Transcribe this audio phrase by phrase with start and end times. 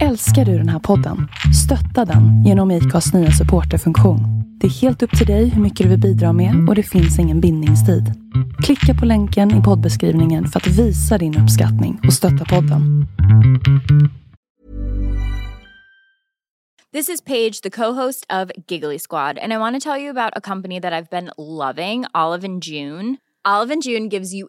[0.00, 1.28] Älskar du den här podden?
[1.64, 4.20] Stötta den genom IKAs nya supporterfunktion.
[4.60, 7.18] Det är helt upp till dig hur mycket du vill bidra med och det finns
[7.18, 8.04] ingen bindningstid.
[8.62, 13.06] Klicka på länken i poddbeskrivningen för att visa din uppskattning och stötta podden.
[16.92, 20.32] This is Paige, the co-host of Giggly Squad, and I want to tell you about
[20.36, 23.16] a company that I've been loving, Olive and June.
[23.44, 24.48] Olive and June gives you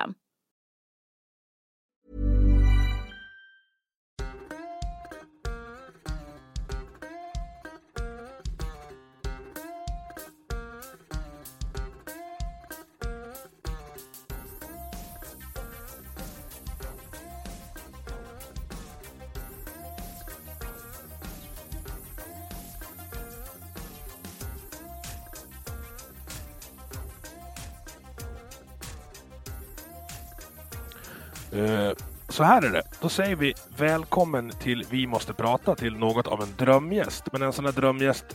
[31.61, 31.93] Eh,
[32.29, 32.83] så här är det.
[33.01, 37.23] Då säger vi välkommen till Vi måste prata till något av en drömgäst.
[37.31, 38.25] Men en sån här drömgäst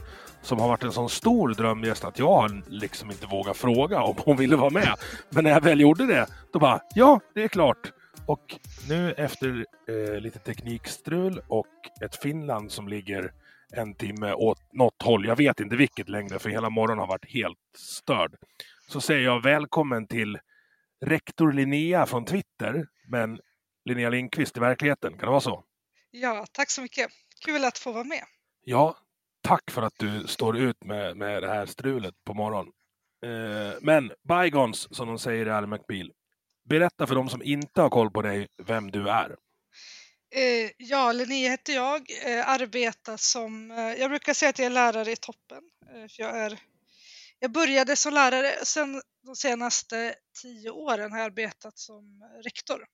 [0.42, 4.36] som har varit en sån stor drömgäst att jag liksom inte vågat fråga om hon
[4.36, 4.94] ville vara med.
[5.30, 7.92] Men när jag väl gjorde det, då bara ja, det är klart.
[8.26, 8.56] Och
[8.88, 11.66] nu efter eh, lite teknikstrul och
[12.02, 13.32] ett Finland som ligger
[13.72, 17.32] en timme åt något håll, jag vet inte vilket längre för hela morgonen har varit
[17.32, 18.34] helt störd.
[18.88, 20.38] Så säger jag välkommen till
[21.04, 23.40] rektor Linnea från Twitter, men
[23.84, 25.10] Linnea Lindqvist i verkligheten.
[25.10, 25.64] Kan det vara så?
[26.10, 27.10] Ja, tack så mycket.
[27.44, 28.24] Kul att få vara med.
[28.64, 28.98] Ja,
[29.42, 32.72] tack för att du står ut med, med det här strulet på morgonen.
[33.24, 36.12] Eh, men bygons, som de säger i Ally McBeal.
[36.68, 39.36] Berätta för de som inte har koll på dig vem du är.
[40.34, 44.70] Eh, ja, Linnea heter jag, eh, arbetar som, eh, jag brukar säga att jag är
[44.70, 45.62] lärare i toppen.
[45.94, 46.58] Eh, för jag, är,
[47.38, 52.86] jag började som lärare, sen de senaste tio åren har jag arbetat som rektor.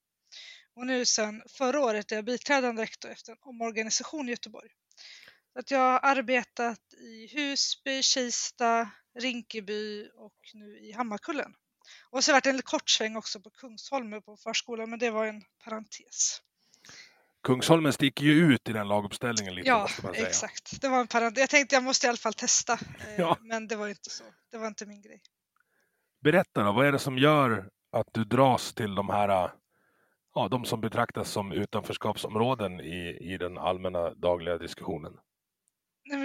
[0.75, 4.71] Och nu sen förra året är jag biträdande rektor efter en omorganisation i Göteborg.
[5.53, 11.55] Så att jag har arbetat i Husby, Kista, Rinkeby och nu i Hammarkullen.
[12.11, 15.11] Och så har det varit en kort sväng också på Kungsholmen på förskolan, men det
[15.11, 16.43] var en parentes.
[17.43, 19.69] Kungsholmen sticker ju ut i den laguppställningen lite.
[19.69, 20.81] Ja, exakt.
[20.81, 21.41] Det var en parentes.
[21.41, 23.39] Jag tänkte jag måste i alla fall testa, eh, Ja.
[23.41, 24.25] men det var inte så.
[24.51, 25.21] Det var inte min grej.
[26.21, 29.51] Berätta då, vad är det som gör att du dras till de här,
[30.35, 35.13] ja, de som betraktas som utanförskapsområden i, i den allmänna dagliga diskussionen?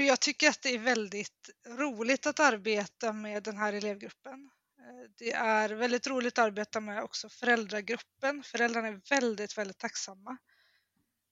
[0.07, 4.49] Jag tycker att det är väldigt roligt att arbeta med den här elevgruppen.
[4.79, 8.43] Eh, Det är väldigt roligt att arbeta med också föräldragruppen.
[8.43, 10.37] Föräldrarna är väldigt, väldigt tacksamma.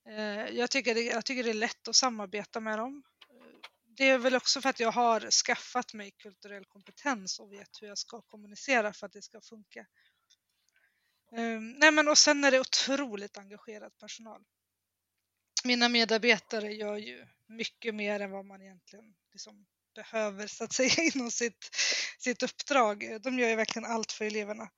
[0.08, 3.02] Eh, jag tycker, det, jag tycker det är lätt att samarbeta med dem.
[3.96, 7.88] Det är väl också för att jag har skaffat mig kulturell kompetens och vet hur
[7.88, 9.86] jag ska kommunicera för att det ska funka.
[11.36, 14.44] Ehm, nej, men och sen är det otroligt engagerad personal.
[15.64, 20.90] Mina medarbetare gör ju mycket mer än vad man egentligen liksom behöver så att säga
[21.14, 21.70] inom sitt,
[22.18, 23.22] sitt uppdrag.
[23.22, 24.68] De gör ju verkligen allt för eleverna.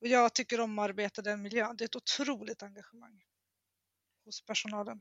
[0.00, 1.76] Och jag tycker om att arbeta i den miljön.
[1.76, 3.22] Det är ett otroligt engagemang
[4.30, 5.00] hos personalen.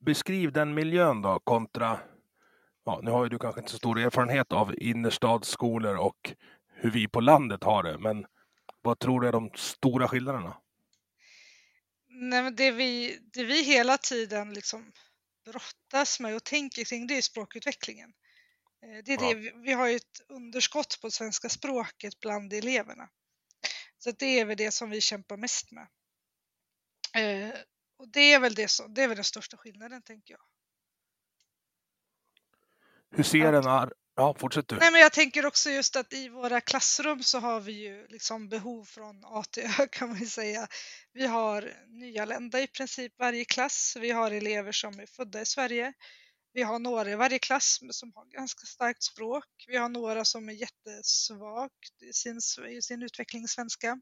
[0.00, 2.00] Beskriv den miljön då kontra,
[2.84, 6.32] ja, nu har ju du kanske inte så stor erfarenhet av innerstadsskolor och
[6.74, 8.26] hur vi på landet har det, men
[8.82, 10.56] vad tror du är de stora skillnaderna?
[12.08, 14.92] Nej, men det, vi, det vi hela tiden liksom
[15.44, 18.12] brottas med och tänker kring det är språkutvecklingen.
[18.82, 19.28] Eh, Det är Ja.
[19.28, 23.08] det, vi- vi har ju ett underskott på svenska språket bland eleverna.
[23.98, 25.88] Så det är väl det som vi kämpar mest med.
[27.14, 27.50] Eh,
[27.98, 30.40] Och det är väl, det, som, det är väl den största skillnaden tänker jag.
[33.16, 34.76] Hur ser en ar- Ja, fortsätt du.
[34.76, 38.48] Nej, men jag tänker också just att i våra klassrum så har vi ju liksom
[38.48, 40.66] behov från A till Ö kan man ju säga.
[41.12, 43.96] Vi har nyanlända i princip varje klass.
[44.00, 45.92] Vi har elever som är födda i Sverige.
[46.52, 49.44] Vi har några i varje klass som har ganska starkt språk.
[49.66, 54.00] Vi har några som är jättesvagt i sin, i sin utveckling i svenska.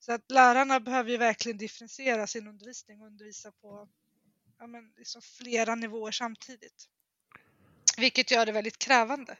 [0.00, 3.88] Så att lärarna behöver ju verkligen differentiera sin undervisning och undervisa på
[4.58, 6.88] ja, men liksom flera nivåer samtidigt.
[7.98, 9.38] Vilket gör det väldigt krävande.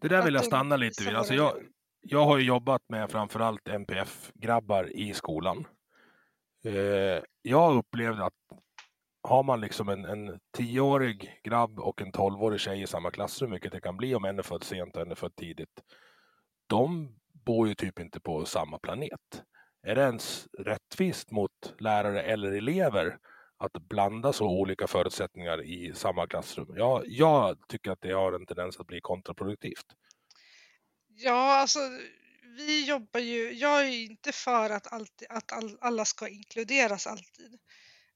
[0.00, 1.14] Det där vill jag stanna lite vid.
[1.14, 1.56] Alltså jag,
[2.00, 5.66] jag har ju jobbat med framförallt MPF-grabbar i skolan.
[6.64, 8.34] Eh, jag upplevde att
[9.22, 13.72] har man liksom en, en tioårig grabb och en tolvårig tjej i samma klassrum, vilket
[13.72, 15.82] det kan bli om en är född sent och en är född tidigt.
[16.66, 19.42] De bor ju typ inte på samma planet.
[19.88, 23.18] Är det ens rättvist mot lärare eller elever
[23.58, 26.74] att blanda så olika förutsättningar i samma klassrum?
[26.76, 29.86] Jag, jag tycker att det har en tendens att bli kontraproduktivt.
[31.08, 31.78] Ja, alltså
[32.56, 37.06] vi jobbar ju, jag är ju inte för att, alltid, att all, alla ska inkluderas
[37.06, 37.58] alltid.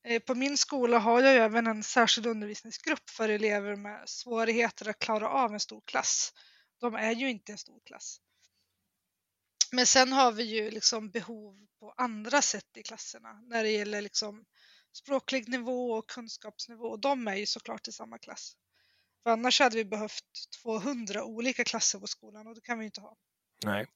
[0.05, 4.89] Eh, på min skola har jag ju även en särskild undervisningsgrupp för elever med svårigheter
[4.89, 6.33] att klara av en stor klass.
[6.81, 8.21] De är ju inte en stor klass.
[9.73, 14.03] Men sen har vi ju liksom behov på andra sätt i klasserna när det gäller
[14.03, 14.45] liksom
[14.93, 16.85] språklig nivå och kunskapsnivå.
[16.85, 18.57] Och de är ju såklart i samma klass.
[19.23, 20.25] För annars hade vi behövt
[20.63, 23.17] 200 olika klasser på skolan och det kan vi inte ha.
[23.65, 23.87] Nej.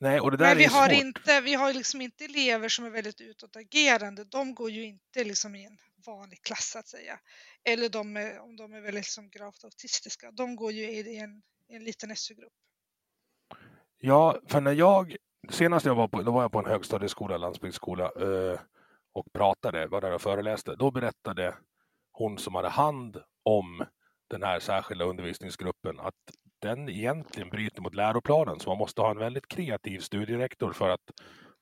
[0.00, 0.98] Nej, och det där Men vi är har, svårt.
[0.98, 4.24] inte, vi har liksom inte elever som är väldigt utåtagerande.
[4.24, 7.20] De går ju inte liksom i en vanlig klass så att säga.
[7.64, 10.30] Eller de är, om de är väldigt liksom gravt autistiska.
[10.30, 12.52] De går ju i en, i en liten SU-grupp.
[14.00, 15.16] Ja, för när jag
[15.50, 18.60] senast jag var på, då var jag på en högstadieskola, landsbygdsskola eh,
[19.12, 20.76] och pratade, var där och föreläste.
[20.76, 21.54] Då berättade
[22.12, 23.84] hon som hade hand om
[24.30, 26.14] den här särskilda undervisningsgruppen att
[26.58, 31.10] den egentligen bryter mot läroplanen så man måste ha en väldigt kreativ studierektor för att,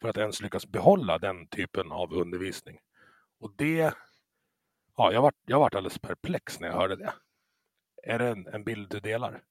[0.01, 2.79] för att ens lyckas behålla den typen av undervisning.
[3.41, 3.95] Och det,
[4.97, 7.13] ja, jag vart jag vart alldeles perplex när jag hörde det.
[8.07, 9.43] Är det en, en bild du delar?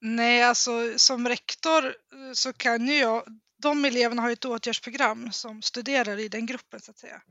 [0.00, 3.24] Nej, alltså som rektor eh, så kan ju jag,
[3.62, 7.22] de eleverna har ju ett åtgärdsprogram som studerar i den gruppen så att säga.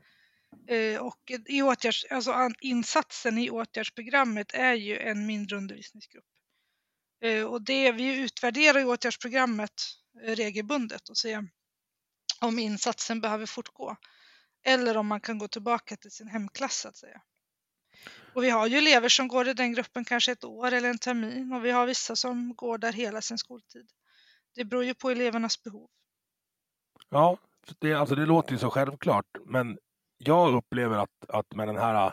[0.68, 6.24] Eh, och i åtgärds, alltså insatsen i åtgärdsprogrammet är ju en mindre undervisningsgrupp.
[7.24, 9.82] Eh, och det, vi utvärderar åtgärdsprogrammet
[10.22, 11.48] regelbundet och ser
[12.40, 13.96] om insatsen behöver fortgå.
[14.64, 17.22] Eller om man kan gå tillbaka till sin hemklass så att säga.
[18.34, 20.98] Och vi har ju elever som går i den gruppen kanske ett år eller en
[20.98, 23.90] termin och vi har vissa som går där hela sin skoltid.
[24.54, 25.88] Det beror ju på elevernas behov.
[27.08, 27.38] Ja,
[27.78, 29.78] det, alltså det låter ju så självklart, men
[30.18, 32.12] jag upplever att, att med den här äh,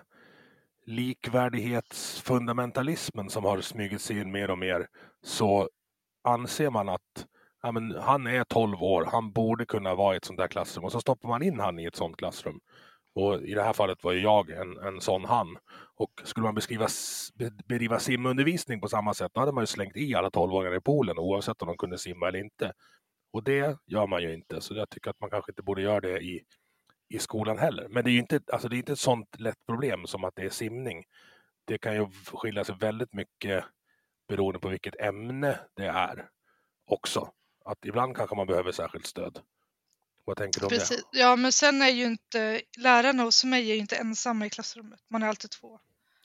[0.86, 4.88] likvärdighetsfundamentalismen som har smugit sig in mer och mer
[5.22, 5.70] så
[6.24, 7.28] anser man att
[7.62, 10.86] ja, men han är 12 år, han borde kunna vara i ett sånt där klassrum
[10.86, 12.60] och så stoppar man in han i ett sånt klassrum.
[13.18, 15.58] Och I det här fallet var ju jag en, en sån han.
[15.96, 16.88] Och skulle man beskriva,
[17.66, 21.20] bedriva simundervisning på samma sätt, då hade man ju slängt i alla 12-åringar i poolen
[21.20, 22.74] oavsett om de kunde simma eller inte.
[23.34, 26.00] Och det gör man ju inte, så jag tycker att man kanske inte borde göra
[26.00, 26.44] det i,
[27.10, 27.88] i skolan heller.
[27.90, 30.36] Men det är ju inte, alltså det är inte ett sånt lätt problem som att
[30.36, 31.04] det är simning.
[31.66, 33.64] Det kan ju skilja sig väldigt mycket
[34.28, 36.30] beroende på vilket ämne det är
[36.88, 37.32] också.
[37.66, 39.40] Att ibland kanske man behöver särskilt stöd.
[40.28, 41.04] Vad tänker du om Precis.
[41.12, 45.00] Ja, men sen är ju inte lärarna hos mig är ju inte ensamma i klassrummet.
[45.10, 45.78] Man är alltid två.
[45.78, 45.84] det?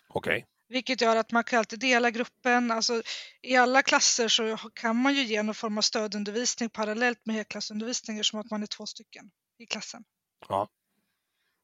[0.08, 2.70] Okej, Vilket gör att man kan alltid dela gruppen.
[2.70, 3.02] Alltså,
[3.43, 8.25] I alla klasser så kan man ju ge någon form av stödundervisning parallellt med helklassundervisning
[8.25, 10.04] som att man är två stycken i klassen.
[10.49, 10.69] Ja.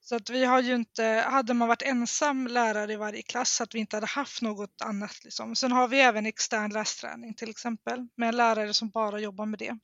[0.01, 3.63] Så att vi har ju inte, hade man varit ensam lärare i varje klass så
[3.63, 5.25] att vi inte hade haft något annat.
[5.25, 5.57] Liksom.
[5.57, 9.59] Sen har vi även extern lästräning till exempel med en lärare som bara jobbar med
[9.59, 9.79] det.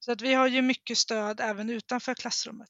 [0.00, 2.68] Så att vi har ju mycket stöd även utanför klassrummet.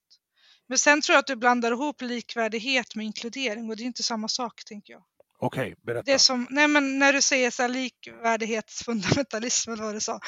[0.69, 4.03] Men sen tror jag att du blandar ihop likvärdighet med inkludering och det är inte
[4.03, 5.03] samma sak tänker jag.
[5.39, 6.13] okej, berätta.
[6.13, 10.21] Det som, nej men när du säger så här likvärdighetsfundamentalism eller vad du sa.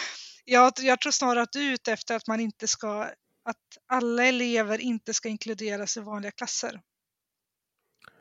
[0.45, 3.03] Jag, jag tror snarare att du är ute efter att man inte ska,
[3.45, 6.81] att alla elever inte ska inkluderas i vanliga klasser.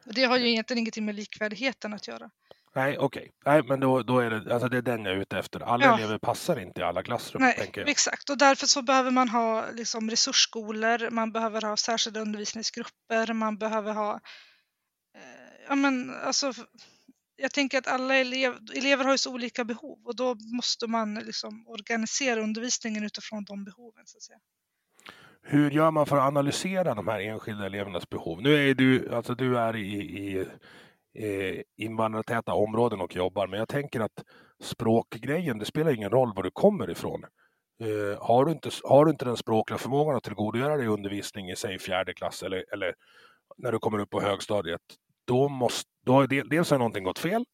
[0.06, 2.30] Och det har ju egentligen ingenting med likvärdigheten att göra.
[2.76, 3.32] Nej, okej.
[3.46, 5.60] Nej, men då, då är det, alltså det är den jag är ute efter.
[5.60, 5.98] Alla Ja.
[5.98, 8.30] elever passar inte i alla klassrum, Nej, exakt.
[8.30, 13.94] Och därför så behöver man ha liksom, resursskolor, man behöver ha särskilda undervisningsgrupper, man behöver
[13.94, 14.14] ha...
[14.14, 15.22] Eh,
[15.68, 16.54] ja, men alltså,
[17.36, 21.14] jag tänker att alla elev, elever har ju så olika behov och då måste man
[21.16, 24.04] liksom organisera undervisningen utifrån de behoven.
[24.06, 24.40] Så att säga.
[25.42, 28.42] Hur gör man för att analysera de här enskilda elevernas behov?
[28.42, 30.46] Nu är du, alltså du är i, i,
[31.16, 34.24] eh, invandrartäta områden och jobbar, men jag tänker att
[34.64, 37.24] språkgrejen, det spelar ingen roll var du kommer ifrån.
[37.82, 41.56] Eh, har, du inte, har du inte den språkliga förmågan att tillgodogöra dig undervisning i
[41.56, 42.96] säg fjärde klass eller, eller
[43.58, 44.82] när du kommer upp på högstadiet,
[45.28, 47.46] då måste, då har del, dels har någonting gått fel,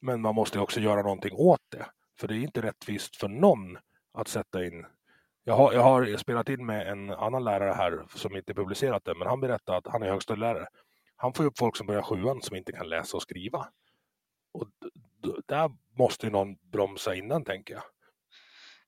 [0.00, 1.86] men man måste också göra någonting åt det.
[2.20, 3.78] För det är inte rättvist för någon
[4.14, 4.86] att sätta in
[5.48, 9.14] jag har, jag har spelat in med en annan lärare här som inte publicerat det,
[9.14, 10.66] men han berättade att han är högstadielärare.
[11.16, 13.68] Han får upp folk som börjar sjuan som inte kan läsa och skriva.
[14.52, 14.68] Och
[15.46, 17.82] där måste ju någon bromsa innan tänker jag.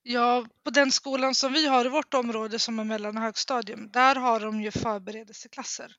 [0.03, 3.91] Ja, på den skolan som vi har i vårt område som är mellan och högstadium,
[3.93, 5.93] där har de ju förberedelseklasser.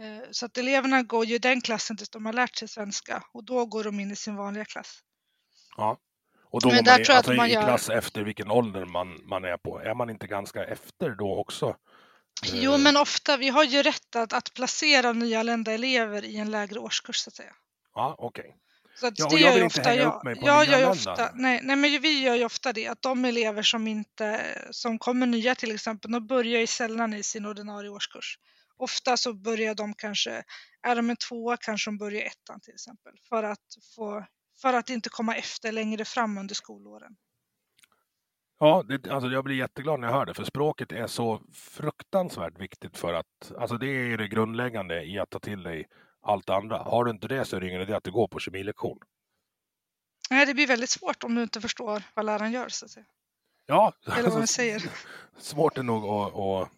[0.00, 3.44] Eh, så att eleverna går ju den klassen tills de har lärt sig svenska och
[3.44, 5.00] då går de in i sin vanliga klass.
[5.76, 5.98] Ja.
[6.44, 8.22] Och då Men går man, i, tror jag alltså att man i gör- klass efter
[8.22, 9.78] vilken ålder man, man är på.
[9.80, 11.76] Är man inte ganska efter då också?
[12.52, 16.50] Jo, Eh, men ofta, vi har ju rätt att, att placera nyanlända elever i en
[16.50, 17.54] lägre årskurs så att säga.
[17.94, 18.56] Ja, okej.
[18.94, 20.38] Så att Ja, och det jag gör ju ofta jag.
[20.42, 23.86] jag gör ofta, nej, nej, men vi gör ju ofta det att de elever som
[23.86, 28.38] inte, som kommer nya till exempel, de börjar ju sällan i sin ordinarie årskurs.
[28.76, 30.42] Ofta så börjar de kanske,
[30.82, 34.26] är de en tvåa kanske de börjar ettan till exempel för att få,
[34.62, 37.16] för att inte komma efter längre fram under skolåren.
[38.62, 42.58] Ja, det, alltså jag blir jätteglad när jag hör det, för språket är så fruktansvärt
[42.58, 45.88] viktigt för att, alltså det är det grundläggande i att ta till dig
[46.22, 46.78] allt andra.
[46.78, 48.98] Har du inte det så är det ingen idé att du går på kemilektion.
[50.30, 53.06] Nej, det blir väldigt svårt om du inte förstår vad läraren gör så att säga.
[53.66, 54.82] Ja, Eller vad man säger.
[55.38, 56.68] svårt är nog att, att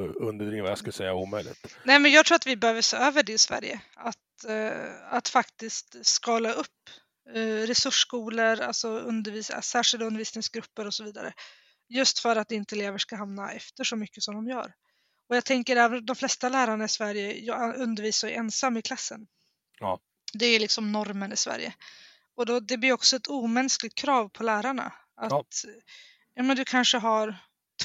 [0.00, 1.78] uh, underdriva, jag skulle säga omöjligt.
[1.84, 3.80] Nej, men jag tror att vi behöver se över det i Sverige.
[3.94, 7.05] Att, eh, att faktiskt skala upp eh,
[7.66, 11.32] resursskolor, alltså undervis särskilda undervisningsgrupper och så vidare.
[11.88, 14.74] Just för att inte elever ska hamna efter så mycket som de gör.
[15.28, 19.26] Och jag tänker även de flesta lärarna i Sverige undervisar ensam i klassen.
[19.80, 20.00] Ja.
[20.32, 21.74] Det är liksom normen i Sverige.
[22.36, 24.92] Och då, det blir också ett omänskligt krav på lärarna.
[25.16, 25.44] Att, Ja.
[26.34, 26.42] ja.
[26.42, 27.36] men du kanske har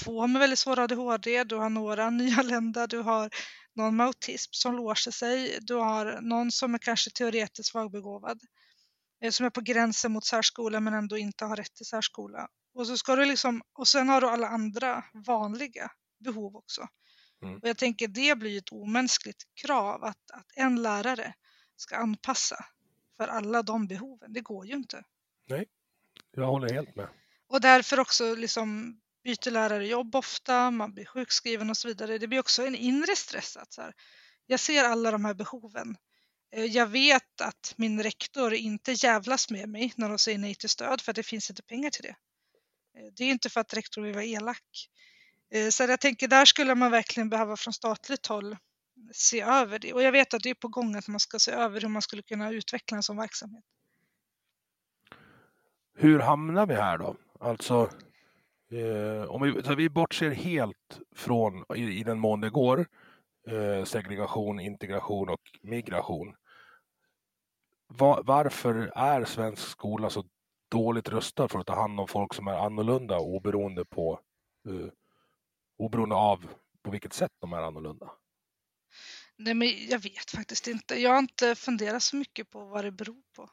[0.03, 3.29] två med väldigt svår ADHD, du har några nyanlända, du har
[3.75, 8.60] någon med autism som låser sig, du har någon som är kanske teoretiskt svagbegåvad, eh,
[9.29, 12.47] som är på gränsen mot särskola men ändå inte har rätt till särskola.
[12.73, 16.87] Och, så ska du liksom, och sen har du alla andra vanliga behov också.
[17.43, 17.55] Mm.
[17.55, 21.33] Och jag tänker det blir ett omänskligt krav att, att en lärare
[21.75, 22.65] ska anpassa
[23.17, 24.33] för alla de behoven.
[24.33, 25.03] Det går ju inte.
[26.31, 27.09] Jag håller helt med.
[27.47, 32.17] Och därför också liksom byter lärare jobb ofta, man blir sjukskriven och så vidare.
[32.17, 33.57] Det blir också en inre stress.
[33.57, 33.93] Att så här,
[34.45, 35.97] jag ser alla de här behoven.
[36.51, 40.69] Eh, jag vet att min rektor inte jävlas med mig när de säger nej till
[40.69, 42.15] stöd för att det finns inte pengar till det.
[42.99, 44.89] Eh, det är inte för att rektor vill vara elak.
[45.53, 48.57] Eh, så jag tänker där skulle man verkligen behöva från statligt håll
[49.13, 49.93] se över det.
[49.93, 52.01] Och jag vet att det är på gång att man ska se över hur man
[52.01, 53.63] skulle kunna utveckla en sån verksamhet.
[55.95, 57.15] Hur hamnar vi här då?
[57.39, 57.89] Alltså,
[58.71, 62.87] eh, om vi, så vi bortser helt från, i, i den mån det går,
[63.47, 66.35] eh, segregation, integration och migration
[67.97, 70.25] var, varför är svensk skola så
[70.71, 74.19] dåligt rustad för att ta hand om folk som är annorlunda oberoende, på,
[74.69, 74.89] uh,
[75.77, 76.47] oberoende av
[76.83, 78.11] på vilket sätt de är annorlunda?
[79.35, 81.01] Nej, men jag vet faktiskt inte.
[81.01, 83.49] Jag har inte funderat så mycket på vad det beror på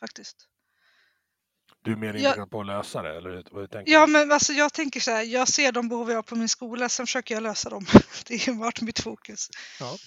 [0.00, 0.48] faktiskt.
[1.82, 3.92] Du är mer inriktad på att lösa det, eller vad tänker?
[3.92, 6.48] Ja, men alltså jag tänker så här, jag ser de behov jag har på min
[6.48, 7.86] skola, sen försöker jag lösa dem.
[8.26, 9.48] Det har varit mitt fokus.
[9.80, 9.98] Ja.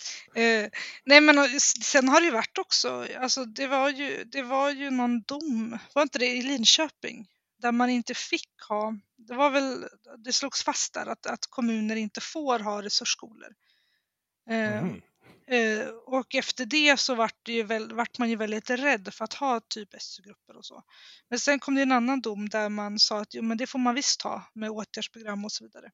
[0.42, 0.70] Eh,
[1.06, 4.90] nej, men sen har det ju varit också, alltså det var ju, det var ju
[4.90, 7.28] någon dom, var inte det i Linköping,
[7.62, 9.86] där man inte fick ha, det var väl,
[10.18, 13.50] det slogs fast där att, att kommuner inte får ha resursskolor.
[14.50, 15.02] Eh, Mhm.
[15.54, 19.24] Eh, och efter det så vart, det ju väl, vart man ju väldigt rädd för
[19.24, 20.84] att ha typ SU-grupper och så.
[21.30, 23.80] Men sen kom det en annan dom där man sa att jo, men det får
[23.80, 25.92] man visst ha med åtgärdsprogram och så vidare.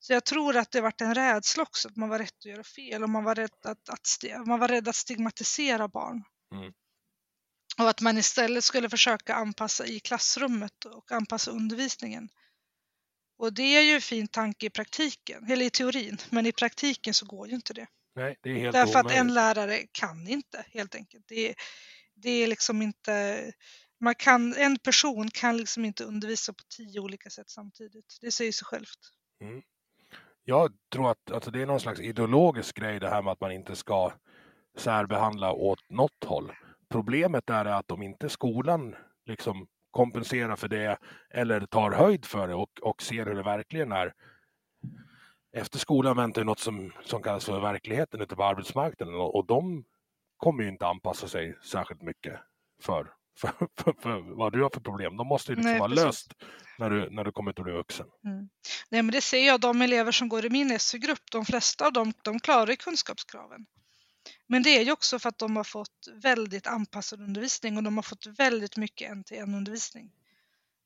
[0.00, 2.64] Så jag tror att det vart en rädsla också, att man var rädd att göra
[2.64, 6.24] fel och man var rädd att, att, man var rädd att stigmatisera barn.
[6.54, 6.72] Mm.
[7.78, 12.28] Och att man istället skulle försöka anpassa i klassrummet och anpassa undervisningen.
[13.38, 17.14] Och det är ju en fin tanke i praktiken, eller i teorin, men i praktiken
[17.14, 17.86] så går ju inte det.
[18.14, 19.34] Nej, det är helt Därför att en omöjligt.
[19.34, 21.24] lärare kan inte helt enkelt.
[21.28, 21.54] Det,
[22.14, 23.42] det är liksom inte,
[24.00, 28.18] man kan, en person kan liksom inte undervisa på tio olika sätt samtidigt.
[28.20, 28.98] Det säger sig självt.
[30.44, 33.52] Jag tror att alltså, det är någon slags ideologisk grej det här med att man
[33.52, 34.12] inte ska
[34.78, 36.52] särbehandla åt något håll.
[36.90, 38.94] Problemet är att om inte skolan
[39.26, 40.98] liksom kompenserar för det
[41.30, 44.12] eller tar höjd för det och, och ser hur det verkligen är.
[45.52, 49.46] Efter skolan väntar ju något som, som kallas för verkligheten ute på arbetsmarknaden och, och
[49.46, 49.84] de
[50.36, 52.40] kommer ju inte anpassa sig särskilt mycket
[52.82, 55.16] för, för, för, för vad du har för problem.
[55.16, 56.04] De måste ju liksom Nej, vara precis.
[56.04, 56.32] löst
[56.78, 58.06] när du, när du kommer ut och blir vuxen.
[58.90, 61.92] Nej men det ser jag, de elever som går i min SU-grupp, de flesta av
[61.92, 63.66] dem, de klarar kunskapskraven.
[64.46, 67.96] Men det är ju också för att de har fått väldigt anpassad undervisning och de
[67.96, 70.10] har fått väldigt mycket en-till-en undervisning.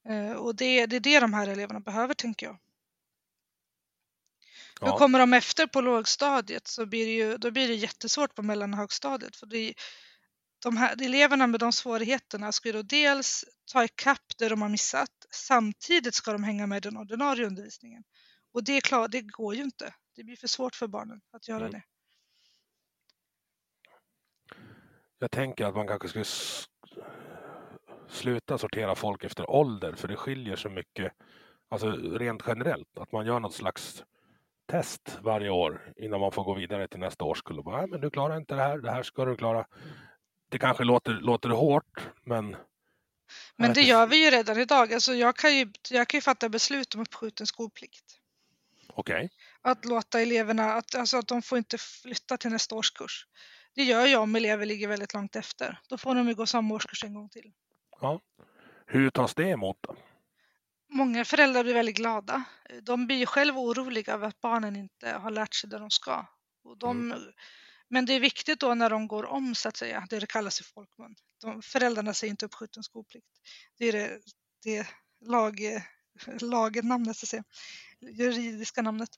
[0.08, 2.58] Eh, Och det, det är det de här eleverna behöver tänker jag.
[4.80, 4.98] Ja.
[4.98, 8.72] kommer de efter på lågstadiet så blir det ju då blir det jättesvårt på mellan
[8.72, 9.36] och högstadiet.
[9.36, 9.74] För det,
[10.62, 14.68] de här eleverna med de svårigheterna ska ju då dels ta ikapp det de har
[14.68, 18.04] missat, samtidigt ska de hänga med den ordinarie undervisningen.
[18.52, 19.94] Och det, är klart, det går ju inte.
[20.16, 21.72] Det blir för svårt för barnen att göra Mm.
[21.72, 21.82] det.
[25.18, 26.24] Jag tänker att man kanske skulle
[28.08, 31.12] sluta sortera folk efter ålder för det skiljer så mycket,
[31.68, 34.04] alltså rent generellt, att man gör något slags
[34.66, 38.00] test varje år innan man får gå vidare till nästa årskull och bara, "Nej, men
[38.00, 39.66] du klarar inte det här, det här ska du klara.
[40.48, 42.56] Det kanske låter, låter hårt, men...
[43.56, 44.92] Men det gör vi ju redan idag.
[44.94, 48.04] Alltså jag, kan ju, jag kan ju fatta beslut om uppskjuten skolplikt.
[48.88, 49.30] Okej,
[49.62, 53.26] Att låta eleverna, att, alltså att de får inte flytta till nästa årskurs.
[53.74, 55.80] Det gör jag om elever ligger väldigt långt efter.
[55.88, 57.52] Då får de ju gå samma årskurs en gång till.
[58.00, 58.20] ja.
[58.86, 59.96] Hur tas det emot då?
[60.88, 62.44] Många föräldrar blir väldigt glada.
[62.82, 66.26] De blir ju själva oroliga över att barnen inte har lärt sig det de ska.
[66.64, 67.14] Och de,
[67.88, 70.60] Men det är viktigt då när de går om så att säga, det det kallas
[70.60, 71.14] i folkmun.
[71.40, 73.26] De, föräldrarna säger inte uppskjuten skolplikt.
[73.78, 74.20] Det är det,
[74.62, 74.86] det
[75.24, 75.60] lag,
[76.40, 77.44] lagnamnet, så att säga.
[78.00, 79.08] juridiska namnet.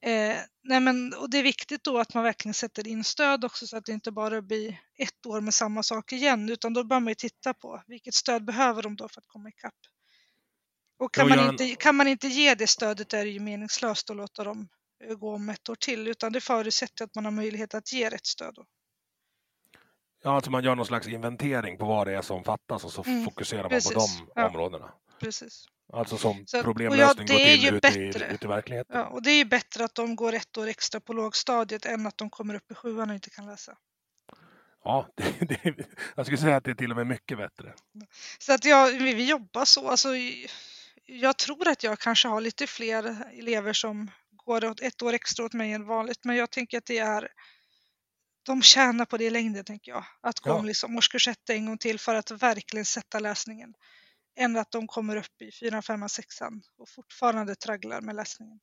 [0.00, 3.66] Eh, nej men, och det är viktigt då att man verkligen sätter in stöd också
[3.66, 7.00] så att det inte bara blir ett år med samma sak igen utan då bör
[7.00, 9.74] man ju titta på vilket stöd behöver de då för att komma ikapp.
[10.98, 14.16] Och kan, man inte, kan man inte ge det stödet är det ju meningslöst att
[14.16, 14.68] låta dem
[15.04, 18.10] eh, gå om ett år till utan det förutsätter att man har möjlighet att ge
[18.10, 18.54] rätt stöd.
[18.54, 18.64] Då.
[20.22, 23.04] Ja, alltså man gör någon slags inventering på vad det är som fattas och så
[23.06, 23.92] Mm, fokuserar man precis.
[23.92, 24.48] på de Ja.
[24.48, 24.92] områdena.
[25.20, 25.64] Precis.
[25.92, 28.34] Alltså som Så problemlösning ja, det går till ute i, bättre.
[28.34, 28.96] ute i verkligheten.
[28.96, 32.06] Ja, och det är ju bättre att de går ett år extra på lågstadiet än
[32.06, 33.76] att de kommer upp i sjuan och inte kan läsa.
[34.84, 35.74] Ja, det, det,
[36.16, 37.74] jag skulle säga att det är till och med mycket bättre.
[38.38, 39.88] Så att jag, vi, vi jobbar så.
[39.88, 40.08] Alltså,
[41.06, 45.44] jag tror att jag kanske har lite fler elever som går åt ett år extra
[45.44, 47.28] åt mig än vanligt, men jag tänker att det är
[48.46, 50.04] de tjänar på det i längden, tänker jag.
[50.20, 50.54] Att gå Ja.
[50.54, 53.74] om liksom årskurs ett en gång till för att verkligen sätta läsningen.
[54.38, 58.60] Än att de kommer upp i fyran, femman, sexan och fortfarande tragglar med läsningen.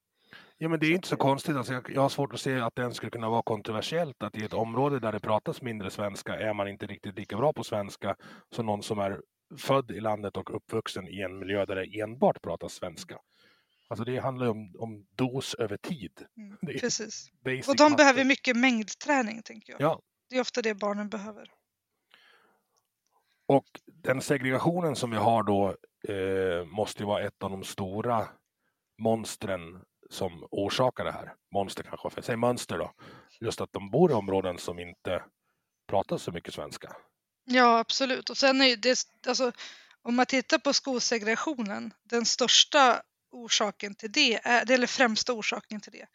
[0.58, 1.56] Ja, men det är inte så konstigt.
[1.56, 4.46] Alltså, jag, jag har svårt att se att det skulle kunna vara kontroversiellt att i
[4.46, 8.16] ett område där det pratas mindre svenska är man inte riktigt lika bra på svenska
[8.56, 9.22] som någon som är
[9.58, 13.20] född i landet och uppvuxen i en miljö där det enbart pratas svenska.
[13.88, 16.26] Alltså det handlar om, om dos över tid.
[16.38, 17.32] Mm, precis.
[17.68, 17.96] Och de matte.
[17.96, 19.82] behöver mycket mängdträning, tänker jag.
[19.82, 21.52] Ja, Det är ofta det barnen behöver.
[23.48, 25.76] och den segregationen som vi har då
[26.14, 28.28] eh, måste ju vara ett av de stora
[28.98, 31.34] monstren som orsakar det här.
[31.54, 32.92] Monster kanske, säger mönster då.
[33.42, 35.24] Just att de bor i områden som inte
[35.88, 36.96] pratar så mycket svenska.
[37.46, 38.30] Ja, absolut.
[38.30, 39.52] Och sen är ju det, alltså,
[40.02, 43.02] om man tittar på skolsegregationen, den största
[43.32, 46.08] orsaken till det, är, eller främsta orsaken till det,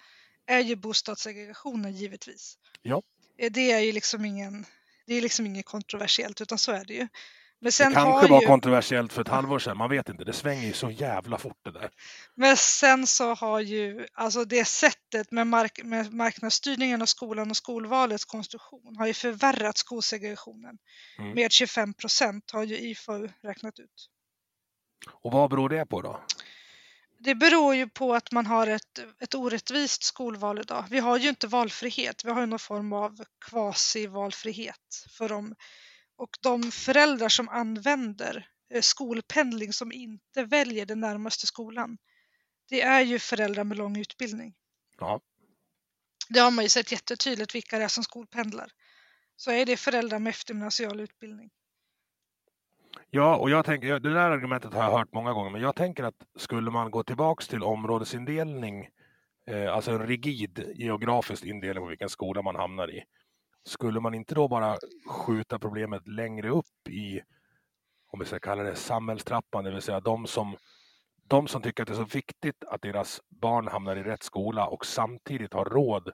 [0.47, 2.59] är ju bostadssegregationen givetvis.
[2.83, 3.03] Ja.
[3.39, 4.67] Eh, Det är ju liksom ingen,
[5.07, 7.09] det är liksom inget kontroversiellt, utan så är det ju.
[7.61, 10.25] Men sen, det kanske har var ju, kontroversiellt för ett halvår sedan, man vet inte.
[10.25, 11.91] Det svänger ju så jävla fort det där.
[12.35, 17.57] men sen så har ju alltså det sättet med, mark, med marknadsstyrningen av skolan och
[17.57, 20.79] skolvalets konstruktion har ju förvärrat skolsegregationen
[21.19, 21.35] Mm.
[21.35, 24.09] med 25 procent har ju IFAU räknat ut.
[25.13, 26.21] Och vad beror det på då?
[27.21, 30.85] Det beror ju på att man har ett, ett orättvist skolval idag.
[30.91, 35.55] Vi har ju inte valfrihet, vi har ju någon form av quasi-valfrihet för dem.
[36.19, 41.99] Och de föräldrar som använder eh, skolpendling som inte väljer den närmaste skolan,
[42.69, 44.55] det är ju föräldrar med lång utbildning.
[44.99, 45.21] Ja.
[46.29, 48.71] Det har man ju sett jättetydligt vilka det är som skolpendlar.
[49.37, 51.51] Så är det föräldrar med eftergymnasial utbildning.
[53.11, 56.05] Ja, och jag tänker, det där argumentet har jag hört många gånger, men jag tänker
[56.05, 58.89] att skulle man gå tillbaks till områdesindelning,
[59.47, 63.05] eh, alltså en rigid geografisk indelning på vilken skola man hamnar i,
[63.65, 67.21] skulle man inte då bara skjuta problemet längre upp i,
[68.13, 70.57] om vi ska kalla det samhällstrappan, det vill säga de som,
[71.29, 74.67] de som tycker att det är så viktigt att deras barn hamnar i rätt skola
[74.67, 76.13] och samtidigt har råd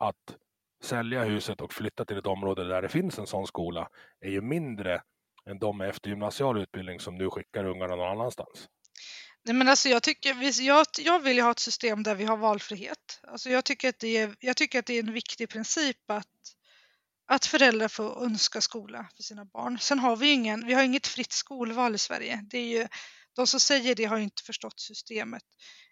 [0.00, 0.36] att
[0.82, 3.88] sälja huset och flytta till ett område där det finns en sån skola,
[4.20, 5.02] är ju mindre
[5.46, 8.68] än de med eftergymnasial utbildning som nu skickar ungarna någon annanstans.
[9.44, 12.24] Nej, men alltså jag, tycker, vi- jag, jag vill ju ha ett system där vi
[12.24, 13.20] har valfrihet.
[13.22, 16.26] Alltså jag, tycker att det är, jag tycker att det är en viktig princip att,
[17.30, 19.78] att föräldrar får önska skola för sina barn.
[19.78, 22.44] Sen har vi ingen, vi har inget fritt skolval i Sverige.
[22.50, 22.88] Det är ju,
[23.36, 25.42] de som säger det har ju inte förstått systemet.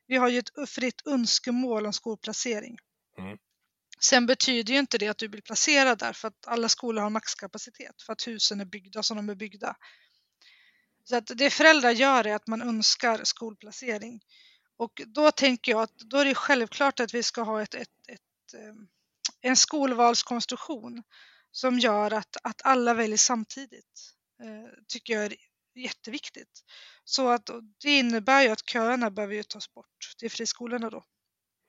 [0.07, 2.77] Vi har ju ett fritt önskemål om skolplacering.
[3.19, 3.39] Mm.
[4.01, 7.11] Sen betyder ju inte det att du blir placerad där för att alla skolor har
[7.11, 9.77] maxkapacitet för att husen är byggda som de är byggda.
[11.05, 14.21] Så att det föräldrar gör är att man önskar skolplacering.
[14.77, 17.89] Och då tänker jag att då är det självklart att vi ska ha ett, ett,
[18.09, 18.75] ett, eh,
[19.41, 21.03] en skolvalskonstruktion
[21.51, 24.15] som gör att, att alla väljer samtidigt.
[24.43, 25.35] Eh, tycker jag är
[25.75, 26.65] jätteviktigt.
[27.05, 27.51] Så att
[27.83, 31.05] det innebär ju att köerna behöver ju tas bort till friskolorna då.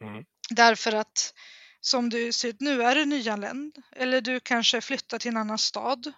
[0.04, 0.26] Mm.
[0.50, 1.34] Därför att
[1.82, 5.58] som du ser ut nu är du nyanländ eller du kanske flyttar till en annan
[5.58, 6.14] stad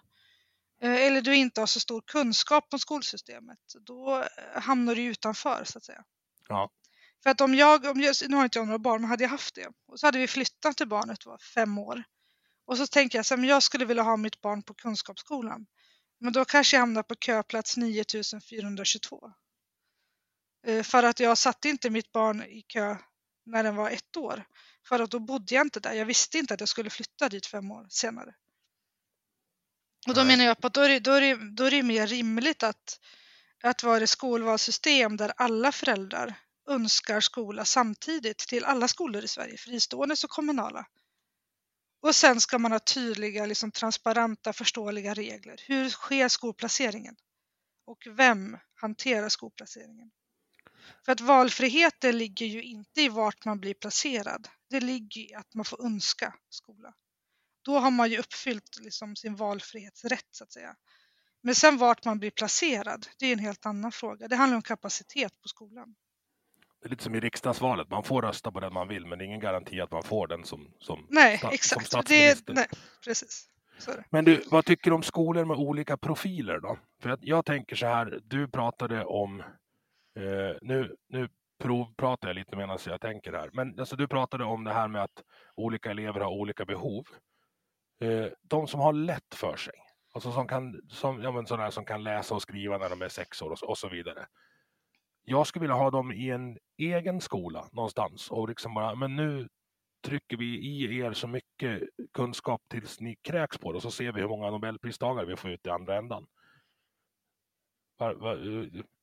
[0.82, 3.58] eh, eller du inte har så stor kunskap om skolsystemet.
[3.80, 6.04] Då hamnar du utanför så att säga.
[6.48, 6.70] Ja.
[7.22, 9.30] För att om jag, om jag, nu har inte jag några barn, men hade jag
[9.30, 10.26] haft det och så hade vi
[10.62, 12.04] flyttat till barnet var fem år
[12.66, 15.66] och så tänker jag att jag skulle vilja ha mitt barn på kunskapsskolan.
[16.20, 19.32] Men då kanske jag hamnar på köplats 9422.
[20.66, 22.96] Eh, för att jag satte inte mitt barn i kö
[23.46, 24.44] när den var ett år.
[24.88, 25.92] För att då bodde jag inte där.
[25.92, 28.34] Jag visste inte att jag skulle flytta dit fem år senare.
[30.08, 30.26] Och då Nej.
[30.26, 32.62] menar jag på att då är det, då är det, då är det mer rimligt
[32.62, 33.00] att,
[33.62, 36.34] att vara ett skolvalssystem där alla föräldrar
[36.68, 40.86] önskar skola samtidigt till alla skolor i Sverige, fristående och kommunala.
[42.02, 45.62] Och sen ska man ha tydliga, liksom, transparenta, förståeliga regler.
[45.66, 47.16] Hur sker skolplaceringen?
[47.84, 50.10] Och vem hanterar skolplaceringen?
[51.04, 54.48] För att valfriheten ligger ju inte i vart man blir placerad.
[54.70, 56.94] Det ligger i att man får önska skola.
[57.62, 60.76] Då har man ju uppfyllt liksom sin valfrihetsrätt så att säga.
[61.42, 64.28] Men sen vart man blir placerad, det är en helt annan fråga.
[64.28, 65.94] Det handlar om kapacitet på skolan.
[66.82, 69.24] Det är lite som i riksdagsvalet, man får rösta på den man vill men det
[69.24, 71.80] är ingen garanti att man får den som, som, Nej, sta- som exakt.
[71.80, 72.54] Det, statsminister.
[72.54, 72.66] nej,
[73.04, 73.48] precis.
[73.86, 74.04] Det.
[74.10, 76.78] Men du, vad tycker du om skolor med olika profiler då?
[77.02, 81.28] För att jag tänker så här, du pratade om, eh, nu, nu
[81.62, 85.02] provpratar jag lite medan jag tänker här, men alltså, du pratade om det här med
[85.02, 85.22] att
[85.56, 87.04] olika elever har olika behov.
[88.00, 89.74] Eh, de som har lätt för sig,
[90.14, 93.08] alltså som kan, som, ja, men sådana som kan läsa och skriva när de är
[93.08, 94.26] sex år och, och så vidare.
[95.24, 99.48] Jag skulle vilja ha dem i en egen skola någonstans och liksom bara, men nu
[100.02, 101.82] trycker vi i er så mycket
[102.12, 105.50] kunskap tills ni kräks på det och så ser vi hur många nobelpristagare vi får
[105.50, 106.26] ut i andra ändan.
[107.96, 108.36] Var, var,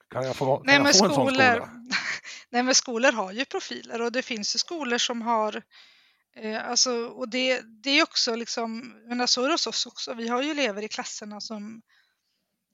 [0.10, 1.70] kan jag få, kan Nej, jag få en sån skolor, skola?
[2.50, 5.64] nej, men skolor har ju profiler och det finns ju skolor som har
[6.36, 10.14] eh, alltså, och det, det är också liksom, men så är det hos oss också.
[10.14, 11.82] Vi har ju elever i klasserna som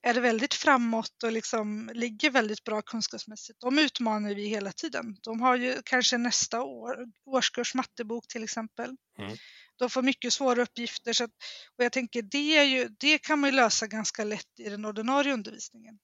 [0.05, 3.59] är väldigt framåt och liksom ligger väldigt bra kunskapsmässigt.
[3.59, 5.17] De utmanar vi hela tiden.
[5.21, 8.97] De har ju kanske nästa år, årskurs mattebok till exempel.
[9.19, 9.37] Mm.
[9.75, 11.31] De får mycket svåra uppgifter så att,
[11.77, 14.85] och jag tänker det, är ju, det kan man ju lösa ganska lätt i den
[14.85, 15.99] ordinarie undervisningen.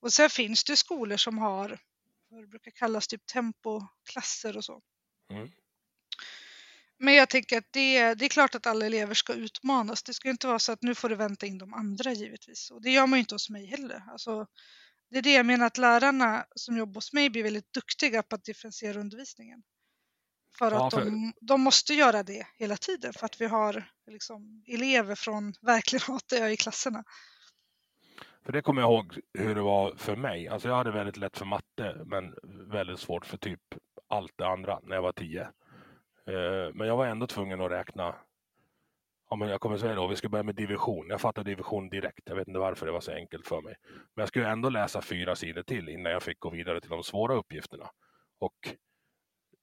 [0.00, 1.78] Och sen finns det skolor som har
[2.28, 4.82] vad det brukar kallas typ tempoklasser och så.
[5.30, 5.50] Mm.
[7.02, 10.02] Men jag tänker att det, det är klart att alla elever ska utmanas.
[10.02, 12.70] Det ska inte vara så att nu får du vänta in de andra givetvis.
[12.70, 14.02] Och det gör man ju inte hos mig heller.
[14.10, 14.46] Alltså,
[15.10, 18.34] det är det jag menar att lärarna som jobbar hos mig blir väldigt duktiga på
[18.34, 19.62] att differentiera undervisningen.
[20.58, 23.90] För Ja, att för- De, de måste göra det hela tiden för att vi har
[24.10, 27.04] liksom, elever från verkligheten i klasserna.
[28.44, 30.48] För det kommer jag ihåg hur det var för mig.
[30.48, 32.34] Alltså jag hade väldigt lätt för matte men
[32.72, 33.60] väldigt svårt för typ
[34.08, 35.48] allt det andra när jag var tio.
[36.30, 38.14] Eh, men jag var ändå tvungen att räkna.
[39.30, 41.06] Ja, men jag kommer säga då, vi ska börja med division.
[41.08, 42.20] Jag fattade division direkt.
[42.24, 43.74] Jag vet inte varför det var så enkelt för mig.
[43.84, 47.02] Men jag skulle ändå läsa fyra sidor till innan jag fick gå vidare till de
[47.02, 47.90] svåra uppgifterna.
[48.38, 48.74] Och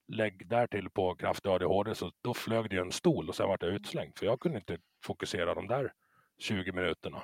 [0.08, 3.58] lägg därtill på kraftig ADHD så då flög det ju en stol och sen var
[3.60, 4.18] jag utslängd.
[4.18, 5.92] För jag kunde inte fokusera de där
[6.38, 7.22] 20 minuterna.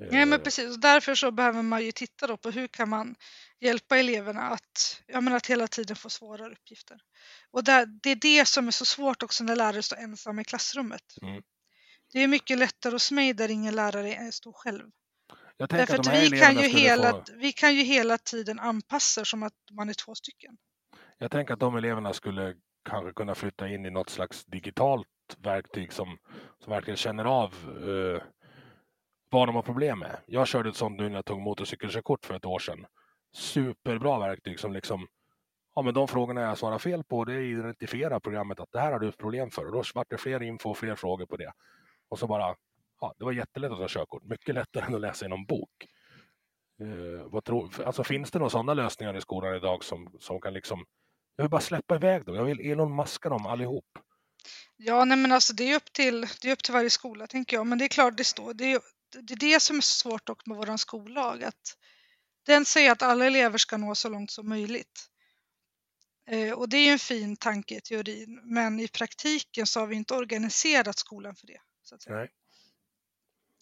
[0.00, 0.74] Nej, men Eh, precis.
[0.74, 3.14] Och därför så behöver man ju titta då på hur kan man
[3.60, 7.00] hjälpa eleverna att, ja, men att hela tiden få svårare uppgifter.
[7.50, 10.44] Och där, det är det som är så svårt också när lärare står ensamma i
[10.44, 11.02] klassrummet.
[11.22, 11.42] Mm.
[12.12, 14.90] Det är mycket lättare hos mig där ingen lärare är- står själv.
[15.58, 19.42] Därför att att vi kan, ju hela, få, vi kan ju hela tiden anpassa som
[19.42, 20.56] att man är två stycken.
[21.18, 22.54] jag tänker att de eleverna skulle
[22.88, 25.06] kanske kunna flytta in i något slags digitalt
[25.38, 26.18] verktyg som,
[26.64, 28.22] som verkligen känner av eh,
[29.30, 30.16] vad de har problem med.
[30.26, 32.86] Jag körde ett sånt nu när jag tog motorcykelkörkort för ett år sedan.
[33.32, 35.06] Superbra verktyg som liksom
[35.74, 38.98] Ja, men de frågorna jag svarar fel på, det identifierar programmet att det här har
[38.98, 39.66] du problem för.
[39.66, 41.52] Och då vart det fler info och fler frågor på det.
[42.08, 42.54] Och så bara,
[43.00, 44.24] ja, det var jättelätt att ta körkort.
[44.24, 45.70] Mycket lättare än att läsa i någon bok.
[46.82, 50.54] Uh, vad tror, alltså finns det några sådana lösningar i skolan idag som, som kan
[50.54, 50.84] liksom,
[51.36, 52.34] jag vill bara släppa iväg dem.
[52.34, 53.98] Jag vill Elon maska dem allihop.
[54.76, 57.56] Ja, nej, men alltså det är upp till, det är upp till varje skola tänker
[57.56, 57.66] jag.
[57.66, 58.54] Men det är klart det står.
[58.54, 58.80] Det är,
[59.12, 61.44] det är det som är så svårt dock med vår skollag.
[61.44, 61.76] Att
[62.46, 65.10] den säger att alla elever ska nå så långt som möjligt.
[66.30, 68.40] Eh, och det är ju en fin tanke i teorin.
[68.44, 71.60] Men i praktiken så har vi inte organiserat skolan för det.
[72.08, 72.30] Nej.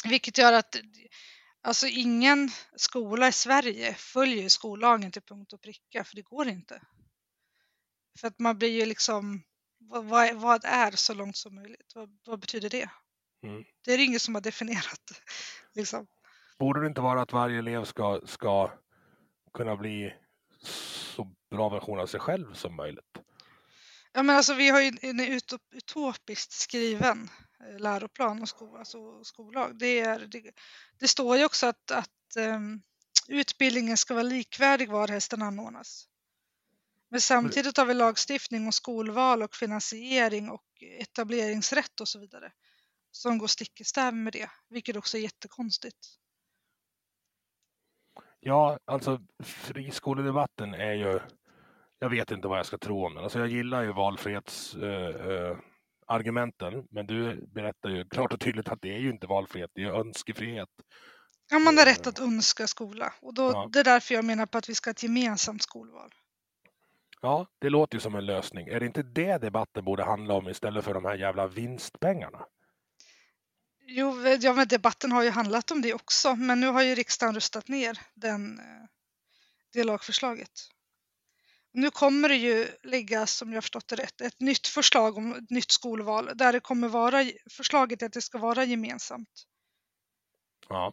[0.05, 0.77] Vilket gör att
[1.63, 6.05] alltså ingen skola i Sverige följer skollagen till punkt och pricka.
[6.05, 6.83] För det går inte.
[8.21, 9.43] För att man blir ju liksom,
[9.79, 11.93] vad, vad är så långt som möjligt?
[11.95, 12.91] Vad, vad betyder det?
[13.43, 13.65] Mm.
[13.85, 15.23] Det är det ingen som har definierat.
[15.75, 16.07] Liksom.
[16.59, 18.71] Borde det inte vara att varje elev ska, ska
[19.55, 20.15] kunna bli
[21.15, 23.19] så bra version av sig själv som möjligt?
[24.13, 29.25] Ja, men alltså, vi har ju en utop- utopiskt skriven eh, läroplan och sko, alltså,
[29.25, 29.79] skollag.
[29.79, 30.43] Det, är, det,
[30.99, 32.83] det står ju också att, att ehm,
[33.29, 36.09] utbildningen ska vara likvärdig varhelst den anordnas.
[37.11, 40.65] Men samtidigt har vi lagstiftning om skolval och finansiering och
[40.99, 42.53] etableringsrätt och så vidare
[43.11, 45.99] som går stick i stäv med det, vilket också är jättekonstigt.
[48.41, 51.21] Ja, alltså friskoledebatten är ju...
[51.99, 53.25] Jag vet inte vad jag ska tro om den.
[53.25, 58.95] Alltså jag gillar ju valfrihetsargumenten, eh, men du berättar ju klart och tydligt att det
[58.95, 60.69] är ju inte valfrihet, det är önskefrihet.
[61.51, 63.69] Ja, man har rätt att önska skola och då, Ja.
[63.73, 66.15] det är därför jag menar på att vi ska ha ett gemensamt skolval.
[67.21, 68.69] Ja, det låter ju som en lösning.
[68.69, 72.47] Är det inte det debatten borde handla om istället för de här jävla vinstpengarna?
[73.91, 77.35] Jo, ja, men debatten har ju handlat om det också, men nu har ju riksdagen
[77.35, 78.65] röstat ner den, eh,
[79.73, 80.51] det lagförslaget.
[81.73, 85.51] Nu kommer det ju läggas, om jag förstått det rätt, ett nytt förslag om ett
[85.51, 89.45] nytt skolval där det kommer vara, förslaget att det ska vara gemensamt.
[90.69, 90.93] Ja,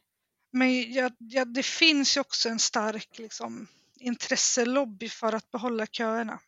[0.52, 3.68] Men ja, ja, det finns ju också en stark liksom,
[4.00, 6.40] intresselobby för att behålla köerna.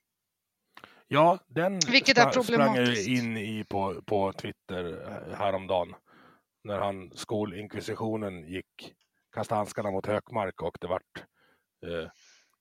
[1.07, 3.07] ja den Vilket är spra- sprang jag problematiskt.
[3.07, 5.93] in i på, på Twitter eh, häromdagen.
[6.67, 8.93] När han, skolinkvisitionen gick,
[9.33, 11.17] kastade handskarna mot Hökmark och det vart
[11.83, 12.09] eh,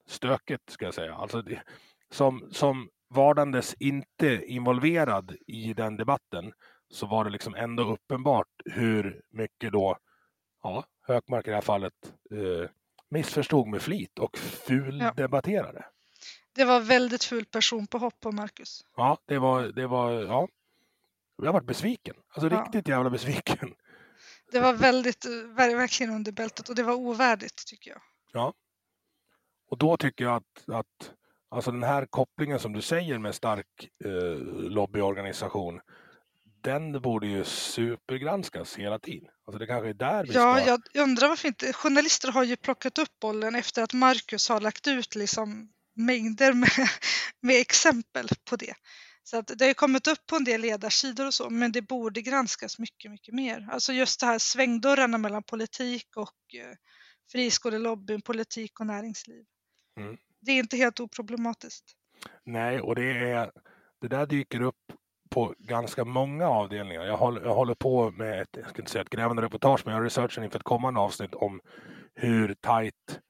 [0.07, 1.15] stökigt ska jag säga.
[1.15, 1.63] Alltså det,
[2.11, 6.53] som, som vardandes inte involverad i den debatten
[6.89, 9.97] så var det liksom ändå uppenbart hur mycket då,
[10.63, 12.71] ja, Hökmark i det här fallet eh,
[13.09, 15.85] missförstod med flit och fuldebatterade.
[16.53, 18.85] Det var väldigt ful person på hopp på Marcus.
[18.97, 20.49] Ja, det var, det var, ja.
[21.43, 22.15] Jag varit besviken.
[22.29, 22.63] Alltså Ja.
[22.63, 23.75] riktigt jävla besviken.
[24.53, 28.01] Det var väldigt, eh, ver- verkligen under bältet och det var ovärdigt tycker jag.
[29.71, 31.13] Och då tycker jag att, att
[31.49, 33.67] alltså den här kopplingen som du säger med stark
[34.05, 34.11] eh,
[34.71, 35.81] lobbyorganisation,
[36.63, 39.29] den borde ju supergranskas hela tiden.
[39.47, 40.69] Alltså det kanske är där vi Ja, ska...
[40.93, 41.73] jag undrar varför inte.
[41.73, 46.71] Journalister har ju plockat upp bollen efter att Marcus har lagt ut liksom mängder med,
[47.41, 48.75] med exempel på det.
[49.29, 52.23] Så att det har kommit upp på en del ledarsidor och så, men det borde
[52.23, 53.69] granskas mycket, mycket mer.
[53.73, 56.77] Alltså just det här svängdörrarna mellan politik och eh,
[57.33, 59.45] friskolelobbyn, politik och näringsliv.
[60.01, 60.17] Mm.
[60.41, 61.85] Det är inte helt oproblematiskt.
[62.45, 63.53] Nej, och det är...
[64.01, 64.93] Det där dyker upp
[65.31, 67.05] på ganska många avdelningar.
[67.05, 69.93] Jag håller, jag håller på med ett, jag ska inte säga ett grävande reportage, men
[69.93, 71.61] jag har researchen inför ett kommande avsnitt om
[72.15, 73.21] hur tajt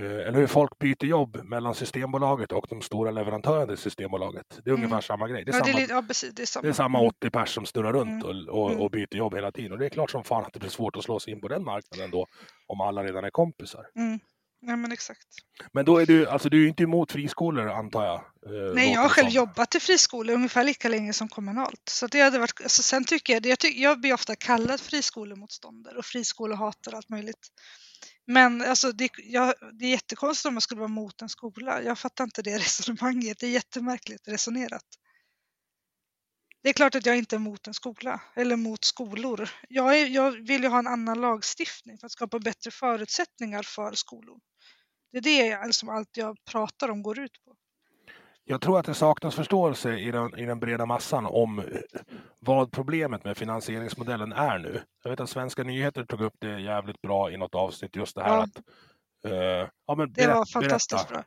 [0.00, 4.46] eller hur folk byter jobb mellan Systembolaget och de stora leverantörerna till Systembolaget.
[4.64, 4.84] Det är Mm.
[4.84, 5.44] ungefär samma grej.
[5.44, 6.62] Det är, Ja, det är, samma, li- ja, precis, det är samma.
[6.62, 7.08] det är samma Mm.
[7.08, 8.48] 80 pers som snurrar runt Mm.
[8.48, 8.82] och, och, Mm.
[8.82, 9.72] och byter jobb hela tiden.
[9.72, 11.48] Och det är klart som fan att det blir svårt att slå sig in på
[11.48, 12.26] den marknaden då,
[12.66, 13.86] om alla redan är kompisar.
[13.96, 14.18] Mm.
[14.60, 15.26] Ja, men exakt.
[15.72, 18.14] Men då är du, alltså du är inte emot friskolor antar jag?
[18.14, 19.34] eh, Nej, jag har det själv som.
[19.36, 21.80] jobbat i friskolor ungefär lika länge som kommunalt.
[21.90, 25.96] Så det hade varit, alltså sen tycker jag, jag, tycker, jag blir ofta kallad friskolemotståndare
[25.98, 27.48] och friskolehatare och allt möjligt.
[28.26, 31.82] Men alltså, det, jag, det är jättekonstigt om man skulle vara mot en skola.
[31.82, 33.38] Jag fattar inte det resonemanget.
[33.38, 34.84] Det är jättemärkligt resonerat.
[36.62, 39.50] Det är klart att jag inte är mot en skola eller mot skolor.
[39.68, 43.92] Jag, är, jag vill ju ha en annan lagstiftning för att skapa bättre förutsättningar för
[43.92, 44.40] skolor.
[45.12, 47.56] Det är det som allt jag pratar om går ut på.
[48.48, 51.62] Jag tror att det saknas förståelse i den, i den breda massan om
[52.38, 54.82] vad problemet med finansieringsmodellen är nu.
[55.02, 58.22] Jag vet att Svenska nyheter tog upp det jävligt bra i något avsnitt, just det
[58.22, 58.42] här Ja.
[58.42, 58.56] att...
[59.32, 61.24] eh, ja, men Det var berätt- fantastiskt berätta.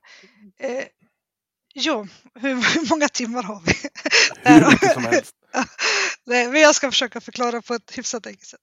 [0.60, 0.68] bra.
[0.70, 0.84] Eh,
[1.76, 3.74] jo, hur, hur många timmar har vi?
[4.54, 5.36] Hur mycket som helst.
[6.26, 8.60] Nej, men jag ska försöka förklara på ett hyfsat enkelt sätt.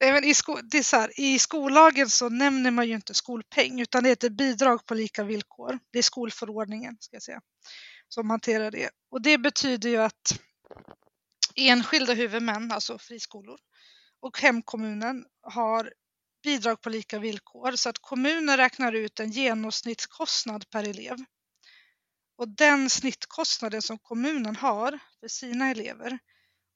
[0.00, 3.14] Nej, men i, sko- det är så här, I skollagen så nämner man ju inte
[3.14, 5.78] skolpeng utan det heter bidrag på lika villkor.
[5.92, 7.40] Det är skolförordningen ska jag säga,
[8.14, 8.90] som hanterar det.
[9.10, 10.40] Och det betyder ju att
[11.54, 13.58] enskilda huvudmän, alltså friskolor,
[14.20, 15.92] och hemkommunen har
[16.42, 21.16] bidrag på lika villkor så att kommunen räknar ut en genomsnittskostnad per elev.
[22.36, 26.18] Och den snittkostnaden som kommunen har för sina elever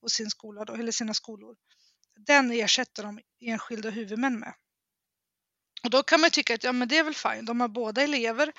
[0.02, 1.56] och sin skola då, eller sina skolor,
[2.16, 4.54] den ersätter de enskilda huvudmän med.
[5.84, 8.02] Och då kan man tycka att ja, men det är väl fint, de har båda
[8.02, 8.52] elever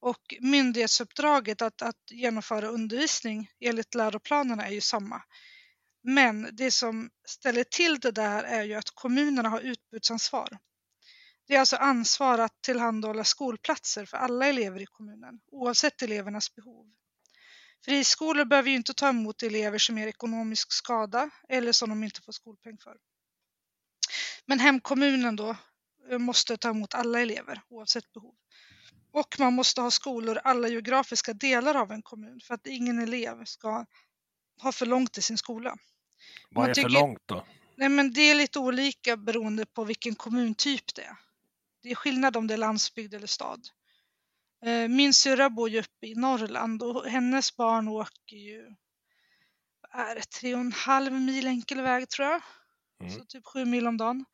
[0.00, 5.22] och myndighetsuppdraget att, att genomföra undervisning enligt läroplanerna är ju samma.
[6.02, 10.58] Men det som ställer till det där är ju att kommunerna har utbudsansvar.
[11.46, 16.86] Det är alltså ansvar att tillhandahålla skolplatser för alla elever i kommunen, oavsett elevernas behov.
[17.84, 22.22] Friskolor behöver ju inte ta emot elever som är ekonomisk skada eller som de inte
[22.22, 22.96] får skolpeng för.
[24.46, 25.56] Men hemkommunen då
[26.10, 28.34] eh, måste ta emot alla elever oavsett behov.
[29.18, 32.98] Och man måste ha skolor i alla geografiska delar av en kommun för att ingen
[32.98, 33.86] elev ska
[34.62, 35.76] ha för långt till sin skola.
[36.50, 37.46] Vad Man är för tycker- långt då?
[37.76, 41.16] Nej, men det är lite olika beroende på vilken kommuntyp det är.
[41.82, 43.68] Det är skillnad om det är landsbygd eller stad.
[44.64, 48.74] Eh, Min syrra bor ju uppe i Norrland och hennes barn åker ju
[49.90, 52.42] är tre och en halv mil enkel väg tror jag.
[53.02, 53.12] Mm.
[53.14, 54.24] Så typ sju mil om dagen.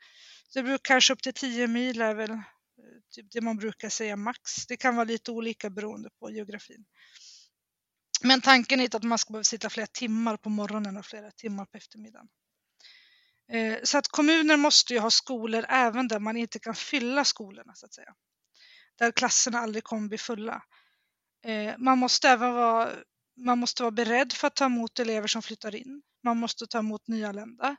[0.49, 2.41] Så det brukar kanske upp till tio mil är väl
[3.11, 4.67] typ det man brukar säga max.
[4.69, 6.85] Det kan vara lite olika beroende på geografin.
[8.23, 11.31] Men tanken är inte att man ska behöva sitta flera timmar på morgonen och flera
[11.31, 12.29] timmar på eftermiddagen.
[13.53, 17.73] Eh, så att kommuner måste ju ha skolor även där man inte kan fylla skolorna
[17.75, 18.15] så att säga.
[18.99, 20.63] Där klasserna aldrig kommer bli fulla.
[21.47, 22.91] Eh, man måste även vara,
[23.37, 26.03] man måste vara beredd för att ta emot elever som flyttar in.
[26.23, 27.77] Man måste ta emot nyanlända.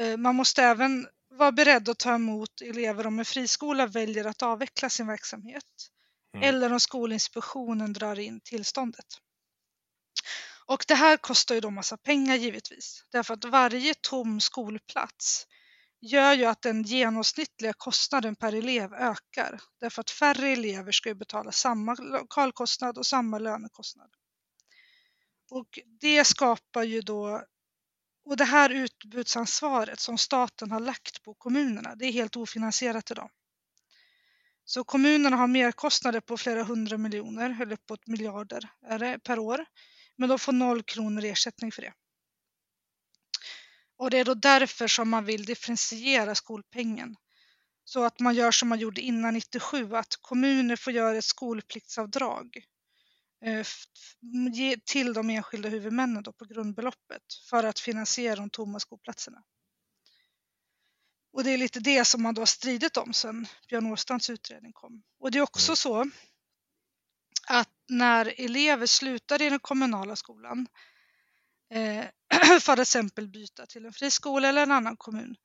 [0.00, 4.42] Eh, man måste även vara beredd att ta emot elever om en friskola väljer att
[4.42, 5.64] avveckla sin verksamhet.
[6.34, 6.48] Mm.
[6.48, 9.06] Eller om Skolinspektionen drar in tillståndet.
[10.66, 13.04] Och det här kostar ju då massa pengar givetvis.
[13.12, 15.46] Därför att varje tom skolplats
[16.00, 19.60] gör ju att den genomsnittliga kostnaden per elev ökar.
[19.80, 24.10] Därför att färre elever ska ju betala samma lokalkostnad och samma lönekostnad.
[25.50, 27.44] Och det skapar ju då
[28.24, 33.30] och det här utbudsansvaret som staten har lagt på kommunerna, det är helt ofinansierat idag.
[34.64, 39.66] Så kommunerna har merkostnader på flera hundra miljoner, eller uppåt miljarder är det, per år.
[40.16, 41.92] Men de får noll kronor i ersättning för det.
[43.96, 47.16] Och det är då därför som man vill differentiera skolpengen.
[47.84, 52.64] Så att man gör som man gjorde innan 97, att kommuner får göra ett skolpliktsavdrag
[54.52, 59.42] ge till de enskilda huvudmännen då på grundbeloppet för att finansiera de tomma skolplatserna.
[61.32, 64.72] Och det är lite det som man då har stridit om sedan Björn Åstrands utredning
[64.72, 65.02] kom.
[65.20, 66.10] Och det är också så
[67.48, 70.66] att när elever slutar i den kommunala skolan
[71.70, 72.04] eh,
[72.60, 75.36] för att exempel byta till en friskola eller en annan kommun,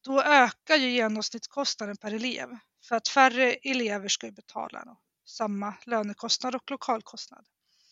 [0.00, 2.48] då ökar ju genomsnittskostnaden per elev
[2.88, 4.84] för att färre elever ska betala
[5.24, 7.46] samma lönekostnad och lokalkostnad.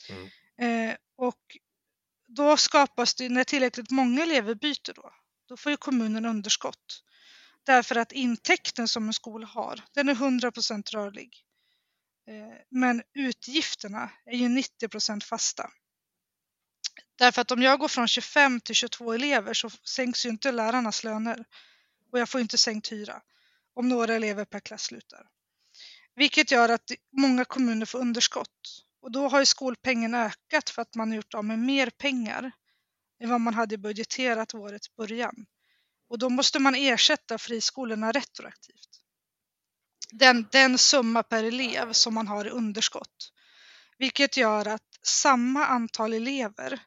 [0.09, 0.91] Mm.
[0.91, 1.57] Eh, och
[2.27, 5.13] då skapas det, när tillräckligt många elever byter då,
[5.49, 7.03] då får ju kommunen underskott.
[7.65, 11.45] Därför att intäkten som en skola har, den är 100% rörlig.
[12.29, 15.71] Eh, Men utgifterna är ju 90% fasta.
[17.19, 21.05] Därför att om jag går från 25 till 22 elever så sänks ju inte lärarnas
[21.05, 21.45] löner
[22.13, 23.23] och jag får inte sänkt hyra
[23.75, 25.29] om några elever per klass slutar.
[26.15, 30.95] Vilket gör att många kommuner får underskott och då har ju skolpengen ökat för att
[30.95, 32.53] man har gjort av med mer pengar
[33.23, 35.47] än vad man hade budgeterat årets början.
[36.09, 38.89] Och då måste man ersätta friskolorna retroaktivt.
[40.11, 43.33] Den, den summa per elev som man har i underskott.
[43.99, 46.81] Vilket gör att samma antal elever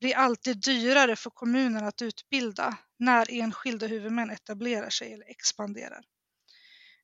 [0.00, 6.04] blir alltid dyrare för kommunen att utbilda när enskilda huvudmän etablerar sig eller expanderar.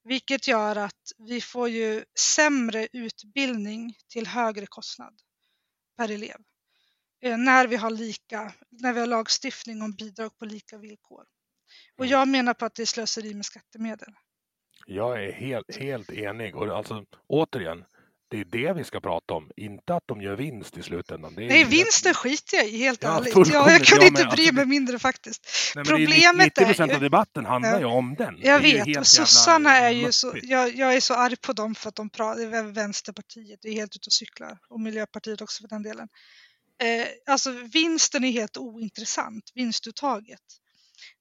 [0.08, 5.14] Vilket gör att vi får ju sämre utbildning till högre kostnad
[5.96, 6.36] per elev.
[7.22, 11.24] Eh, När vi har lika, när vi har lagstiftning om bidrag på lika villkor.
[11.98, 12.10] Och Mm.
[12.12, 14.08] jag menar på att det är slöseri med skattemedel.
[14.86, 16.56] Jag är helt, helt enig.
[16.56, 17.84] Och alltså, återigen,
[18.44, 19.50] det är det vi ska prata om.
[19.56, 21.34] Inte att de gör vinst i slutändan.
[21.34, 23.34] Det är Nej, vinsten skiter jag i helt Ja, ärligt.
[23.52, 24.32] Ja, jag kunde jag inte med.
[24.32, 25.48] bry Alltså, mig mindre faktiskt.
[25.74, 27.78] Nej, det är ju Problemet 90 procent av debatten handlar Ja.
[27.78, 28.38] ju om den.
[28.42, 31.88] Jag vet, och sossarna är ju så, jag, jag är så arg på dem för
[31.88, 35.82] att de pratar, Vänsterpartiet, det är helt ute och cyklar och Miljöpartiet också för den
[35.82, 36.08] delen.
[36.82, 40.40] Eh, alltså vinsten är helt ointressant, vinstuttaget.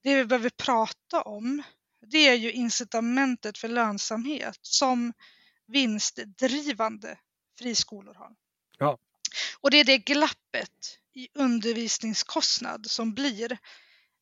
[0.04, 1.63] Det vi behöver prata om,
[2.12, 5.13] det är ju incitamentet för lönsamhet som
[5.67, 7.17] vinstdrivande
[7.60, 8.36] friskolor har.
[8.78, 8.97] Ja.
[9.62, 13.58] Och det är det glappet i undervisningskostnad som blir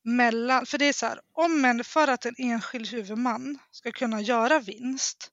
[0.04, 4.20] mellan, för det är så här, om en, för att en enskild huvudman ska kunna
[4.20, 5.30] göra vinst,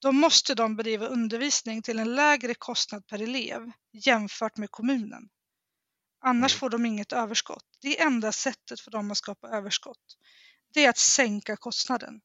[0.00, 5.28] då måste de bedriva undervisning till en lägre kostnad per elev jämfört med kommunen.
[6.24, 6.58] Annars Mm.
[6.58, 7.64] får de inget överskott.
[7.80, 10.16] Det enda sättet för dem att skapa överskott.
[10.74, 12.20] Det är att sänka kostnaden.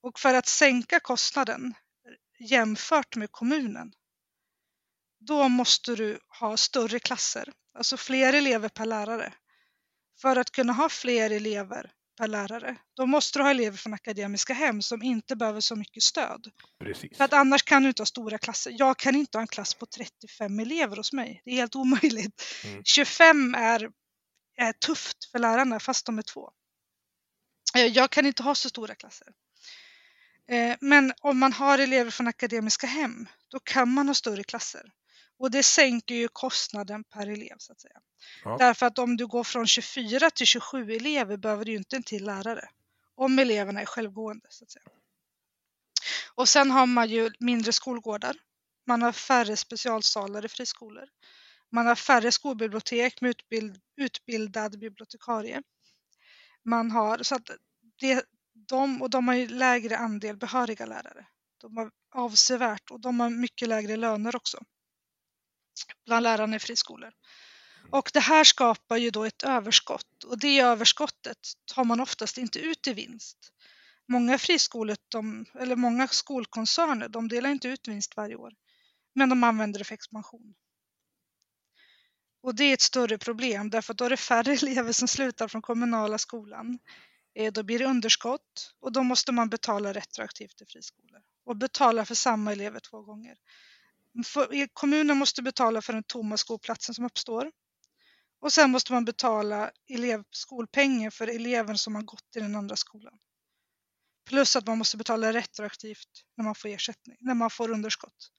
[0.00, 1.74] Och för att sänka kostnaden
[2.38, 3.92] jämfört med kommunen,
[5.20, 9.34] då måste du ha större klasser, alltså fler elever per lärare.
[10.20, 12.76] För att kunna ha fler elever per lärare.
[12.96, 16.50] Då måste du ha elever från akademiska hem som inte behöver så mycket stöd.
[16.78, 17.16] Precis.
[17.16, 18.74] För att annars kan du inte ha stora klasser.
[18.78, 21.42] Jag kan inte ha en klass på 35 elever hos mig.
[21.44, 22.44] Det är helt omöjligt.
[22.64, 22.82] Mm.
[22.84, 23.90] 25 är,
[24.56, 26.50] är tufft för lärarna fast de är två.
[27.76, 29.28] Eh, Jag kan inte ha så stora klasser.
[30.48, 34.92] Eh, Men om man har elever från akademiska hem, då kan man ha större klasser.
[35.38, 38.00] Och det sänker ju kostnaden per elev så att säga.
[38.44, 38.56] Ja.
[38.58, 42.24] Därför att om du går från 24 till 27 elever behöver du inte en till
[42.24, 42.68] lärare.
[43.14, 44.84] Om eleverna är självgående så att säga.
[46.34, 48.36] Och sen har man ju mindre skolgårdar.
[48.86, 51.08] Man har färre specialsalar i friskolor.
[51.72, 55.62] Man har färre skolbibliotek med utbild, utbildad bibliotekarie.
[56.64, 57.50] Man har, så att
[58.00, 58.24] det,
[58.54, 61.26] de, och de har ju lägre andel behöriga lärare.
[61.60, 64.58] De har avsevärt och de har mycket lägre löner också.
[66.06, 67.12] Bland lärarna i friskolor.
[67.90, 71.38] Och det här skapar ju då ett överskott och det överskottet
[71.74, 73.38] tar man oftast inte ut i vinst.
[74.08, 78.52] Många friskolor, de, eller många skolkoncerner, de delar inte ut vinst varje år.
[79.14, 80.54] Men de använder det för expansion.
[82.42, 85.48] Och det är ett större problem därför att då är det färre elever som slutar
[85.48, 86.78] från kommunala skolan.
[87.34, 92.04] Eh, Då blir det underskott och då måste man betala retroaktivt till friskolor och betala
[92.04, 93.36] för samma elever två gånger.
[94.26, 97.52] För- Kommunen måste betala för den tomma skolplatsen som uppstår
[98.40, 102.76] och sen måste man betala elev, skolpengen för eleven som har gått i den andra
[102.76, 103.18] skolan.
[104.28, 108.30] Plus att man måste betala retroaktivt när man får ersättning, när man får underskott.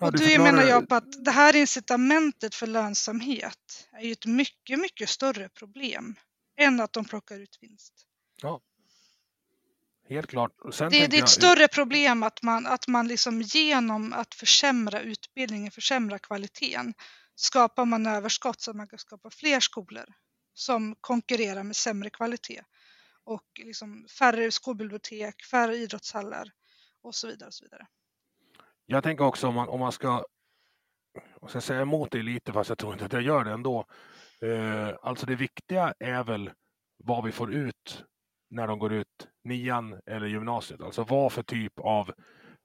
[0.00, 4.26] Ja, och förklarar- menar jag på att det här incitamentet för lönsamhet är ju ett
[4.26, 6.14] mycket, mycket större problem
[6.56, 8.06] än att de plockar ut vinst.
[10.08, 10.60] Helt klart.
[10.60, 14.34] Och Det, det är ett jag- större problem att man, att man liksom genom att
[14.34, 16.94] försämra utbildningen, försämra kvaliteten,
[17.34, 20.04] skapar man överskott så att man kan skapa fler skolor
[20.54, 22.62] som konkurrerar med sämre kvalitet
[23.24, 26.52] och liksom färre skolbibliotek, färre idrottshallar
[27.02, 27.46] och så vidare.
[27.46, 27.86] Och så vidare.
[28.86, 30.24] Jag tänker också om man, om man ska,
[31.40, 33.86] jag ska säga emot dig lite fast jag tror inte att jag gör det ändå.
[34.42, 36.50] Eh, alltså det viktiga är väl
[37.04, 38.04] vad vi får ut
[38.50, 40.80] när de går ut nian eller gymnasiet.
[40.80, 42.12] Alltså vad för typ av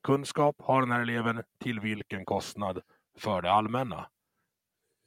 [0.04, 2.82] kunskap har den här eleven till vilken kostnad
[3.20, 4.10] för det allmänna.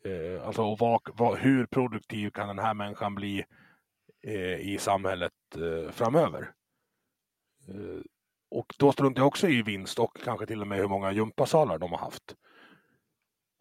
[0.04, 3.44] Eh, alltså och vad, vad, hur produktiv kan den här människan bli
[4.26, 6.52] eh, i samhället eh, framöver.
[7.68, 8.00] Eh,
[8.50, 11.78] och då struntar jag också i vinst och kanske till och med hur många gympasalar
[11.78, 12.36] de har haft.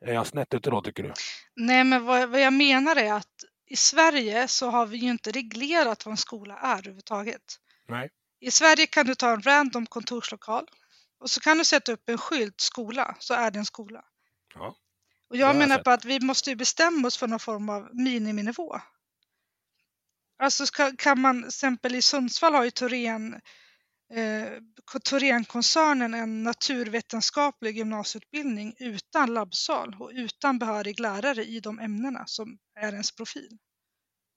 [0.06, 1.14] Är jag snett ute då tycker du?
[1.56, 5.32] Nej, men vad, vad jag menar är att i Sverige så har vi ju inte
[5.32, 7.42] reglerat vad en skola är överhuvudtaget.
[7.88, 8.10] Nej.
[8.40, 10.68] I Sverige kan du ta en random kontorslokal
[11.20, 14.06] och så kan du sätta upp en skylt skola, så är det en skola.
[14.54, 14.76] Ja.
[15.30, 15.84] Och jag menar sett.
[15.84, 18.80] på att vi måste ju bestämma oss för någon form av miniminivå.
[20.40, 23.42] Alltså ska, kan man, till exempel i Sundsvall har ju Torén,
[24.14, 24.60] eh,
[25.04, 32.92] Thorén-koncernen en naturvetenskaplig gymnasieutbildning utan labbsal och utan behörig lärare i de ämnena som är
[32.92, 33.58] ens profil.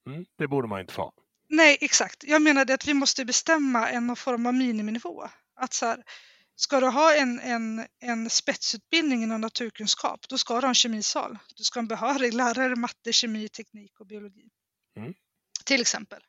[0.07, 1.13] Mm, det borde man inte få.
[1.49, 2.25] Nej, exakt.
[2.25, 5.29] Jag menade att vi måste bestämma en form av miniminivå.
[5.57, 6.05] Att så här,
[6.57, 11.39] ska du ha en, en, en spetsutbildning inom naturkunskap, då ska du ha en kemisal.
[11.57, 14.49] Du ska ha en behörig lärare, matte, kemi, teknik och biologi.
[14.97, 15.15] Mm.
[15.65, 16.23] Till exempel.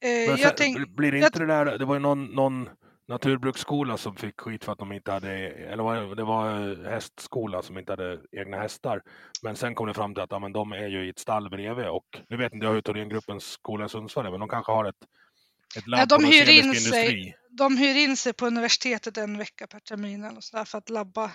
[0.00, 2.68] Eh, Men sen, tänk, blir det jag- inte det där, det var ju någon, någon
[3.08, 7.62] naturbruksskola som fick skit för att de inte hade, eller var det- var eh, hästskola
[7.62, 9.02] som inte hade egna hästar.
[9.42, 11.50] Men sen kom det fram till att ja, men de är ju i ett stall
[11.50, 14.72] bredvid och nu vet inte jag hur Thorengruppens skola i Sundsvall är, men de kanske
[14.72, 14.94] har ett,
[15.76, 17.36] ett labb Ja, de hyr in sig.
[17.50, 21.30] de hyr in sig på universitetet en vecka per termin eller sådär för att labba.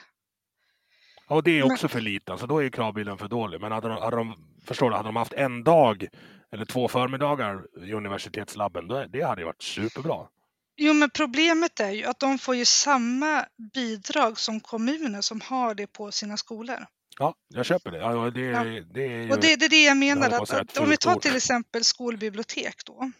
[1.30, 3.62] Ja, och det är Men- också för lite, alltså då är ju kravbilden för dålig.
[3.62, 4.34] Men hade de, hade de,
[4.66, 6.08] förstår du, hade de haft en dag
[6.54, 10.28] eller två förmiddagar i universitetslabben, det hade ju varit superbra.
[10.76, 15.76] Jo, men problemet är ju att de får ju samma bidrag som kommuner som har
[15.76, 16.86] det på sina skolor.
[17.20, 17.98] Ja, jag köper det.
[17.98, 18.64] Ja, det, Ja.
[18.94, 19.32] det är ju...
[19.32, 21.84] Och det, det är det jag menar, på att att, om vi tar till exempel
[21.84, 23.12] skolbibliotek då.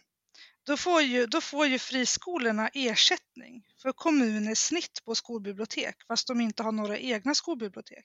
[0.66, 6.40] Då får, ju, då får ju friskolorna ersättning för kommuners snitt på skolbibliotek fast de
[6.40, 8.04] inte har några egna skolbibliotek.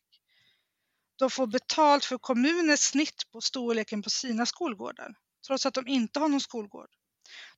[1.19, 5.15] De får betalt för kommuners snitt på storleken på sina skolgårdar
[5.47, 6.89] trots att de inte har någon skolgård.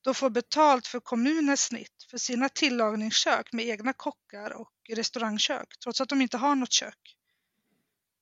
[0.02, 6.02] De får betalt för kommuners snitt för sina tillagningskök med egna kockar och restaurangkök trots
[6.02, 7.16] att de inte har något kök.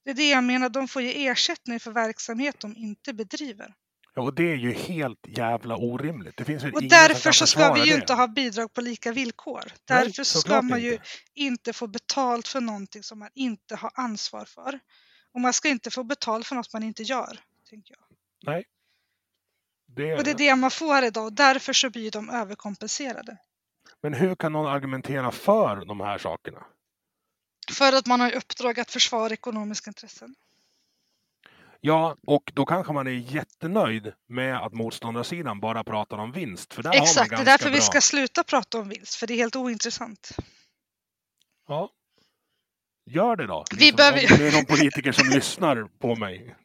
[0.06, 3.74] Det är det jag menar, de får ju ersättning för verksamhet de inte bedriver.
[4.16, 6.38] Ja, och det är ju helt jävla orimligt.
[6.38, 7.96] Det finns Och därför så ska vi ju det.
[8.02, 9.64] inte ha bidrag på lika villkor.
[9.66, 11.06] Nej, Därför så ska man ju inte.
[11.36, 14.80] inte få betalt för någonting som man inte har ansvar för.
[15.34, 18.17] Och man ska inte få betalt för något man inte gör, tänker jag.
[18.43, 18.65] Nej.
[19.86, 23.38] Det, Och det är det man får idag och därför så blir de överkompenserade.
[24.01, 26.65] Men hur kan någon argumentera för de här sakerna?
[27.71, 30.36] För att man har i uppdrag att försvara ekonomiska intressen.
[31.82, 36.73] Ja, och då kanske man är jättenöjd med att motståndarsidan bara pratar om vinst.
[36.73, 39.15] För där har man Exakt, det är därför vi bra- ska sluta prata om vinst,
[39.15, 40.30] för det är helt ointressant.
[41.67, 41.89] Ja.
[43.10, 43.66] Gör det då.
[43.72, 46.55] Vi Liksom, behöver- Om det är någon politiker som lyssnar på mig.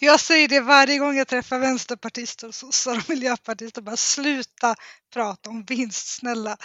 [0.00, 3.82] Jag säger det varje gång jag träffar vänsterpartister, sossar och miljöpartister.
[3.82, 4.74] Bara sluta
[5.12, 6.56] prata om vinst, snälla.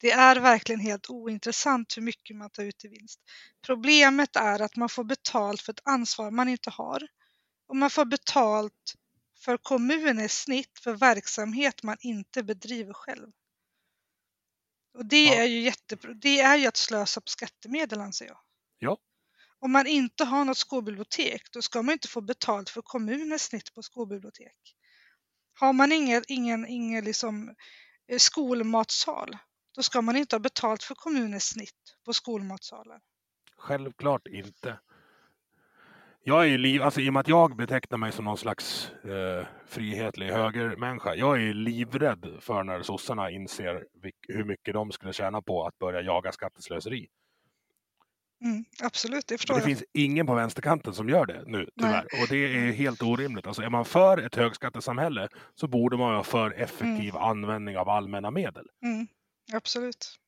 [0.00, 3.20] Det är verkligen helt ointressant hur mycket man tar ut i vinst.
[3.66, 7.02] Problemet är att man får betalt för ett ansvar man inte har.
[7.68, 8.94] Och man får betalt
[9.44, 13.28] för kommunens snitt för verksamhet man inte bedriver själv.
[14.98, 15.34] Och det Ja.
[15.34, 16.14] är ju jättebra.
[16.14, 18.38] Det är ju att slösa på skattemedel anser jag.
[18.78, 18.98] Ja.
[19.58, 23.74] Om man inte har något skolbibliotek då ska man inte få betalt för kommunens snitt
[23.74, 24.76] på skolbibliotek.
[25.58, 27.54] Har man ingen, ingen, ingen liksom,
[28.08, 29.36] eh, skolmatsal
[29.76, 33.00] då ska man inte ha betalt för kommunens snitt på skolmatsalen.
[33.56, 34.78] Självklart inte.
[36.22, 38.90] Jag är ju liv, alltså i och med att jag betecknar mig som någon slags
[39.04, 41.14] eh, frihetlig högermänniska.
[41.14, 43.86] Jag är ju livrädd för när sossarna inser
[44.28, 47.08] hur mycket de skulle tjäna på att börja jaga skatteslöseri.
[48.44, 49.66] Mm, absolut, det förstår det jag.
[49.66, 52.04] finns ingen på vänsterkanten som gör det nu tyvärr.
[52.22, 53.46] Och det är helt orimligt.
[53.46, 58.30] Alltså är man för ett högskattesamhälle så borde man vara för effektiv användning av allmänna
[58.30, 58.66] medel.
[58.82, 59.06] Mm,
[59.52, 60.18] absolut.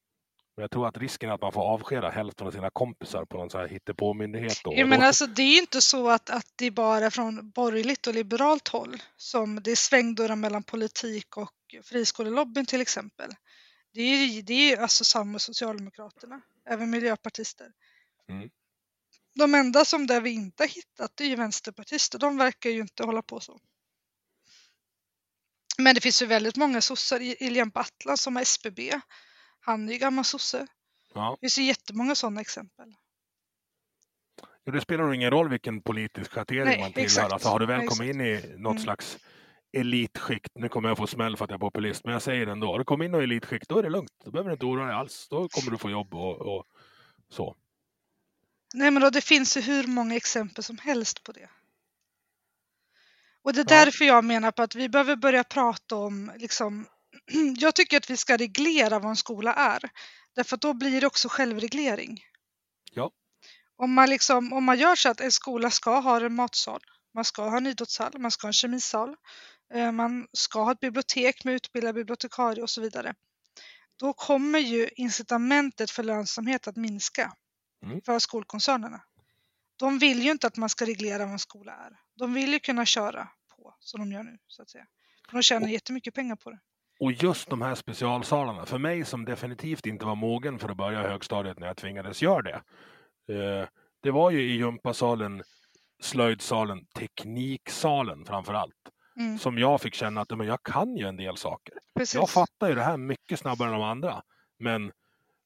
[0.57, 3.37] Men jag tror att risken är att man får avskeda hälften av sina kompisar på
[3.37, 4.61] någon sån här hittepåmyndighet.
[4.65, 4.73] Då.
[4.77, 8.15] Ja, men alltså, det är inte så att, att det är bara från borgerligt och
[8.15, 11.53] liberalt håll som det är svängdörrar mellan politik och
[11.85, 13.31] friskolelobbyn till exempel.
[13.95, 16.41] Det är ju det är alltså samma med Socialdemokraterna,
[16.71, 17.67] även miljöpartister.
[18.29, 18.51] Mm.
[19.35, 22.19] De enda som där vi inte hittat det är ju vänsterpartister.
[22.19, 23.61] De verkar ju inte hålla på så.
[25.79, 27.21] Men det finns ju väldigt många sossar.
[27.21, 29.01] I- Iljan Battlan som har SBB.
[29.61, 30.67] Han är ju gammal sosse.
[31.15, 31.31] ja.
[31.41, 32.95] Det finns ju jättemånga sådana exempel.
[34.65, 37.05] Ja, Det spelar ingen roll vilken politisk schattering man tillhör.
[37.05, 37.33] exakt.
[37.33, 38.83] Alltså, har du väl kommit in i något Mm.
[38.83, 39.19] slags
[39.73, 42.53] elitskikt, nu kommer jag få smäll för att jag är populist, men jag säger det
[42.53, 42.67] ändå.
[42.67, 44.13] Har du kommit in i elitskikt, då är det lugnt.
[44.25, 45.29] Då behöver du inte oroa dig alls.
[45.29, 46.65] Då kommer du få jobb och, och
[47.29, 47.57] så.
[48.79, 51.49] Nej men då, det finns ju hur många exempel som helst på det.
[53.43, 53.85] Och det är Ja.
[53.85, 56.87] därför jag menar på att vi behöver börja prata om, liksom,
[57.59, 59.91] jag tycker att vi ska reglera vad en skola är.
[60.35, 62.21] Därför att då blir det också självreglering.
[62.93, 63.11] Ja.
[63.77, 66.81] Om man, liksom, om man gör så att en skola ska ha en matsal,
[67.15, 69.17] man ska ha en idrottshall, man ska ha en kemisal,
[69.75, 73.15] eh, man ska ha ett bibliotek med utbildad bibliotekarie och så vidare.
[73.97, 77.33] Då kommer ju incitamentet för lönsamhet att minska
[77.85, 78.01] Mm.
[78.07, 79.01] för skolkoncernerna.
[79.79, 81.93] De vill ju inte att man ska reglera vad en skola är.
[82.19, 84.87] De vill ju kunna köra på som de gör nu så att säga.
[85.33, 86.59] De tjänar Och- jättemycket pengar på det.
[87.01, 91.03] Och just de här specialsalarna, för mig som definitivt inte var mogen för att börja
[91.03, 92.63] högstadiet när jag tvingades göra det.
[93.35, 93.69] Eh,
[94.03, 95.43] det var ju i gympasalen,
[96.03, 98.75] slöjdsalen, tekniksalen framför allt.
[99.17, 101.75] Mm, Som jag fick känna att men jag kan ju en del saker.
[101.95, 102.15] precis.
[102.15, 104.23] Jag fattar ju det här mycket snabbare än de andra.
[104.59, 104.93] Men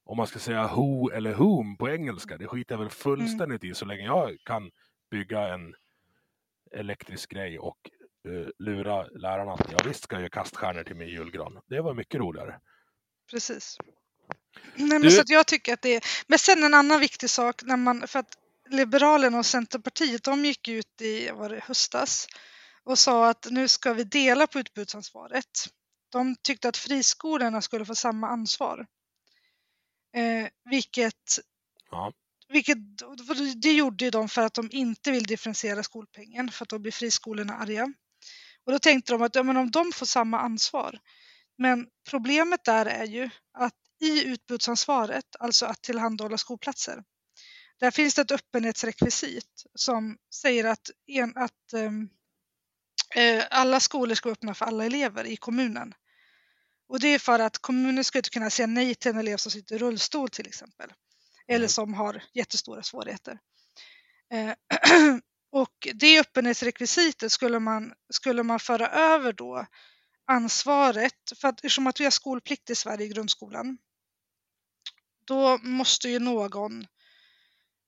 [0.05, 3.73] om man ska säga who eller whom på engelska, det skiter jag väl fullständigt i
[3.73, 4.71] så länge jag kan
[5.11, 5.75] bygga en
[6.71, 7.77] elektrisk grej och
[8.27, 11.59] eh, lura lärarna att jag visst ska jag göra kaststjärnor till min julgran.
[11.69, 12.59] Det var mycket roligare.
[13.31, 13.77] Precis.
[14.75, 16.03] Nej, men Du- så jag tycker att det är...
[16.27, 18.37] Men sen en annan viktig sak, när man, för att
[18.69, 22.27] Liberalerna och Centerpartiet de gick ut i var det, höstas
[22.83, 25.45] och sa att nu ska vi dela på utbudsansvaret.
[26.11, 28.85] De tyckte att friskolorna skulle få samma ansvar.
[30.15, 31.39] Eh, vilket,
[31.91, 32.13] Ja.
[32.49, 32.77] vilket
[33.61, 37.53] det gjorde de för att de inte vill differentiera skolpengen för att då blir friskolorna
[37.57, 37.93] arga.
[38.65, 40.99] Och då tänkte de att ja, men om de får samma ansvar.
[41.57, 47.03] Men problemet där är ju att i utbudsansvaret, alltså att tillhandahålla skolplatser,
[47.79, 52.09] där finns det ett öppenhetsrekvisit som säger att, en, att ehm,
[53.15, 55.93] eh, alla skolor ska vara öppna för alla elever i kommunen.
[56.87, 59.51] Och det är för att kommunen ska inte kunna säga nej till en elev som
[59.51, 60.93] sitter i rullstol till exempel.
[61.47, 63.39] Eller som har jättestora svårigheter.
[64.33, 64.53] Eh,
[65.51, 69.65] och det öppenhetsrekvisitet skulle man, skulle man föra över då
[70.25, 73.77] ansvaret, för att eftersom att vi har skolplikt i Sverige i grundskolan,
[75.25, 76.87] då måste ju någon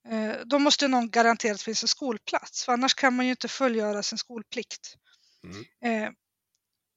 [0.10, 3.32] eh, då måste någon garantera att det finns en skolplats, för annars kan man ju
[3.32, 4.96] inte fullgöra sin skolplikt.
[5.44, 6.06] Mm.
[6.06, 6.12] Eh,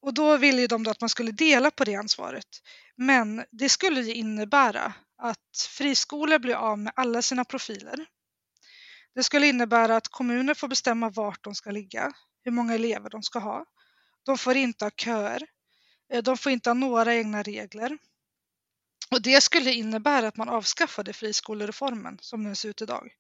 [0.02, 2.48] och då ville ju de då att man skulle dela på det ansvaret.
[2.96, 8.06] Men det skulle ju innebära att friskolor blir av med alla sina profiler.
[9.14, 12.12] Det skulle innebära att kommuner får bestämma vart de ska ligga,
[12.44, 13.64] hur många elever de ska ha.
[14.22, 15.46] De får inte ha köer.
[16.12, 17.98] Eh, de får inte ha några egna regler.
[19.10, 23.10] Och det skulle innebära att man avskaffade friskolereformen som den ser ut idag.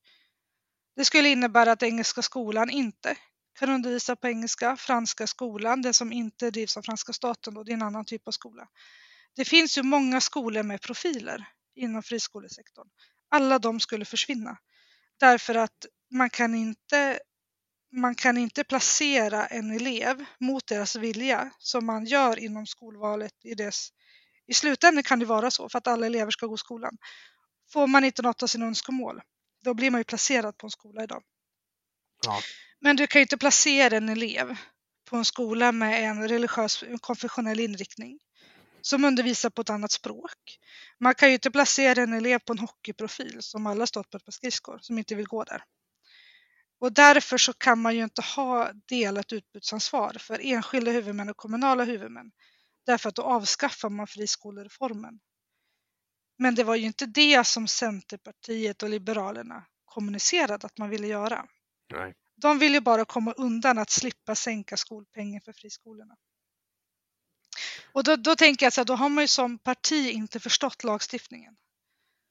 [0.96, 3.16] Det skulle innebära att Engelska skolan inte
[3.58, 7.72] kan undervisa på engelska, Franska skolan, den som inte drivs av franska staten, då, det
[7.72, 8.68] är en annan typ av skola.
[9.36, 12.88] Det finns ju många skolor med profiler inom friskolesektorn.
[13.30, 14.58] Alla de skulle försvinna
[15.20, 17.20] därför att man kan inte
[17.92, 23.54] man kan inte placera en elev mot deras vilja som man gör inom skolvalet i
[23.54, 23.88] dess
[24.46, 26.98] i slutändan kan det vara så för att alla elever ska gå i skolan.
[27.72, 29.20] Får man inte något av sina önskemål,
[29.64, 31.22] då blir man ju placerad på en skola idag.
[32.26, 32.40] Ja.
[32.80, 34.56] Men du kan ju inte placera en elev
[35.10, 38.18] på en skola med en religiös konfessionell inriktning
[38.80, 40.58] som undervisar på ett annat språk.
[41.00, 44.24] Man kan ju inte placera en elev på en hockeyprofil som alla stått på ett
[44.24, 45.62] par skridskor som inte vill gå där.
[46.80, 51.84] Och därför så kan man ju inte ha delat utbudsansvar för enskilda huvudmän och kommunala
[51.84, 52.30] huvudmän.
[52.86, 55.20] Därför att då avskaffar man friskolereformen.
[56.38, 61.46] Men det var ju inte det som Centerpartiet och Liberalerna kommunicerade att man ville göra.
[61.92, 62.14] Nej.
[62.40, 66.16] De ville bara komma undan att slippa sänka skolpengen för friskolorna.
[67.92, 71.56] Och då, då tänker jag att då har man ju som parti inte förstått lagstiftningen.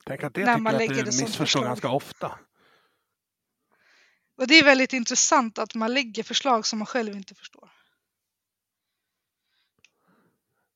[0.05, 2.39] Tänk att det När man lägger att du missförstår ganska ofta.
[4.37, 7.69] Och det är väldigt intressant att man lägger förslag som man själv inte förstår.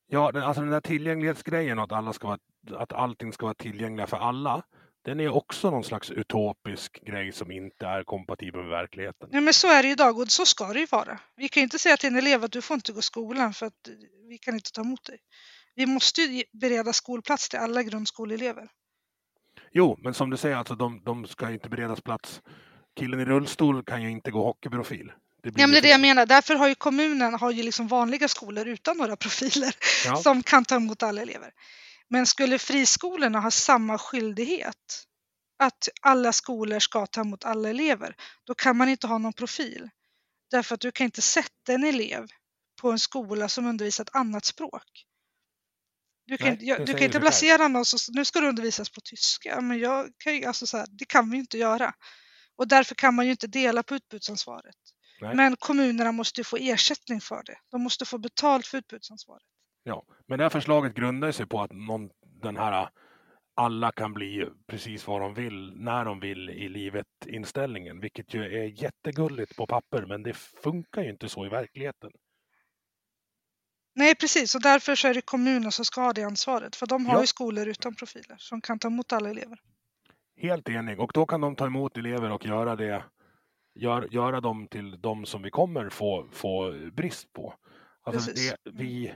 [0.07, 2.39] Ja, den, alltså den där tillgänglighetsgrejen att, alla ska vara,
[2.81, 4.63] att allting ska vara tillgängligt för alla.
[5.05, 9.29] Den är också någon slags utopisk grej som inte är kompatibel med verkligheten.
[9.31, 11.19] Ja, men så är det ju idag och så ska det ju vara.
[11.35, 13.53] Vi kan ju inte säga till en elev att du får inte gå i skolan
[13.53, 13.73] för att
[14.29, 15.17] vi kan inte ta emot dig.
[15.75, 18.67] Vi måste ju bereda skolplats till alla grundskoleelever.
[19.71, 22.41] Jo, men som du säger, alltså, de, de ska inte beredas plats.
[22.99, 25.11] Killen i rullstol kan ju inte gå hockeyprofil.
[25.43, 26.25] Det blir Ja, men det är det jag menar.
[26.25, 29.75] Därför har ju kommunen har ju liksom vanliga skolor utan några profiler
[30.05, 30.15] Ja.
[30.15, 31.51] som kan ta emot alla elever.
[32.13, 35.03] Men skulle friskolorna ha samma skyldighet
[35.59, 39.89] att alla skolor ska ta emot alla elever, då kan man inte ha någon profil.
[40.51, 42.27] Därför att du kan inte sätta en elev
[42.81, 45.05] på en skola som undervisar ett annat språk.
[46.25, 48.89] Du kan, Nej, inte- jag, du kan inte placera någon som, nu ska du undervisas
[48.89, 51.93] på tyska, men jag kan ju, alltså så här, det kan vi inte göra.
[52.55, 54.75] Och därför kan man ju inte dela på utbudsansvaret.
[55.21, 55.35] Nej.
[55.35, 57.57] Men kommunerna måste ju få ersättning för det.
[57.71, 59.43] De måste få betalt för utbudsansvaret.
[59.83, 62.09] Ja, men det här förslaget grundar sig på att någon,
[62.41, 62.89] den här
[63.55, 68.43] alla kan bli precis vad de vill, när de vill i livet inställningen, vilket ju
[68.43, 72.11] är jättegulligt på papper, men det funkar ju inte så i verkligheten.
[73.95, 74.55] Nej, precis.
[74.55, 76.75] Och därför så är det kommunen som ska ha det ansvaret.
[76.75, 77.21] För de har Ja.
[77.21, 79.59] ju skolor utan profiler som kan ta emot alla elever.
[80.37, 80.99] Helt enig.
[80.99, 83.03] Och då kan de ta emot elever och göra det,
[83.75, 87.53] gör, göra dem till de som vi kommer få, få brist på.
[88.03, 89.13] Alltså det, vi,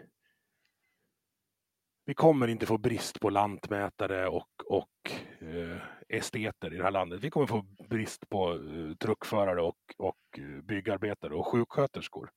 [2.05, 5.77] vi kommer inte få brist på lantmätare och, och eh,
[6.09, 7.19] esteter i det här landet.
[7.21, 12.31] Vi kommer få brist på eh, truckförare och, och eh, byggarbetare och sjuksköterskor.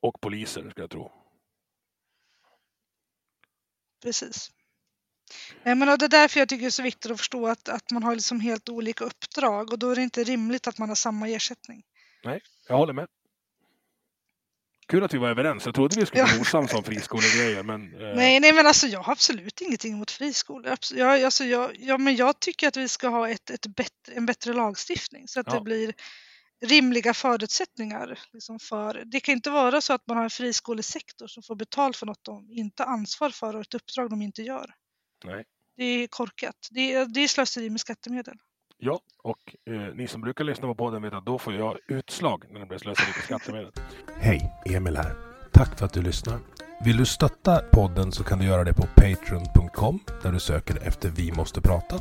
[0.00, 1.12] Och poliser, ska jag tro.
[4.02, 4.50] Precis.
[5.62, 7.90] Nej, men det är därför jag tycker det är så viktigt att förstå att, att
[7.90, 10.96] man har liksom helt olika uppdrag och då är det inte rimligt att man har
[10.96, 11.82] samma ersättning.
[12.68, 13.08] Jag håller med.
[14.86, 15.66] Kul att vi var överens.
[15.66, 19.00] Jag trodde vi skulle bli osams om friskolegrejer, men eh, Nej, nej, men alltså jag
[19.00, 20.76] har absolut ingenting emot friskolor.
[20.94, 24.26] Jag, alltså, jag, ja, men jag tycker att vi ska ha ett, ett bättre, en
[24.26, 25.54] bättre lagstiftning så att Ja.
[25.54, 25.94] det blir
[26.64, 28.18] rimliga förutsättningar.
[28.32, 31.96] Liksom för, det kan inte vara så att man har en friskolesektor som får betalt
[31.96, 34.74] för något de inte ansvar för och ett uppdrag de inte gör.
[35.24, 35.44] Nej.
[35.76, 36.68] Det är korkat.
[36.70, 38.36] Det det är slöseri med skattemedel.
[38.78, 42.44] Ja, och eh, ni som brukar lyssna på podden vet att då får jag utslag
[42.50, 43.72] när det blir slöseri på skattemedel.
[44.18, 45.14] Hej, Emil här.
[45.52, 46.38] Tack för att du lyssnar.
[46.84, 51.10] Vill du stötta podden så kan du göra det på patreon.com där du söker efter
[51.10, 51.96] Vi måste prata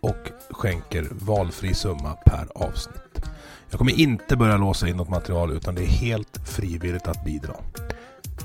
[0.00, 3.22] och skänker valfri summa per avsnitt.
[3.70, 7.54] Jag kommer inte börja låsa in något material utan det är helt frivilligt att bidra.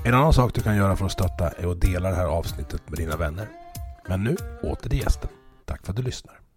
[0.04, 2.90] En annan sak du kan göra för att stötta är att dela det här avsnittet
[2.90, 3.48] med dina vänner.
[4.08, 5.30] Men nu åter till gästen.
[5.64, 6.47] Tack för att du lyssnar.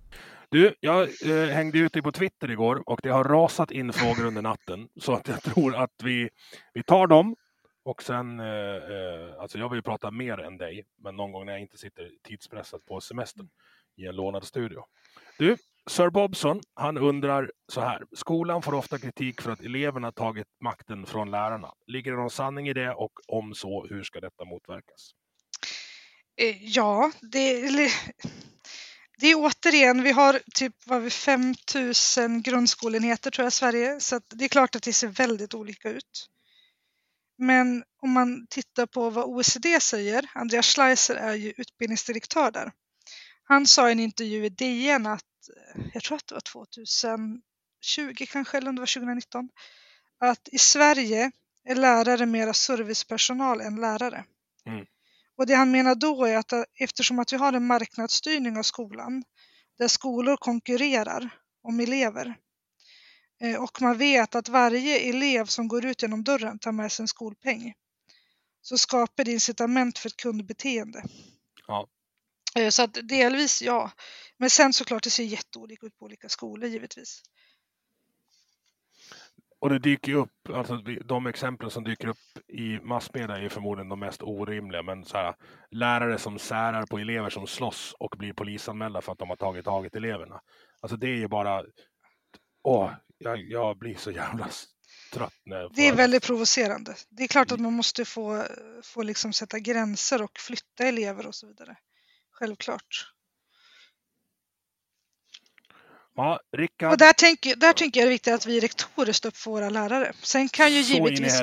[0.52, 4.26] Du, jag eh, hängde ut dig på Twitter igår och det har rasat in frågor
[4.26, 4.90] under natten.
[4.96, 6.30] Så att jag tror att vi,
[6.74, 7.36] vi tar dem.
[7.84, 11.46] Och sen, eh, eh, alltså jag vill ju prata mer än dig, men någon gång
[11.46, 13.50] när jag inte sitter tidspressad på semestern
[13.98, 14.84] i en lånad studio.
[15.38, 15.58] Du,
[15.90, 18.04] Sir Bobson, han undrar så här.
[18.12, 21.74] Skolan får ofta kritik för att eleverna tagit makten från lärarna.
[21.88, 25.12] Ligger det någon sanning i det och om så, hur ska detta motverkas?
[26.42, 27.70] Eh, ja, det,
[29.22, 31.56] det är återigen, vi har typ vad vi, 5
[32.18, 35.54] 000 grundskolenheter tror jag i Sverige, så att det är klart att det ser väldigt
[35.54, 36.30] olika ut.
[37.38, 42.72] Men om man tittar på vad OECD säger, Andreas Schleiser är ju utbildningsdirektör där.
[43.44, 45.22] Han sa i en intervju i DN att,
[45.76, 49.50] eh, jag tror att det var 2020 kanske, eller om det var 2019,
[50.20, 51.32] att i Sverige
[51.64, 54.26] är lärare mera servicepersonal än lärare.
[54.66, 54.86] Mm.
[55.42, 59.24] Och det han menar då är att eftersom att vi har en marknadsstyrning av skolan
[59.78, 61.30] där skolor konkurrerar
[61.64, 62.36] om elever
[63.42, 67.04] eh, och man vet att varje elev som går ut genom dörren tar med sig
[67.04, 67.74] en skolpeng
[68.62, 71.04] så skapar det incitament för ett kundbeteende.
[71.68, 71.88] Ja.
[72.56, 73.92] Eh, så att delvis ja,
[74.38, 77.22] men sen såklart det ser jätteolika ut på olika skolor givetvis.
[79.62, 83.90] Och det dyker ju upp, alltså de exempel som dyker upp i massmedia är förmodligen
[83.90, 84.84] de mest orimliga.
[84.84, 85.36] Men så här,
[85.72, 89.66] lärare som särar på elever som slåss och blir polisanmälda för att de har tagit
[89.66, 90.42] tag i eleverna.
[90.80, 91.64] Alltså det är ju bara,
[92.64, 94.50] åh, jag, jag blir så jävla
[95.14, 95.34] trött.
[95.46, 96.96] När det är väldigt provocerande.
[97.10, 98.44] Det är klart att man måste få,
[98.84, 101.76] få liksom sätta gränser och flytta elever och så vidare.
[102.32, 103.14] Självklart.
[106.16, 106.92] Ja, Rickard.
[106.92, 109.52] Och där tänker, där tänker jag det är viktigt att vi rektorer står upp för
[109.52, 110.14] våra lärare.
[110.22, 111.42] Sen kan ju Så givetvis,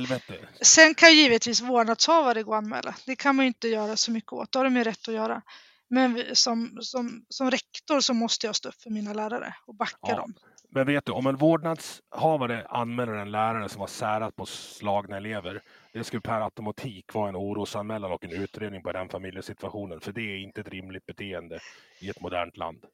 [0.60, 2.94] sen kan givetvis vårdnadshavare gå och anmäla.
[3.06, 4.52] Det kan man ju inte göra så mycket åt.
[4.52, 5.42] Det har de ju rätt att göra.
[5.90, 9.96] Men som, som, som rektor så måste jag stå upp för mina lärare och backa
[10.00, 10.16] Ja.
[10.16, 10.34] dem.
[10.70, 15.62] Men vet du, om en vårdnadshavare anmäler en lärare som har särat på slagna elever,
[15.92, 20.20] det skulle per automatik vara en orosanmälan och en utredning på den familjesituationen, för det
[20.20, 21.58] är inte ett rimligt beteende
[22.00, 22.84] i ett modernt land.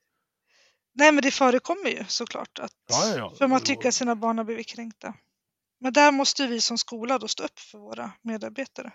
[0.94, 2.58] Nej men det förekommer ju såklart.
[2.58, 3.32] Att, Ja, ja.
[3.38, 5.14] För man tycker att sina barn har blivit kränkta.
[5.80, 8.92] Men där måste vi som skola då stå upp för våra medarbetare.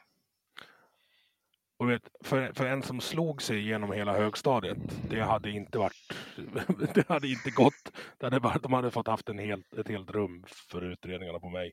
[1.80, 4.78] Och vet, för, för en som slog sig genom hela högstadiet,
[5.10, 6.14] det hade inte varit,
[6.94, 7.92] det hade inte gått.
[8.18, 11.50] Det hade varit, de hade fått haft en helt, ett helt rum för utredningarna på
[11.50, 11.72] mig.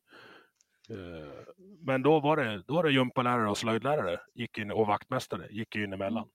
[0.90, 5.48] Eh, Men då var det, då var det gympalärare och slöjdlärare gick in, och vaktmästare
[5.50, 6.28] gick in emellan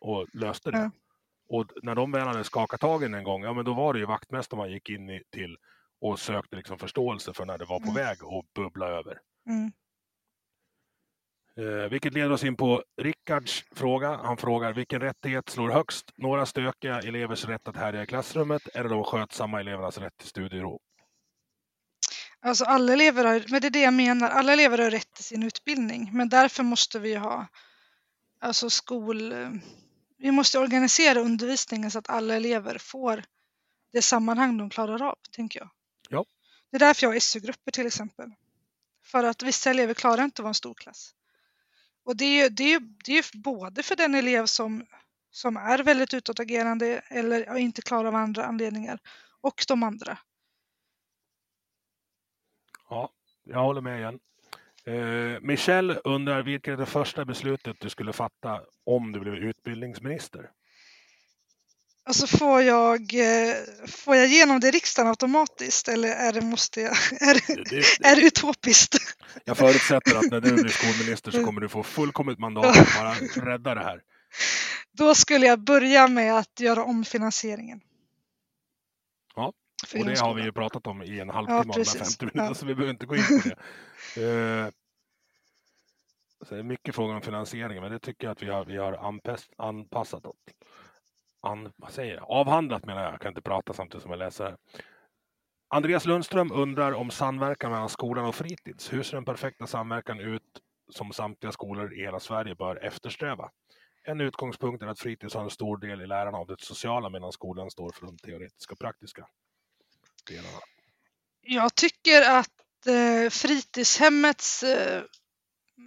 [0.00, 0.78] och löste det.
[0.78, 0.90] Ja.
[1.48, 3.92] Och när de väl hade skakat tag i den en gång, ja men då var
[3.92, 5.56] det ju vaktmästaren man gick in i, till
[6.00, 7.94] och sökte liksom förståelse för när det var på Mm.
[7.94, 9.18] väg att bubbla över.
[9.48, 9.72] Mm.
[11.56, 14.16] Eh, vilket leder oss in på Rickards fråga.
[14.16, 16.12] Han frågar vilken rättighet slår högst?
[16.16, 20.80] Några stökiga elevers rätt att härja i klassrummet eller de skötsamma elevernas rätt till studiero?
[22.40, 25.24] Alltså alla elever har, men det är det jag menar, alla elever har rätt till
[25.24, 26.10] sin utbildning.
[26.12, 27.46] Men därför måste vi ha
[28.40, 29.32] alltså skol...
[30.24, 33.24] Vi måste organisera undervisningen så att alla elever får
[33.92, 35.70] det sammanhang de klarar av, tänker jag.
[36.08, 36.24] Ja.
[36.70, 38.30] Det är därför jag har SU-grupper till exempel.
[39.02, 41.14] För att vissa elever klarar inte att vara en stor klass.
[42.04, 44.86] Och det är ju, det är det är både för den elev som,
[45.30, 48.98] som är väldigt utåtagerande eller inte klarar av andra anledningar
[49.40, 50.18] och de andra.
[52.88, 53.12] Ja,
[53.44, 54.20] jag håller med igen.
[54.86, 60.50] Eh, Michelle undrar vilket är det första beslutet du skulle fatta om du blev utbildningsminister?
[62.06, 63.54] Alltså får jag, eh,
[63.88, 67.84] får jag igenom det i riksdagen automatiskt eller är det, måste jag, är det, Det,
[68.00, 68.96] det, är det utopiskt?
[69.44, 73.14] jag förutsätter att när du blir skolminister så kommer du få fullkomligt mandat att bara
[73.52, 74.00] rädda det här.
[74.92, 77.80] Då skulle jag börja med att göra om finansieringen.
[79.92, 82.18] Ja, För Och det har vi ju pratat om i en halvtimme, precis.
[82.18, 82.54] 50 minuterna, Ja.
[82.54, 83.56] så vi behöver inte gå in på det.
[84.16, 84.70] Eh,
[86.48, 88.76] så det är mycket frågor om finansieringen, men det tycker jag att vi har, vi
[88.76, 90.36] har anpass, anpassat åt.
[91.42, 92.24] An, vad säger jag?
[92.30, 94.56] Avhandlat menar jag, jag kan inte prata samtidigt som jag läser.
[95.68, 98.92] Andreas Lundström undrar om samverkan mellan skolan och fritids.
[98.92, 100.42] Hur ser den perfekta samverkan ut
[100.92, 103.50] som samtliga skolor i hela Sverige bör eftersträva?
[104.06, 107.32] En utgångspunkt är att fritids har en stor del i läran av det sociala medan
[107.32, 109.26] skolan står för de teoretiska och praktiska
[110.26, 110.58] delarna.
[111.40, 115.02] Jag tycker att eh, fritidshemmets eh,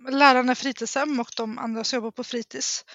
[0.10, 2.86] lärarna i fritidshem och de andra som jobbar på fritids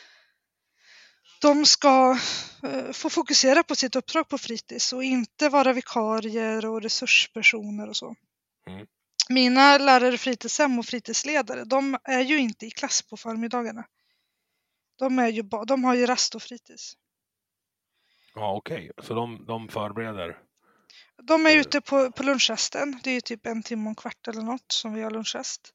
[1.42, 2.18] de ska
[2.62, 7.96] eh, få fokusera på sitt uppdrag på fritids och inte vara vikarier och resurspersoner och
[7.96, 8.14] så.
[8.66, 8.86] Mm.
[9.28, 13.84] Mina lärare fritidshem och fritidsledare, de är ju inte i klass på förmiddagarna.
[14.98, 16.96] De, är ju de har ju rast och fritids.
[18.34, 18.90] Ja, okej.
[19.02, 20.38] Så de, de förbereder.
[21.26, 21.60] De är Eh.
[21.60, 23.00] ute på, på lunchrasten.
[23.02, 25.74] Det är ju typ en timme och en kvart eller något som vi har lunchrast.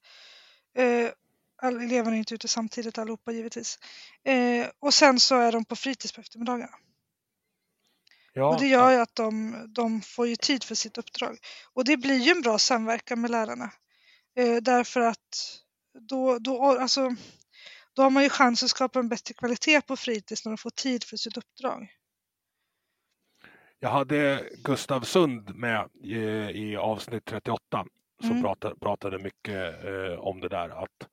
[0.77, 1.09] Eh,
[1.61, 3.79] all, eleverna är inte ute samtidigt allihopa givetvis.
[4.23, 6.75] Eh, och sen så är de på fritids på eftermiddagarna.
[8.33, 11.37] Ja, och det gör ju att de, de får ju tid för sitt uppdrag.
[11.73, 13.71] Och det blir ju en bra samverkan med lärarna.
[14.35, 15.59] Eh, därför att
[15.99, 17.15] då, då, alltså,
[17.93, 20.69] då har man ju chans att skapa en bättre kvalitet på fritids när de får
[20.69, 21.96] tid för sitt uppdrag.
[23.79, 26.15] Jag hade Gustav Sund med i,
[26.71, 27.85] i avsnitt 38
[28.21, 28.43] som Mm.
[28.43, 31.07] pratade, pratade mycket eh, om det där att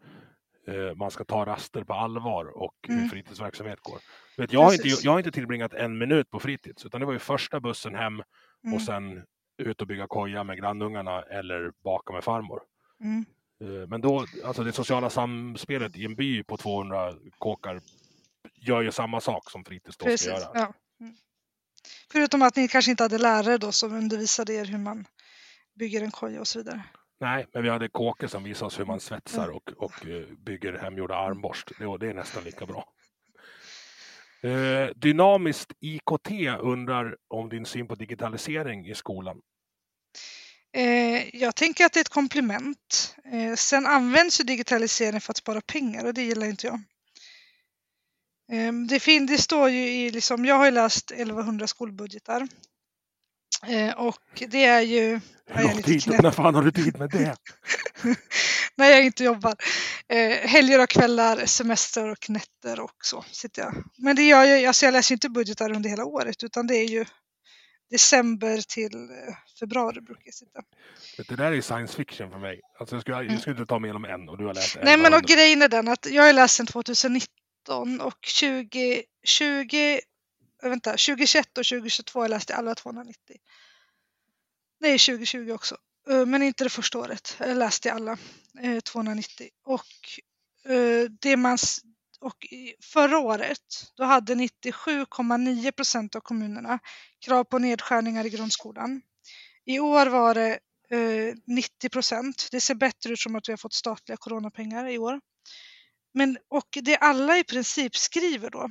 [0.67, 3.09] eh, man ska ta raster på allvar och hur Mm.
[3.09, 3.99] fritidsverksamhet går.
[4.37, 7.13] Vet, jag, har inte, jag har inte tillbringat en minut på fritids utan det var
[7.13, 8.23] ju första bussen hem
[8.65, 8.75] Mm.
[8.75, 9.23] och sen
[9.59, 12.61] ut och bygga koja med grannungarna eller baka med farmor.
[13.01, 13.25] Mm.
[13.61, 17.81] Eh, Men då, alltså det sociala samspelet i en by på 200 kåkar
[18.55, 20.49] gör ju samma sak som fritids då ska göra.
[20.55, 20.73] Ja.
[22.13, 25.07] Förutom att ni kanske inte hade lärare då som undervisade er hur man
[25.79, 26.83] bygger en koja och så vidare.
[27.21, 29.57] Nej, men vi hade kåke som visade oss hur man svetsar Mm.
[29.57, 31.71] och, och eh, bygger hemgjorda armborst.
[31.79, 32.89] Det, det är nästan lika bra.
[34.43, 36.31] Eh, dynamiskt IKT
[36.61, 39.41] undrar om din syn på digitalisering i skolan.
[40.77, 43.17] Eh, jag tänker att det är ett komplement.
[43.33, 46.81] Eh, sen används ju digitalisering för att spara pengar och det gillar inte jag.
[48.53, 52.49] Eh, det, fin- det står ju i, liksom, jag har ju läst 1100 skolbudgetar.
[53.67, 55.21] Eh, och det är ju...
[55.47, 56.23] Jag är lite tid?
[56.23, 57.37] När fan har du tid med det?
[58.77, 59.55] när jag inte jobbar.
[60.09, 63.85] Eh, helger och kvällar, semester och nätter och så sitter jag.
[63.99, 66.89] Men det gör jag, alltså jag läser inte budgetar under hela året utan det är
[66.89, 67.05] ju
[67.91, 70.61] december till eh, februari brukar jag sitta.
[71.29, 72.61] Det där är science fiction för mig.
[72.81, 74.97] Alltså jag, skulle, jag skulle inte ta mig igenom en och du har läst Nej
[74.97, 75.35] men och 1100.
[75.35, 77.34] grejen är den att jag har läst sedan 2019
[78.01, 79.99] och 2020,
[80.63, 83.37] eh, vänta, 2021 och 2022 har jag läst i alla 290.
[84.81, 85.77] Nej, 2020 också.
[86.11, 87.37] Eh, men inte det första året.
[87.39, 88.19] Jag läste i alla
[88.63, 89.49] eh, 290.
[89.65, 89.87] Och,
[91.21, 91.59] det man,
[92.21, 92.47] och
[92.83, 96.79] förra året då hade 97,9 procent av kommunerna
[97.25, 99.03] krav på nedskärningar i grundskolan.
[99.65, 100.59] I år var det
[101.47, 102.49] 90 procent.
[102.51, 105.21] Det ser bättre ut som att vi har fått statliga coronapengar i år.
[106.15, 108.71] Men, och det alla i princip skriver då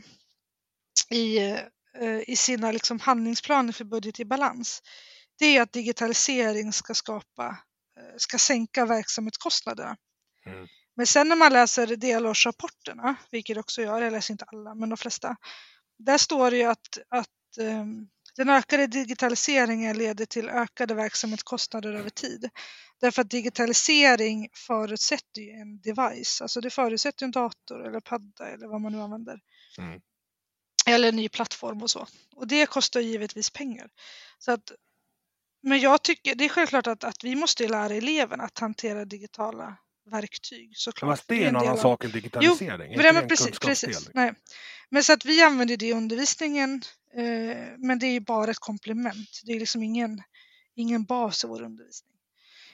[1.09, 1.37] i,
[1.99, 4.81] eh, i sina liksom handlingsplaner för budget i balans,
[5.39, 7.57] det är att digitalisering ska skapa,
[7.99, 9.97] eh, ska sänka verksamhetskostnaderna.
[10.45, 10.67] Mm.
[10.95, 14.97] Men sen när man läser delårsrapporterna, vilket också jag, jag läser inte alla, men de
[14.97, 15.35] flesta,
[15.97, 22.09] där står det ju att, att ehm, den ökade digitaliseringen leder till ökade verksamhetskostnader över
[22.09, 22.49] tid.
[23.01, 28.67] Därför att digitalisering förutsätter ju en device, alltså det förutsätter en dator eller padda eller
[28.67, 29.39] vad man nu använder.
[29.77, 30.01] Mm.
[30.86, 32.07] Eller en ny plattform och så.
[32.36, 33.89] Och det kostar givetvis pengar.
[34.39, 34.71] Så att,
[35.61, 39.77] men jag tycker, det är självklart att, att vi måste lära eleverna att hantera digitala
[40.05, 41.11] verktyg såklart.
[41.11, 42.69] Fast det är en annan sak än digitalisering.
[42.69, 44.09] är men, det, det men precis, precis.
[44.13, 44.33] Nej.
[44.89, 46.81] Men så att vi använder det i undervisningen,
[47.15, 47.23] eh,
[47.77, 49.41] men det är ju bara ett komplement.
[49.45, 50.21] Det är liksom ingen,
[50.75, 52.13] ingen bas i vår undervisning.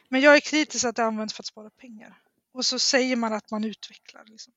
[0.10, 2.18] Men jag är kritisk att det används för att spara pengar.
[2.54, 4.24] Och så säger man att man utvecklar.
[4.26, 4.54] Liksom.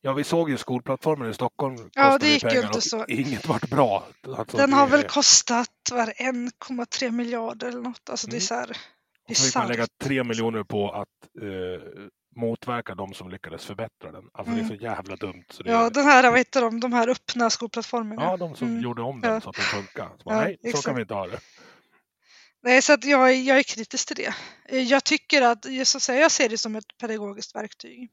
[0.00, 1.90] Ja, vi såg ju skolplattformen i Stockholm.
[1.94, 3.06] Ja, det gick ju inte så.
[3.06, 4.08] Inget vart bra.
[4.36, 8.10] Alltså, Den det- har väl kostat vad är det, 1,3 miljarder eller något.
[8.10, 8.46] Alltså det är Mm.
[8.46, 8.76] så här
[9.28, 11.08] Och så fick man lägga tre miljoner på att
[11.42, 12.02] eh,
[12.36, 14.24] motverka de som lyckades förbättra den.
[14.34, 14.68] Alltså det är Mm.
[14.78, 15.44] så jävla dumt.
[15.50, 18.22] Så det Ja, den här, vad heter de, de här öppna skolplattformarna.
[18.22, 18.82] ja, de som Mm.
[18.82, 19.40] gjorde om den Ja.
[19.40, 20.08] så att den funkar.
[20.18, 20.86] Så bara, Ja, nej, så exakt.
[20.86, 21.40] kan vi inte ha det.
[22.62, 24.34] Nej, så att jag, jag är kritisk till det.
[24.68, 28.10] Eh, Jag tycker att, just att säga, jag ser det som ett pedagogiskt verktyg.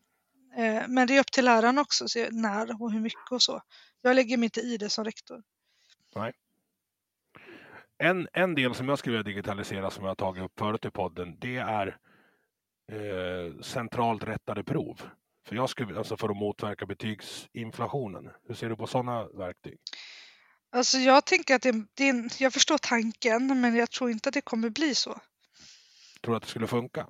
[0.58, 3.42] Eh, Men det är upp till läraren också, att se när och hur mycket och
[3.42, 3.62] så.
[4.02, 5.44] Jag lägger mig inte i det som rektor.
[8.04, 10.92] En, en del som jag skulle vilja digitalisera som jag har tagit upp förut i
[10.92, 11.98] podden, det är
[12.92, 15.02] eh, centralt rättade prov.
[15.48, 18.30] För jag skulle, alltså för att motverka betygsinflationen.
[18.48, 19.78] Hur ser du på sådana verktyg?
[20.72, 24.34] Alltså jag tänker att det, det en, jag förstår tanken, men jag tror inte att
[24.34, 25.20] det kommer bli så.
[26.22, 27.08] Tror du att det skulle funka?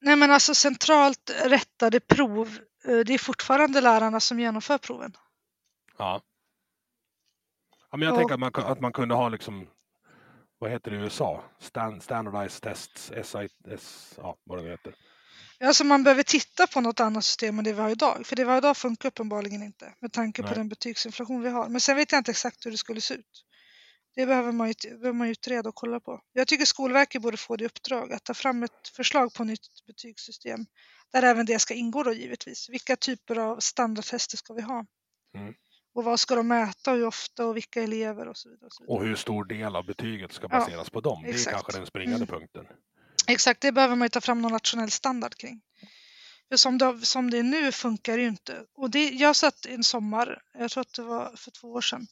[0.00, 5.12] Nej, men alltså centralt rättade prov, eh, det är fortfarande lärarna som genomför proven.
[5.98, 6.20] Ja.
[7.90, 8.18] Ja men jag Ja.
[8.18, 9.66] tänker att man, att man kunde ha liksom,
[10.58, 11.44] vad heter det i USA?
[11.58, 14.94] Stand, standardized tests, SIS, ja vad det heter.
[15.64, 18.26] Alltså man behöver titta på något annat system än det vi har idag.
[18.26, 20.56] För det vi har idag funkar uppenbarligen inte med tanke på Nej.
[20.56, 21.68] den betygsinflation vi har.
[21.68, 23.44] Men sen vet jag inte exakt hur det skulle se ut.
[24.14, 26.20] Det behöver man, behöver man utreda och kolla på.
[26.32, 30.66] Jag tycker Skolverket borde få det uppdrag att ta fram ett förslag på nytt betygssystem.
[31.12, 32.68] Där även det ska ingå då givetvis.
[32.70, 34.84] Vilka typer av standardtester ska vi ha?
[35.36, 35.54] Mm.
[36.00, 38.66] Och vad ska de mäta hur ofta och vilka elever och så vidare.
[38.66, 38.96] Och så vidare.
[38.98, 41.22] Och hur stor del av betyget ska Ja, baseras på dem.
[41.22, 41.54] Det är exakt.
[41.54, 42.26] kanske den springande Mm.
[42.28, 42.66] punkten.
[43.26, 45.60] Exakt, det behöver man ju ta fram någon nationell standard kring.
[46.48, 48.64] För som det, som det är nu funkar det ju inte.
[48.74, 52.06] Och det, jag satt en sommar, jag tror att det var för två år sedan,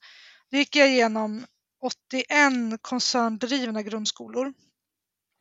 [0.50, 1.46] då gick jag igenom
[1.80, 4.54] 81 koncerndrivna grundskolor.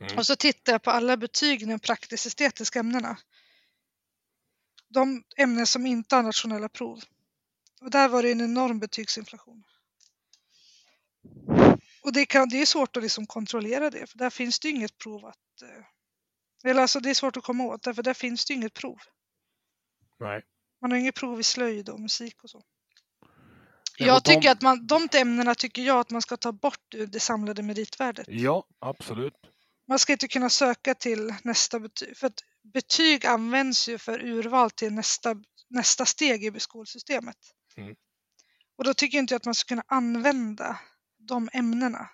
[0.01, 0.17] Mm.
[0.17, 3.17] Och så tittade jag på alla betyg i de praktisk-estetiska ämnena.
[4.89, 6.99] De ämnen som inte har nationella prov.
[7.81, 9.63] Och där var det en enorm betygsinflation.
[12.03, 14.97] Och det, kan, det är svårt att liksom kontrollera det, för där finns det inget
[14.97, 15.61] prov att...
[15.61, 15.85] Eh,
[16.69, 18.97] eller alltså det är svårt att komma åt, därför där finns det inget prov.
[20.19, 20.43] Nej.
[20.81, 22.63] Man har inget prov i slöjd och musik och så.
[23.97, 27.19] Jag tycker att man, de ämnena tycker jag att man ska ta bort ur det
[27.19, 28.25] samlade meritvärdet.
[28.29, 29.33] Ja, absolut.
[29.87, 34.71] Man ska inte kunna söka till nästa betyg, för att betyg används ju för urval
[34.71, 35.35] till nästa,
[35.69, 37.37] nästa steg i skolsystemet.
[37.77, 37.95] Mm.
[38.77, 40.79] Och då tycker inte jag att man ska kunna använda
[41.17, 42.09] de ämnena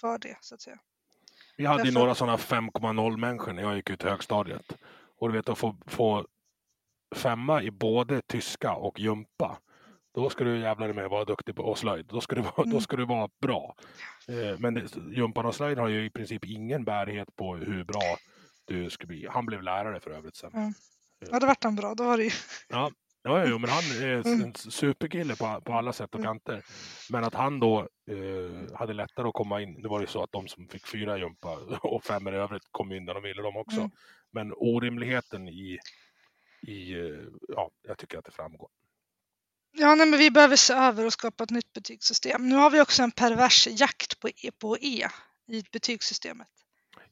[0.00, 0.78] för det, så att säga.
[1.56, 4.72] Vi hade ju Därför- några sådana 5,0 människor när jag gick ut högstadiet.
[5.18, 6.26] Och du vet att få, få
[7.16, 9.58] femma i både tyska och jumpa.
[10.14, 12.06] Då ska du jävlar med vara duktig på och slöjd.
[12.06, 12.80] Då ska du vara, då Mm.
[12.80, 13.74] ska du vara bra.
[14.28, 18.16] Eh, men det, jumpan och slöjd har ju i princip ingen bärighet på hur bra
[18.64, 19.26] du ska bli.
[19.30, 20.74] Han blev lärare för övrigt sen.
[21.30, 21.94] Ja, då vart han bra.
[21.94, 22.30] Då var det ju...
[22.68, 22.90] Ja,
[23.24, 24.42] ja, jo, men han är Mm.
[24.42, 26.62] en superkille på, på alla sätt och kanter.
[27.10, 29.82] Men att han då eh, hade lättare att komma in.
[29.82, 32.92] Det var ju så att de som fick fyra jumpa och fem i övrigt kom
[32.92, 33.78] in där de ville de också.
[33.78, 33.90] Mm.
[34.32, 35.78] Men orimligheten i,
[36.66, 38.68] i eh, ja, jag tycker att det framgår.
[39.76, 42.48] Ja, nej, men vi behöver se över och skapa ett nytt betygssystem.
[42.48, 45.08] Nu har vi också en pervers jakt på E, på e
[45.48, 46.48] i betygssystemet.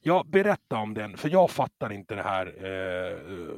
[0.01, 3.57] Ja, berätta om den, för jag fattar inte det här eh,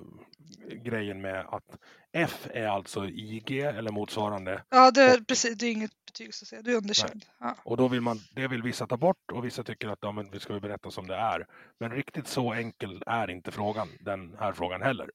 [0.83, 1.77] grejen med att
[2.17, 4.63] F är alltså IG eller motsvarande.
[4.69, 6.63] Ja, det är, precis, det är inget betygssystem.
[6.63, 7.25] Du är underkänd.
[7.39, 7.55] Ja.
[7.63, 10.31] Och då vill man, det vill vissa ta bort och vissa tycker att ja, men
[10.31, 11.47] vi ska väl berätta som det är.
[11.79, 15.09] Men riktigt så enkel är inte frågan, den här frågan heller.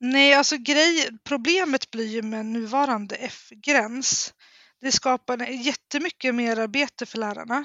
[0.00, 4.34] Nej, alltså grej, problemet blir ju med nuvarande F-gräns.
[4.80, 7.64] Det skapar jättemycket mer arbete för lärarna.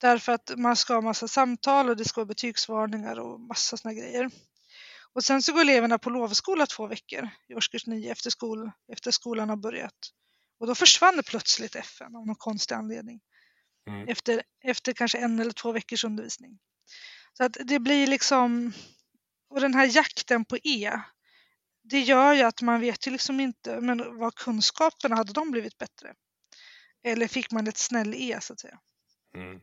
[0.00, 3.94] Därför att man ska ha massa samtal och det ska vara betygsvarningar och massa såna
[3.94, 4.30] grejer.
[5.14, 9.10] Och sen så går eleverna på lovskola två veckor i årskurs 9 efter, skol, efter
[9.10, 10.10] skolan har börjat.
[10.58, 13.20] Och då försvann plötsligt FN av någon konstig anledning.
[13.88, 14.08] Mm.
[14.08, 16.58] Efter, efter kanske en eller två veckors undervisning.
[17.32, 18.72] Så att det blir liksom,
[19.48, 21.00] och den här jakten på E,
[21.82, 25.78] det gör ju att man vet ju liksom inte, men vad kunskaperna, hade de blivit
[25.78, 26.14] bättre?
[27.02, 28.78] Eller fick man ett snäll E så att säga?
[29.34, 29.60] Mm.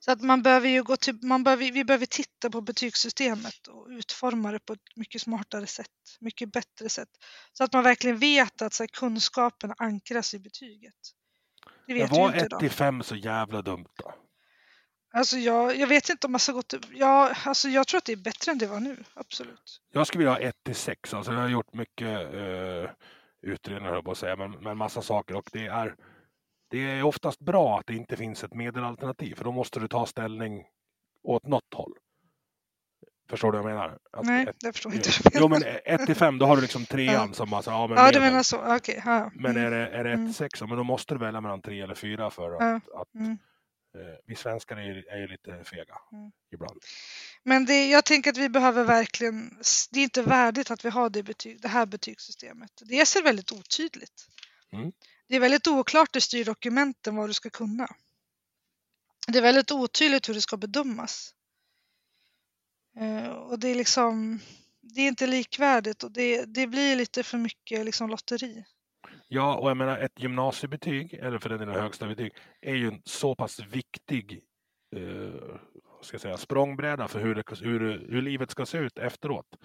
[0.00, 3.86] Så att man behöver ju gå till, man behöver, vi behöver titta på betygssystemet och
[3.88, 5.86] utforma det på ett mycket smartare sätt,
[6.20, 7.08] mycket bättre sätt.
[7.52, 10.94] Så att man verkligen vet att så här, kunskaperna ankras i betyget.
[11.86, 12.60] Det vet var inte 1 idag.
[12.60, 14.14] till 5 så jävla dumt då?
[15.12, 18.04] Alltså jag, jag vet inte om man ska gå till, ja, alltså jag tror att
[18.04, 19.80] det är bättre än det var nu, absolut.
[19.92, 21.14] Jag skulle vilja ha 1 till 6.
[21.14, 22.90] Alltså jag har gjort mycket uh,
[23.42, 25.34] utredningar, på att säga, men, men massa saker.
[25.34, 25.96] Och det är,
[26.70, 30.06] det är oftast bra att det inte finns ett medelalternativ, för då måste du ta
[30.06, 30.64] ställning
[31.22, 31.92] åt något håll.
[33.30, 33.98] Förstår du vad jag menar?
[34.12, 35.10] Att Nej, ett- det förstår jag inte.
[35.34, 37.98] Jo men 1 till 5 då har du liksom trean som bara så, ja men
[37.98, 39.02] ja, du menar så, okej.
[39.06, 40.26] ja, Men mm, är det, är det 1 Mm.
[40.28, 42.60] till 6, ja, men då måste du välja mellan 3 eller 4 för att,
[42.92, 43.00] Ja.
[43.00, 43.30] att mm.
[43.96, 46.30] eh, vi svenskar är, är ju lite fega Mm.
[46.52, 46.78] ibland.
[47.42, 49.50] Men det, jag tänker att vi behöver verkligen,
[49.90, 52.70] det är inte värdigt att vi har det, betyg, det här betygssystemet.
[52.88, 54.26] Det är väldigt otydligt.
[55.30, 57.88] Det är väldigt oklart i styrdokumenten vad du ska kunna.
[59.28, 61.34] Det är väldigt otydligt hur det ska bedömas.
[62.96, 64.40] Eh, och det är liksom,
[64.80, 68.64] det är inte likvärdigt och det, det blir lite för mycket liksom lotteri.
[69.28, 73.02] Ja, och jag menar ett gymnasiebetyg, eller för den delen högsta betyg, är ju en
[73.04, 74.40] så pass viktig
[74.96, 78.98] eh, vad ska jag säga, språngbräda för hur, det, hur, hur livet ska se ut
[78.98, 79.56] efteråt.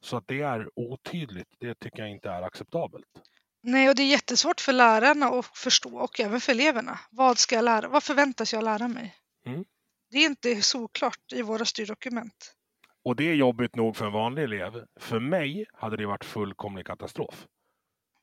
[0.00, 3.31] Så att det är otydligt, det tycker jag inte är acceptabelt.
[3.62, 7.00] Nej, och det är jättesvårt för lärarna att förstå och även för eleverna.
[7.10, 7.88] Vad ska jag lära?
[7.88, 9.14] Vad förväntas jag lära mig?
[9.46, 9.64] Mm.
[10.10, 12.54] Det är inte såklart i våra styrdokument.
[13.04, 14.84] Och det är jobbigt nog för en vanlig elev.
[15.00, 17.46] För mig hade det varit fullkomlig katastrof.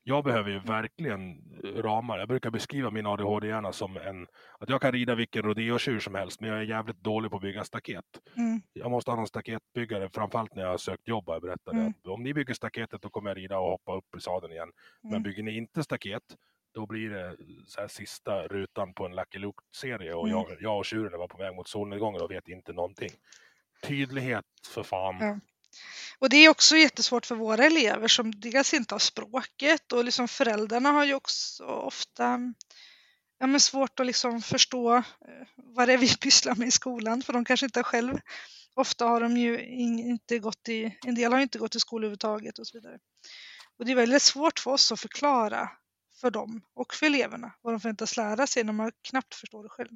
[0.10, 1.42] Jag behöver ju verkligen
[1.76, 2.20] ramar.
[2.20, 4.28] Jag brukar beskriva min ADHD-hjärna som en...
[4.60, 7.42] Att jag kan rida vilken rodeotjur som helst, men jag är jävligt dålig på att
[7.42, 8.06] bygga staket.
[8.38, 8.62] Mm.
[8.74, 11.28] Jag måste ha någon staketbyggare, framförallt när jag har sökt jobb.
[11.28, 11.90] har Jag berättade Mm.
[12.02, 14.72] att om ni bygger staketet då kommer jag rida och hoppa upp i sadeln igen.
[15.02, 15.24] Men Mm.
[15.24, 16.24] bygger ni inte staket,
[16.74, 20.40] då blir det så här sista rutan på en Lucky Luke-serie och Mm.
[20.40, 23.12] jag, jag och tjuren var på väg mot solnedgången och vet inte någonting.
[23.88, 25.18] Tydlighet för fan.
[25.20, 25.40] Ja.
[26.20, 30.28] Och det är också jättesvårt för våra elever som dels inte har språket och liksom
[30.28, 32.40] föräldrarna har ju också ofta
[33.40, 35.04] ja, men svårt att liksom förstå eh,
[35.56, 38.20] vad det är vi pysslar med i skolan för de kanske inte själv
[38.80, 42.60] Ofta har de ju inte gått i, en del har inte gått i skola överhuvudtaget
[42.60, 43.00] och så vidare.
[43.78, 45.70] Och det är väldigt svårt för oss att förklara
[46.22, 49.70] för dem och för eleverna vad de förväntas lära sig när man knappt förstår det
[49.70, 49.90] själv.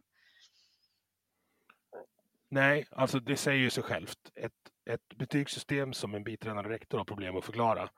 [2.49, 4.31] Nej, alltså det säger ju sig självt.
[4.35, 4.51] Ett,
[4.89, 7.89] ett betygssystem som en biträdande rektor har problem att förklara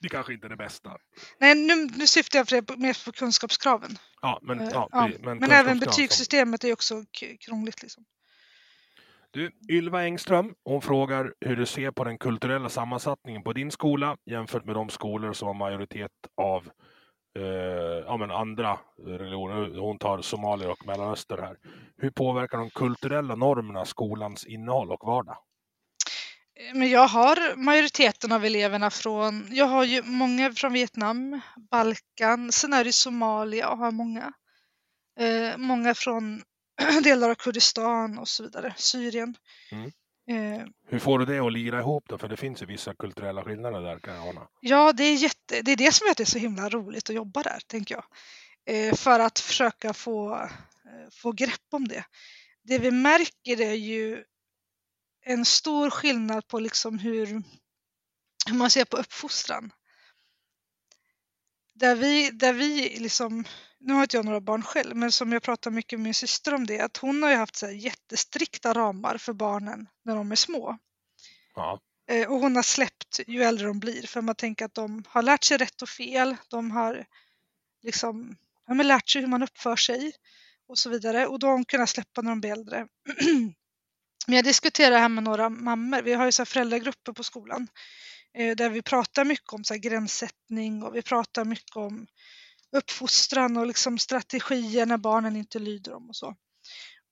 [0.00, 0.96] det kanske inte är det bästa.
[1.38, 3.90] Nej, nu, nu syftar jag på, mer på kunskapskraven.
[4.22, 5.10] Ja, men, Eh, ja, ja.
[5.20, 7.04] men, Men även betygssystemet är också
[7.40, 7.82] krångligt.
[7.82, 8.04] Liksom.
[9.30, 14.16] Du, Ylva Engström, hon frågar hur du ser på den kulturella sammansättningen på din skola
[14.24, 16.70] jämfört med de skolor som har majoritet av
[17.38, 17.42] eh,
[18.06, 19.78] ja, men andra religioner.
[19.78, 21.56] Hon tar somalier och mellanöster här.
[21.96, 25.36] Hur påverkar de kulturella normerna skolans innehåll och vardag?
[26.74, 31.40] Men jag har majoriteten av eleverna från, jag har ju många från Vietnam,
[31.70, 34.32] Balkan, sen är det Somalia och har många.
[35.20, 36.42] Eh, många från
[37.02, 39.34] delar av Kurdistan och så vidare, Syrien.
[39.72, 39.90] Mm.
[40.30, 42.18] Eh, Hur får du det att lira ihop då?
[42.18, 44.48] För det finns ju vissa kulturella skillnader där kan jag ana.
[44.60, 47.10] ja, det är, jätte, det är det som gör att det är så himla roligt
[47.10, 48.04] att jobba där, tänker jag.
[48.66, 52.04] Eh, för att försöka få, eh, få grepp om det.
[52.62, 54.24] Det vi märker är ju
[55.28, 57.26] en stor skillnad på liksom hur,
[58.46, 59.72] hur man ser på uppfostran.
[61.74, 63.44] Där vi, där vi liksom,
[63.78, 66.54] nu har inte jag några barn själv, men som jag pratar mycket med min syster
[66.54, 70.36] om det, att hon har ju haft så jättestrikta ramar för barnen när de är
[70.36, 70.78] små.
[71.54, 75.04] Ja, Eh, Och hon har släppt ju äldre de blir, för man tänker att de
[75.08, 77.06] har lärt sig rätt och fel, de har
[77.82, 80.12] liksom ja, men lärt sig hur man uppför sig
[80.68, 81.26] och så vidare.
[81.26, 82.88] Och då har hon kunnat släppa när de blir äldre.
[84.28, 86.02] Men jag diskuterar det här med några mammor.
[86.02, 87.68] Vi har ju så här föräldragrupper på skolan
[88.34, 92.06] eh, där vi pratar mycket om så här gränssättning och vi pratar mycket om
[92.76, 96.34] uppfostran och liksom strategier när barnen inte lyder dem och så.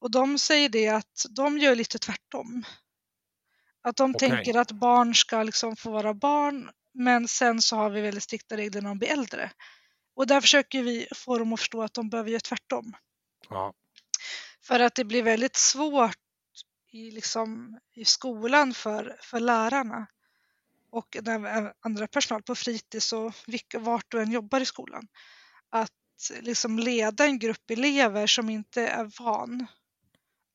[0.01, 2.65] Och de säger det att de gör lite tvärtom.
[3.83, 4.31] Att de Okej.
[4.31, 8.57] tänker att barn ska liksom få vara barn men sen så har vi väldigt strikta
[8.57, 9.51] regler när de blir äldre.
[10.17, 12.97] Och där försöker vi få dem att förstå att de behöver göra tvärtom.
[13.49, 13.75] ja,
[14.67, 16.26] För att det blir väldigt svårt
[16.97, 20.07] i, liksom, i skolan för, för lärarna
[20.91, 25.09] och även andra personal på fritids och vilka, vart du än jobbar i skolan.
[25.71, 25.93] Att
[26.41, 29.67] liksom leda en grupp elever som inte är van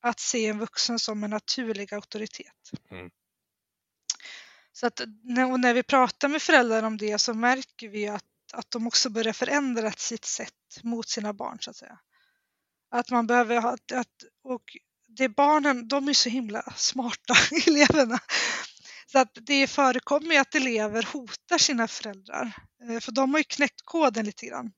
[0.01, 2.71] att se en vuxen som en naturlig auktoritet.
[2.91, 3.09] Mm.
[4.71, 8.23] Så att när, och när vi pratar med föräldrar om det så märker vi att,
[8.53, 11.99] att de också börjar förändra sitt sätt mot sina barn så att säga.
[12.89, 14.77] Att man behöver ha, att, och
[15.17, 17.33] det barnen, de är så himla smarta,
[17.67, 18.19] eleverna.
[19.11, 22.55] Så att det förekommer ju att elever hotar sina föräldrar.
[22.89, 24.71] Eh, för de har ju knäckt koden lite grann.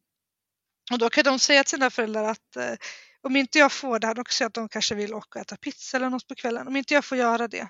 [0.91, 2.73] Och då kan de säga till sina föräldrar att eh,
[3.21, 5.45] om inte jag får det här, de kan säga att de kanske vill åka och
[5.45, 6.67] äta pizza eller något på kvällen.
[6.67, 7.69] Om inte jag får göra det,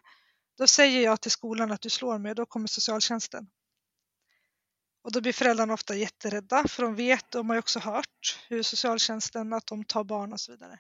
[0.58, 3.48] då säger jag till skolan att du slår mig och då kommer socialtjänsten.
[5.04, 8.64] Och då blir föräldrarna ofta jätterädda för de vet, de har ju också hört hur
[8.64, 10.80] socialtjänsten, att de tar barn och så vidare.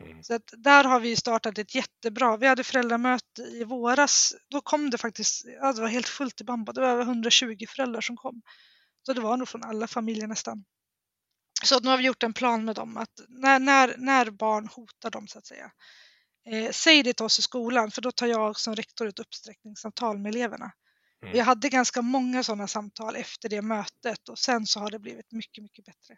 [0.00, 0.22] Mm.
[0.22, 4.90] Så att där har vi startat ett jättebra, vi hade föräldramöte i våras, då kom
[4.90, 8.16] det faktiskt, ja, det var helt fullt i Bamba, det var över 120 föräldrar som
[8.16, 8.42] kom.
[9.06, 10.64] Så det var nog från alla familjer nästan.
[11.64, 14.68] Så att nu har vi gjort en plan med dem att när, när, när barn
[14.68, 15.70] hotar dem så att säga,
[16.50, 20.18] eh, säg det till oss i skolan för då tar jag som rektor ett uppsträckningssamtal
[20.18, 20.72] med eleverna.
[21.22, 21.36] Mm.
[21.36, 25.32] Jag hade ganska många sådana samtal efter det mötet och sen så har det blivit
[25.32, 26.16] mycket, mycket bättre.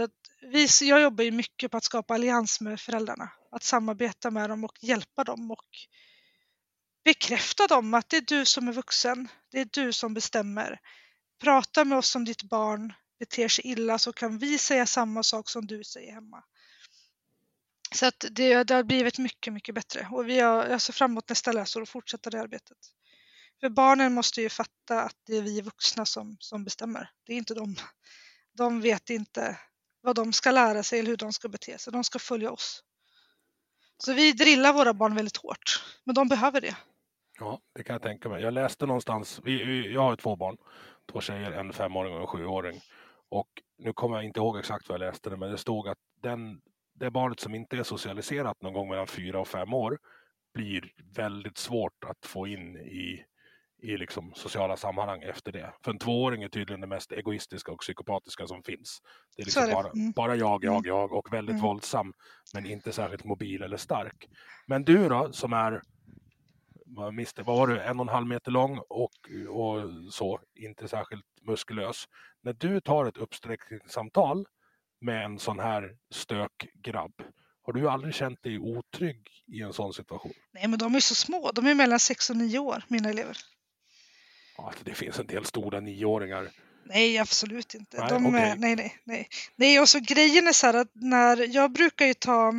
[0.00, 0.10] Att
[0.52, 4.64] vi, jag jobbar ju mycket på att skapa allians med föräldrarna, att samarbeta med dem
[4.64, 5.66] och hjälpa dem och
[7.04, 10.80] bekräfta dem att det är du som är vuxen, det är du som bestämmer.
[11.40, 15.48] Prata med oss om ditt barn beter sig illa så kan vi säga samma sak
[15.48, 16.44] som du säger hemma.
[17.94, 21.10] Så att det, det har blivit mycket, mycket bättre och vi har, jag ser fram
[21.10, 22.78] emot nästa läsår och fortsätta det arbetet.
[23.60, 27.10] För barnen måste ju fatta att det är vi vuxna som, som bestämmer.
[27.24, 27.76] Det är inte de.
[28.56, 29.58] De vet inte
[30.00, 31.92] vad de ska lära sig eller hur de ska bete sig.
[31.92, 32.84] De ska följa oss.
[33.98, 36.76] Så vi drillar våra barn väldigt hårt, men de behöver det.
[37.38, 38.42] Ja, det kan jag tänka mig.
[38.42, 40.56] Jag läste någonstans, vi, vi, jag har två barn,
[41.12, 42.80] två tjejer, en femåring och en sjuåring.
[43.28, 43.48] Och
[43.78, 46.60] nu kommer jag inte ihåg exakt vad jag läste, det, men det stod att den,
[46.94, 49.98] det barnet som inte är socialiserat någon gång mellan fyra och fem år
[50.54, 53.24] blir väldigt svårt att få in i,
[53.82, 55.72] i liksom sociala sammanhang efter det.
[55.84, 59.02] För en tvååring är tydligen det mest egoistiska och psykopatiska som finns.
[59.36, 59.72] Det är liksom det.
[59.72, 60.12] Bara, Mm.
[60.12, 60.82] bara jag, jag, Mm.
[60.88, 61.62] jag och väldigt Mm.
[61.62, 62.12] våldsam
[62.54, 64.28] men inte särskilt mobil eller stark.
[64.66, 65.82] Men du då som är
[66.86, 69.10] vad, mister, vad var du, en och en halv meter lång och,
[69.48, 69.82] och
[70.12, 72.04] så, inte särskilt muskulös.
[72.42, 74.46] När du tar ett uppsträckningssamtal
[75.00, 77.12] med en sån här stökgrabb,
[77.62, 80.32] har du aldrig känt dig otrygg i en sån situation?
[80.52, 81.50] Nej, men de är så små.
[81.54, 83.36] De är mellan 6 och 9 år, mina elever.
[84.66, 86.50] Alltså, det finns en del stora nioåringar.
[86.84, 87.98] Nej, absolut inte.
[88.00, 89.28] Nej, de, är- nej, nej, nej.
[89.56, 92.52] Nej, och så grejen är så här att när jag brukar ju ta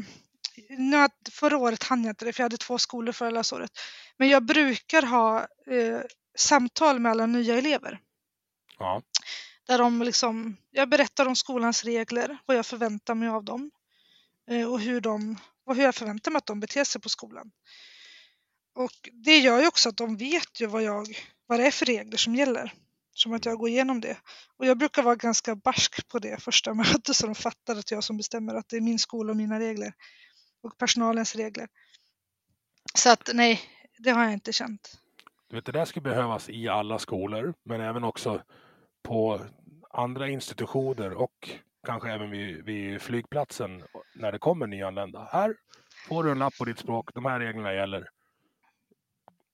[0.70, 3.72] nu, att- förra året hann jag inte det för jag hade två skolor förra läsåret.
[4.18, 6.00] Men jag brukar ha eh,
[6.38, 8.00] samtal med alla nya elever.
[8.80, 9.02] Ja.
[9.68, 13.72] Där de liksom, jag berättar om skolans regler, vad jag förväntar mig av dem
[14.52, 17.52] eh, och hur, de, och hur jag förväntar mig att de beter sig på skolan.
[18.76, 21.08] Och det gör ju också att de vet ju vad, jag,
[21.52, 22.74] vad det är för regler som gäller.
[23.14, 24.18] Som att jag går igenom det.
[24.58, 28.04] Och jag brukar vara ganska barsk på det första mötet så de fattar att jag
[28.04, 29.94] som bestämmer att det är min skola och mina regler.
[30.64, 31.68] Och personalens regler.
[32.96, 33.60] Så att nej,
[33.98, 35.00] det har jag inte känt.
[35.50, 38.42] Du vet, det där skulle behövas i alla skolor, men även också
[39.04, 39.42] på
[39.90, 41.50] andra institutioner och
[41.86, 43.84] kanske även vid, vid flygplatsen
[44.16, 45.30] när det kommer nyanlända.
[45.32, 45.56] Här
[46.08, 48.10] får du en lapp på ditt språk, de här reglerna gäller.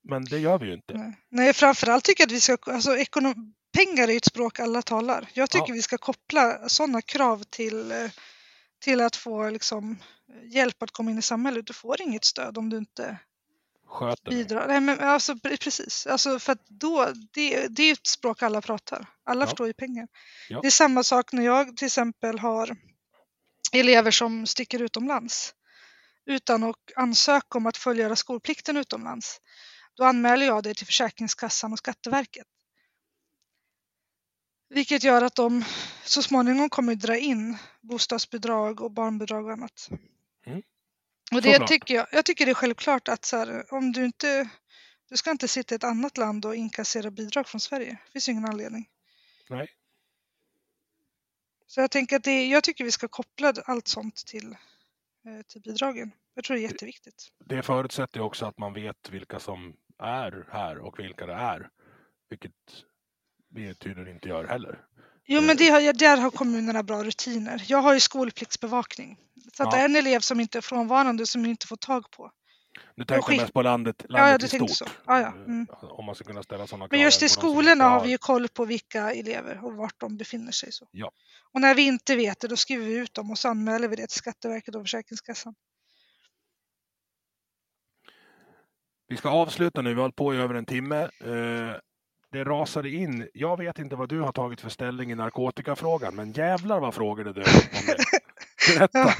[0.08, 0.94] Men det gör vi ju inte.
[0.94, 4.82] Nej, nej framförallt tycker jag att vi ska, alltså ekonom, pengar är ett språk alla
[4.82, 5.28] talar.
[5.34, 5.74] Jag tycker Ja.
[5.74, 8.10] vi ska koppla sådana krav till, eh,
[8.80, 9.98] till att få liksom,
[10.52, 11.66] hjälp att komma in i samhället.
[11.66, 13.16] Du får inget stöd om du inte
[13.86, 14.68] Sköter bidrar.
[14.68, 18.60] Nej, men alltså, pre- precis, alltså, för då, det, det är ju ett språk alla
[18.60, 19.06] pratar.
[19.24, 19.46] Alla Ja.
[19.46, 20.08] förstår ju pengar.
[20.48, 20.60] Ja.
[20.60, 22.76] Det är samma sak när jag till exempel har
[23.72, 25.54] elever som sticker utomlands
[26.26, 29.40] utan att ansöka om att fullgöra skolplikten utomlands.
[29.98, 32.46] Då anmäler jag det till Försäkringskassan och Skatteverket.
[34.68, 35.64] Vilket gör att de
[36.04, 39.88] så småningom kommer att dra in bostadsbidrag och barnbidrag och annat.
[40.46, 40.62] Mm.
[41.32, 44.48] Och det tycker jag, jag tycker det är självklart att så här, om du inte,
[45.08, 47.98] du ska inte sitta i ett annat land och inkassera bidrag från Sverige.
[48.06, 48.88] Det finns ingen anledning.
[49.50, 49.68] Nej.
[51.66, 54.52] Så jag tänker att det, jag tycker vi ska koppla allt sånt till,
[55.26, 56.12] eh, till bidragen.
[56.34, 57.28] Jag tror det är jätteviktigt.
[57.44, 61.68] Det förutsätter också att man vet vilka som är här och vilka det är.
[62.30, 62.52] Vilket
[63.54, 64.78] vi tydligen inte gör heller.
[65.26, 67.64] Jo, men det har, där har kommunerna bra rutiner.
[67.66, 69.18] Jag har ju skolpliktsbevakning.
[69.52, 69.76] Så att Ja.
[69.76, 72.30] det är en elev som inte är frånvarande som vi inte får tag på.
[72.94, 74.70] Nu tänkte skick- jag mest på landet, ja, landet du i stort.
[74.70, 74.86] så.
[75.06, 75.26] Ja, ja.
[75.32, 75.66] Mm.
[75.82, 78.64] Om man ska kunna ställa sådana Men just i skolorna har vi ju koll på
[78.64, 80.72] vilka elever och vart de befinner sig.
[80.72, 80.88] Så.
[80.90, 81.12] Ja.
[81.52, 83.96] Och när vi inte vet det, då skriver vi ut dem och så anmäler vi
[83.96, 85.54] det till Skatteverket och Försäkringskassan.
[89.08, 91.02] Vi ska avsluta nu, vi har hållit på i över en timme.
[91.02, 91.76] Eh,
[92.32, 93.28] det rasade in.
[93.34, 97.24] Jag vet inte vad du har tagit för ställning i narkotikafrågan, men jävlar vad frågor
[97.24, 97.96] det dök upp om det.
[98.74, 99.14] Berätta!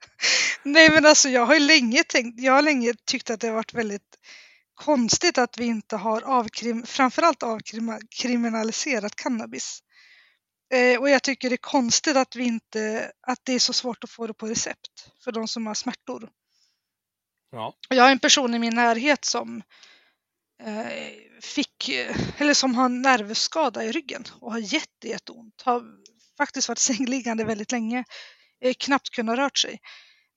[0.62, 3.54] Nej men alltså jag har ju länge tänkt, jag har länge tyckt att det har
[3.54, 4.18] varit väldigt
[4.74, 9.82] konstigt att vi inte har avkrim, framförallt avkriminaliserat cannabis.
[10.72, 14.04] Eh, och jag tycker det är konstigt att vi inte, att det är så svårt
[14.04, 16.30] att få det på recept för de som har smärtor.
[17.50, 17.74] Ja.
[17.88, 19.62] Jag har en person i min närhet som
[20.62, 21.88] eh, fick,
[22.38, 25.62] eller som har en nervskada i ryggen och har jätte, jätteont.
[25.62, 25.82] Har
[26.36, 28.04] faktiskt varit sängliggande väldigt länge,
[28.60, 29.80] eh, knappt kunnat rört sig.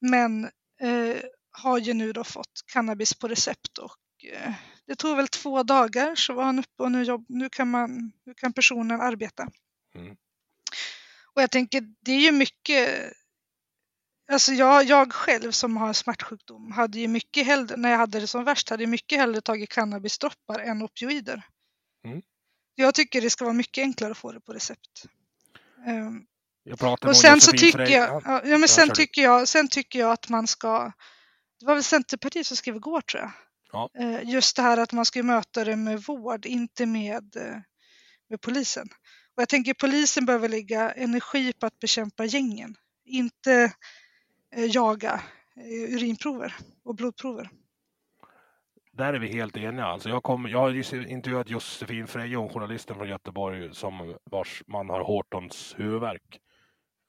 [0.02, 0.44] Men
[0.82, 1.18] eh,
[1.52, 3.98] har ju nu då fått cannabis på recept och
[4.32, 4.54] eh,
[4.88, 8.12] det tog väl två dagar så var han uppe och nu, jobb, nu, kan, man,
[8.26, 9.48] nu kan personen arbeta.
[9.96, 10.16] Mm.
[11.34, 13.14] Och jag tänker, det är ju mycket
[14.32, 18.28] Alltså jag, jag själv som har smärtsjukdom hade ju mycket hellre, när jag hade det
[18.28, 21.46] som värst, hade jag mycket hellre tagit cannabisdroppar än opioider.
[22.06, 22.22] Mm.
[22.76, 25.06] Jag tycker det ska vara mycket enklare att få det på recept.
[25.88, 26.22] Ehm,
[26.64, 30.00] Jag pratade och sen så tycker jag, Ja, ja, men sen tycker jag, sen tycker
[30.00, 30.92] jag att man ska,
[31.60, 33.32] det var väl Centerpartiet som skrev igår tror jag,
[33.72, 33.90] Ja.
[34.00, 37.58] Eh, just det här att man ska möta det med vård, inte med, eh,
[38.30, 38.88] med polisen.
[39.36, 42.76] Och jag tänker polisen behöver lägga energi på att bekämpa gängen,
[43.06, 43.74] inte
[44.56, 45.14] Eh, jaga
[45.56, 47.50] eh, urinprover och blodprover.
[48.92, 49.86] Där är vi helt eniga.
[49.86, 55.04] Alltså jag, kom, jag har intervjuat Josefin Frejon, journalisten från Göteborg, som vars man har
[55.04, 56.40] Hortons huvudvärk.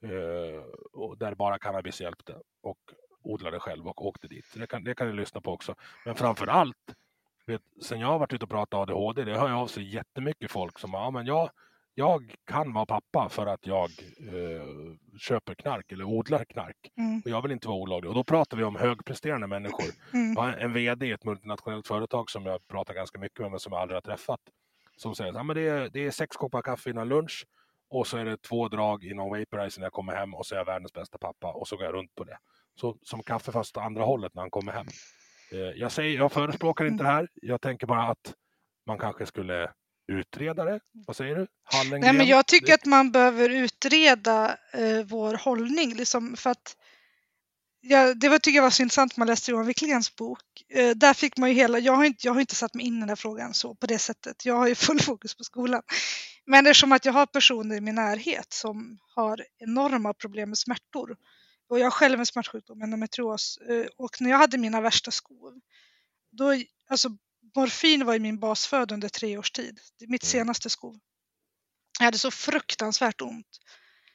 [0.03, 0.63] Eh,
[0.93, 2.35] och där bara cannabis hjälpte.
[2.63, 2.79] Och
[3.23, 4.47] odlade själv och åkte dit.
[4.47, 5.75] Så det kan, det kan ni lyssna på också.
[6.05, 6.95] Men framför allt,
[7.47, 10.51] vet, sen jag har varit ute och pratat ADHD, det hör jag av sig jättemycket
[10.51, 11.51] folk som ja, men jag,
[11.95, 14.67] jag kan vara pappa för att jag eh,
[15.19, 16.77] köper knark eller odlar knark.
[16.99, 18.09] Mm, Och jag vill inte vara olaglig.
[18.09, 19.85] Och då pratar vi om högpresterande människor.
[20.13, 23.73] mm, en VD i ett multinationellt företag som jag pratar ganska mycket med men som
[23.73, 24.41] jag aldrig har träffat.
[24.97, 27.47] Som säger att det, är, det är sex koppar kaffe innan lunch
[27.89, 30.59] och så är det två drag inom vaporizer när jag kommer hem och så är
[30.59, 32.39] jag världens bästa pappa och så går jag runt på det.
[32.81, 34.87] Så som kaffe fast andra hållet när han kommer hem.
[35.53, 37.29] Eh, Jag, säger, jag förespråkar inte det här.
[37.35, 38.35] Jag tänker bara att
[38.87, 39.73] man kanske skulle
[40.07, 40.81] utreda det.
[41.07, 41.47] Vad säger du?
[41.65, 42.01] Hallengren?
[42.01, 45.95] Nej, men jag tycker att man behöver utreda eh, vår hållning.
[45.95, 46.77] Liksom, för att,
[47.81, 50.41] ja, det var, tycker jag var så intressant när man läste Johan Wicklingens bok.
[50.69, 52.97] Eh, där fick man ju hela, jag har, inte, jag har inte satt mig in
[52.97, 54.47] i den här frågan så på det sättet.
[54.47, 55.83] Jag har ju full fokus på skolan.
[56.47, 61.17] Men eftersom att jag har personer i min närhet som har enorma problem med smärtor.
[61.69, 63.59] Och jag har själv en smärtsjukdom, endometrios.
[63.69, 65.61] Eh, och när jag hade mina värsta skov,
[66.31, 66.53] då,
[66.89, 67.09] alltså
[67.57, 69.81] morfin var ju min basföda under tre års tid.
[69.99, 70.31] Det är mitt Mm.
[70.31, 70.99] senaste skov.
[71.99, 73.59] Jag hade så fruktansvärt ont.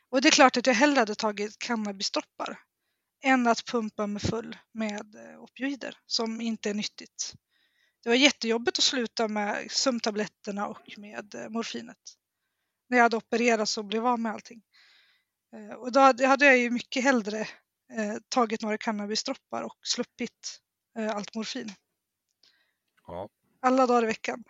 [0.09, 2.59] Och det är klart att jag hellre hade tagit cannabisdroppar
[3.23, 7.33] än att pumpa mig full med eh, opioider som inte är nyttigt.
[8.03, 11.97] Det var jättejobbigt att sluta med sömntabletterna och med eh, morfinet.
[12.89, 14.61] När jag hade opererats och blev av med allting.
[15.55, 17.47] Eh, och då hade jag ju mycket hellre
[18.29, 20.59] tagit några cannabisdroppar och sluppit
[21.13, 21.73] allt morfin.
[23.11, 23.29] Ja.
[23.61, 24.43] Alla dagar i veckan.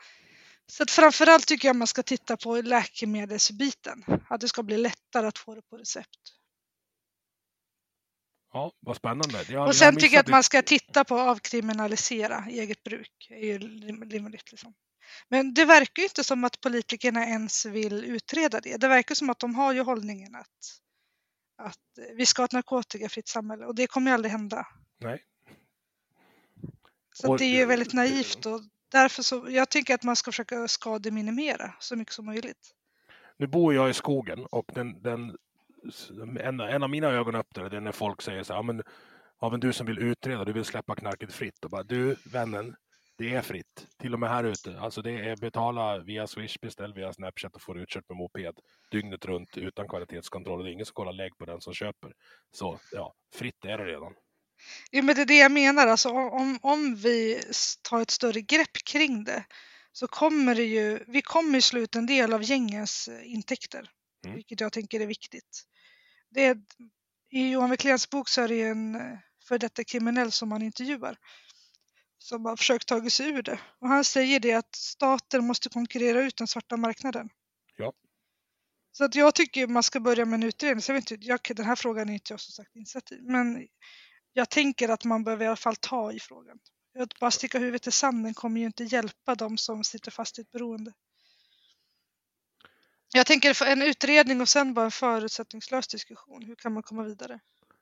[0.67, 4.03] Så att framförallt tycker jag man ska titta på läkemedelsbiten.
[4.29, 6.19] Att det ska bli lättare att få det på recept.
[8.53, 9.45] Ja, vad spännande.
[9.49, 13.25] Jag, och sen tycker jag att man ska titta på avkriminalisera eget bruk.
[13.29, 13.57] Det är ju
[14.09, 14.73] rimligt liksom.
[15.29, 18.77] Men det verkar ju inte som att politikerna ens vill utreda det.
[18.77, 20.79] Det verkar som att de har ju hållningen att,
[21.57, 24.67] att vi ska ha ett narkotikafritt samhälle och det kommer ju aldrig hända.
[24.99, 25.23] Nej.
[27.21, 30.31] Så och, det är ju väldigt naivt och därför så, jag tycker att man ska
[30.31, 32.71] försöka skademinimera så mycket som möjligt.
[33.37, 35.37] Nu bor jag i skogen och den, den
[36.39, 38.83] en, en av mina ögonöppnare det är när folk säger så här, ja, men,
[39.41, 41.65] ja, men du som vill utreda, du vill släppa knarket fritt.
[41.65, 42.75] Och bara, du vännen,
[43.17, 43.87] det är fritt.
[43.97, 44.79] Till och med här ute.
[44.79, 48.59] Alltså det är betala via Swish, beställ via Snapchat och får utkört med moped
[48.91, 50.63] dygnet runt utan kvalitetskontroll.
[50.63, 52.13] Det är ingen som kollar lägg på den som köper.
[52.51, 54.13] Så ja, fritt är det redan.
[54.91, 55.87] Ja, men det är det jag menar.
[55.87, 57.43] Alltså, om, om vi
[57.81, 59.45] tar ett större grepp kring det
[59.91, 63.91] så kommer det ju, vi kommer i slut en del av gängens eh, intäkter,
[64.25, 64.35] mm.
[64.35, 65.63] vilket jag tänker är viktigt.
[66.29, 66.57] Det är,
[67.31, 69.17] I Johan Wickléns bok så är det en eh,
[69.47, 71.17] för detta kriminell som man intervjuar
[72.19, 73.59] som har försökt ta sig ur det.
[73.79, 77.29] Och han säger det att staten måste konkurrera ut den svarta marknaden.
[77.77, 77.93] Ja.
[78.91, 80.81] Så att jag tycker man ska börja med en utredning.
[80.81, 83.21] Så jag vet inte, jag, den här frågan är inte jag som sagt insatt i.
[83.21, 83.67] Men
[84.33, 86.59] jag tänker att man behöver i alla fall ta i frågan.
[86.99, 90.41] Att bara sticka huvudet i sanden kommer ju inte hjälpa de som sitter fast i
[90.41, 90.93] ett beroende.
[93.13, 96.43] Jag tänker en utredning och sen bara en förutsättningslös diskussion.
[96.43, 97.39] Hur kan man komma vidare?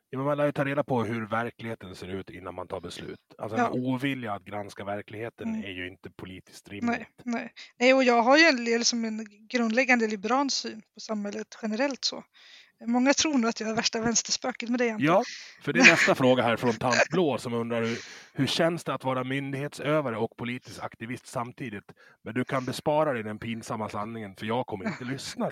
[0.09, 3.19] Ja, man lär ju ta reda på hur verkligheten ser ut innan man tar beslut.
[3.37, 3.67] Alltså ja.
[3.67, 5.63] en ovilja att granska verkligheten mm.
[5.63, 6.97] är ju inte politiskt rimligt.
[6.97, 7.53] Nej, nej.
[7.79, 12.23] nej, och jag har ju en, liksom en grundläggande liberal syn på samhället generellt så.
[12.85, 15.05] Många tror nog att jag är värsta vänsterspöket, men det är jag inte.
[15.05, 15.23] Ja,
[15.63, 17.99] för det är nästa fråga här från Tant Blå som undrar hur,
[18.33, 21.91] hur känns det att vara myndighetsövare och politisk aktivist samtidigt?
[22.23, 25.49] Men du kan bespara dig den pinsamma sanningen för jag kommer inte lyssna.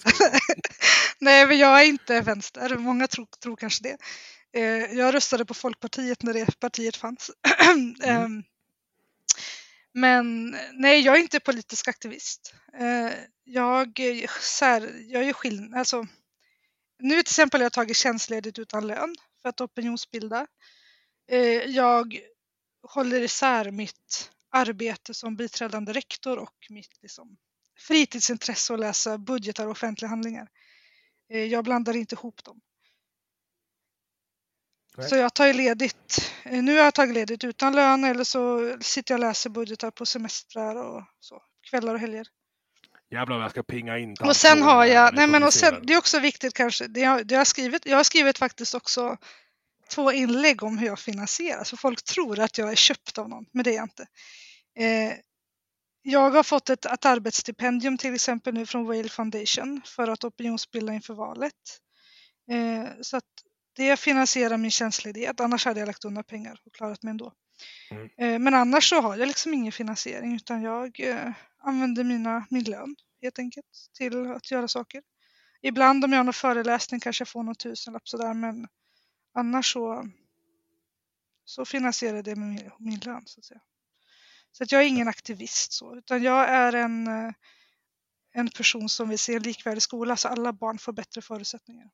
[1.19, 2.77] Nej, men jag är inte vänster.
[2.77, 3.97] Många tror, tror kanske det.
[4.59, 7.31] Eh, jag röstade på Folkpartiet när det partiet fanns.
[7.69, 7.95] mm.
[8.03, 8.43] Ehm,
[9.93, 12.53] men nej, jag är inte politisk aktivist.
[12.79, 13.99] Eh, jag,
[14.41, 16.07] så här, jag är skillnad, alltså
[16.99, 20.47] nu till exempel har jag tagit tjänstledigt utan lön för att opinionsbilda.
[21.31, 22.19] Eh, jag
[22.87, 27.37] håller isär mitt arbete som biträdande rektor och mitt liksom,
[27.77, 30.47] fritidsintresse att läsa budgetar och offentliga handlingar.
[31.29, 32.61] Eh, jag blandar inte ihop dem.
[34.97, 35.09] Nej.
[35.09, 36.31] Så jag tar ledigt.
[36.43, 39.91] Eh, nu har jag tagit ledigt utan lön eller så sitter jag och läser budgetar
[39.91, 42.27] på semestrar och så, kvällar och helger.
[43.15, 45.97] Jävlar jag ska pinga in Och sen har jag, nej men och sen, det är
[45.97, 49.17] också viktigt kanske, det jag, det jag, har skrivit, jag har skrivit faktiskt också
[49.89, 53.45] två inlägg om hur jag finansierar, så folk tror att jag är köpt av någon,
[53.51, 54.07] men det är jag inte.
[54.79, 55.13] Eh,
[56.01, 60.93] jag har fått ett, ett arbetsstipendium till exempel nu från Whale Foundation för att opinionsbilda
[60.93, 61.53] inför valet.
[62.51, 63.23] Eh, så att
[63.75, 67.33] det finansierar min tjänstledighet, annars hade jag lagt undan pengar och klarat mig ändå.
[67.91, 68.09] Mm.
[68.17, 71.31] Eh, men annars så har jag liksom ingen finansiering utan jag eh,
[71.65, 75.03] använder mina, min lön helt enkelt till att göra saker.
[75.61, 78.67] Ibland om jag har någon föreläsning kanske jag får någon tusenlapp sådär men
[79.33, 80.09] annars så,
[81.45, 83.61] så finansierar det med min, min lön så att säga.
[84.51, 87.07] Så att jag är ingen aktivist så, utan jag är en,
[88.31, 91.89] en person som vill se en likvärdig skola så alla barn får bättre förutsättningar.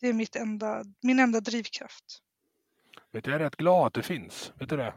[0.00, 2.22] Det är mitt enda, min enda drivkraft.
[3.12, 4.52] Vet du, jag är rätt glad att du finns.
[4.58, 4.94] Vet du det?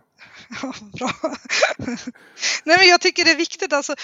[0.61, 1.11] Ja, bra.
[2.65, 3.73] Nej, men jag tycker det är viktigt.
[3.73, 3.95] Alltså,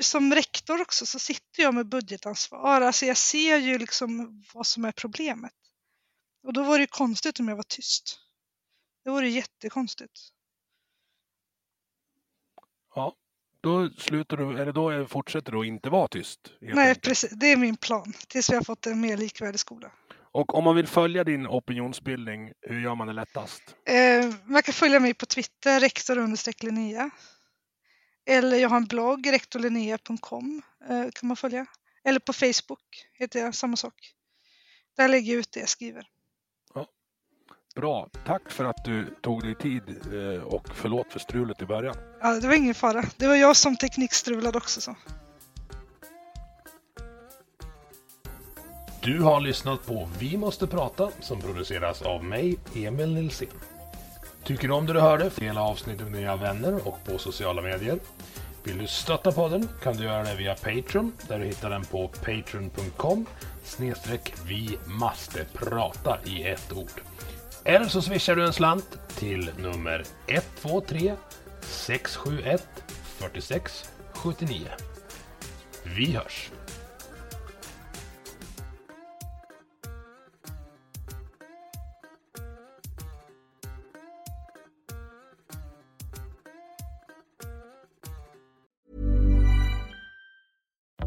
[0.00, 2.80] som rektor också så sitter jag med budgetansvar.
[2.80, 5.52] Alltså, jag ser ju liksom vad som är problemet.
[6.42, 8.18] Och då vore det konstigt om jag var tyst.
[9.04, 10.20] Det vore jättekonstigt.
[12.94, 13.16] Ja,
[13.60, 16.40] då slutar du, eller då fortsätter du att inte vara tyst.
[16.60, 17.02] Nej, enkelt.
[17.04, 17.30] precis.
[17.30, 18.12] Det är min plan.
[18.28, 19.92] Tills vi har fått en mer likvärdig skola.
[20.32, 23.62] Och om man vill följa din opinionsbildning, hur gör man det lättast?
[23.84, 27.10] Eh, man kan följa mig på Twitter, rektor Linnea.
[28.26, 31.66] Eller jag har en blogg, rektorlinnea.com eh, kan man följa.
[32.04, 33.94] Eller på Facebook heter jag samma sak.
[34.96, 36.06] Där lägger jag ut det jag skriver.
[36.74, 36.86] Ja.
[37.74, 39.82] Bra, tack för att du tog dig tid
[40.12, 41.96] eh, och förlåt för strulet i början.
[42.20, 43.04] Ja, det var ingen fara.
[43.16, 44.80] Det var jag som teknikstrulade också.
[44.80, 44.96] Så.
[49.08, 53.48] Du har lyssnat på Vi måste prata som produceras av mig, Emil Nilsson.
[54.44, 55.30] Tycker du om det du hörde?
[55.36, 57.98] Dela avsnittet med dina vänner och på sociala medier.
[58.64, 62.08] Vill du stötta podden kan du göra det via Patreon där du hittar den på
[62.08, 63.26] patreon.com
[63.64, 67.00] snedstreck vi måste prata i ett ord.
[67.64, 71.14] Eller så swishar du en slant till nummer 123
[71.60, 72.68] 671
[73.18, 74.66] 46 79.
[75.96, 76.50] Vi hörs!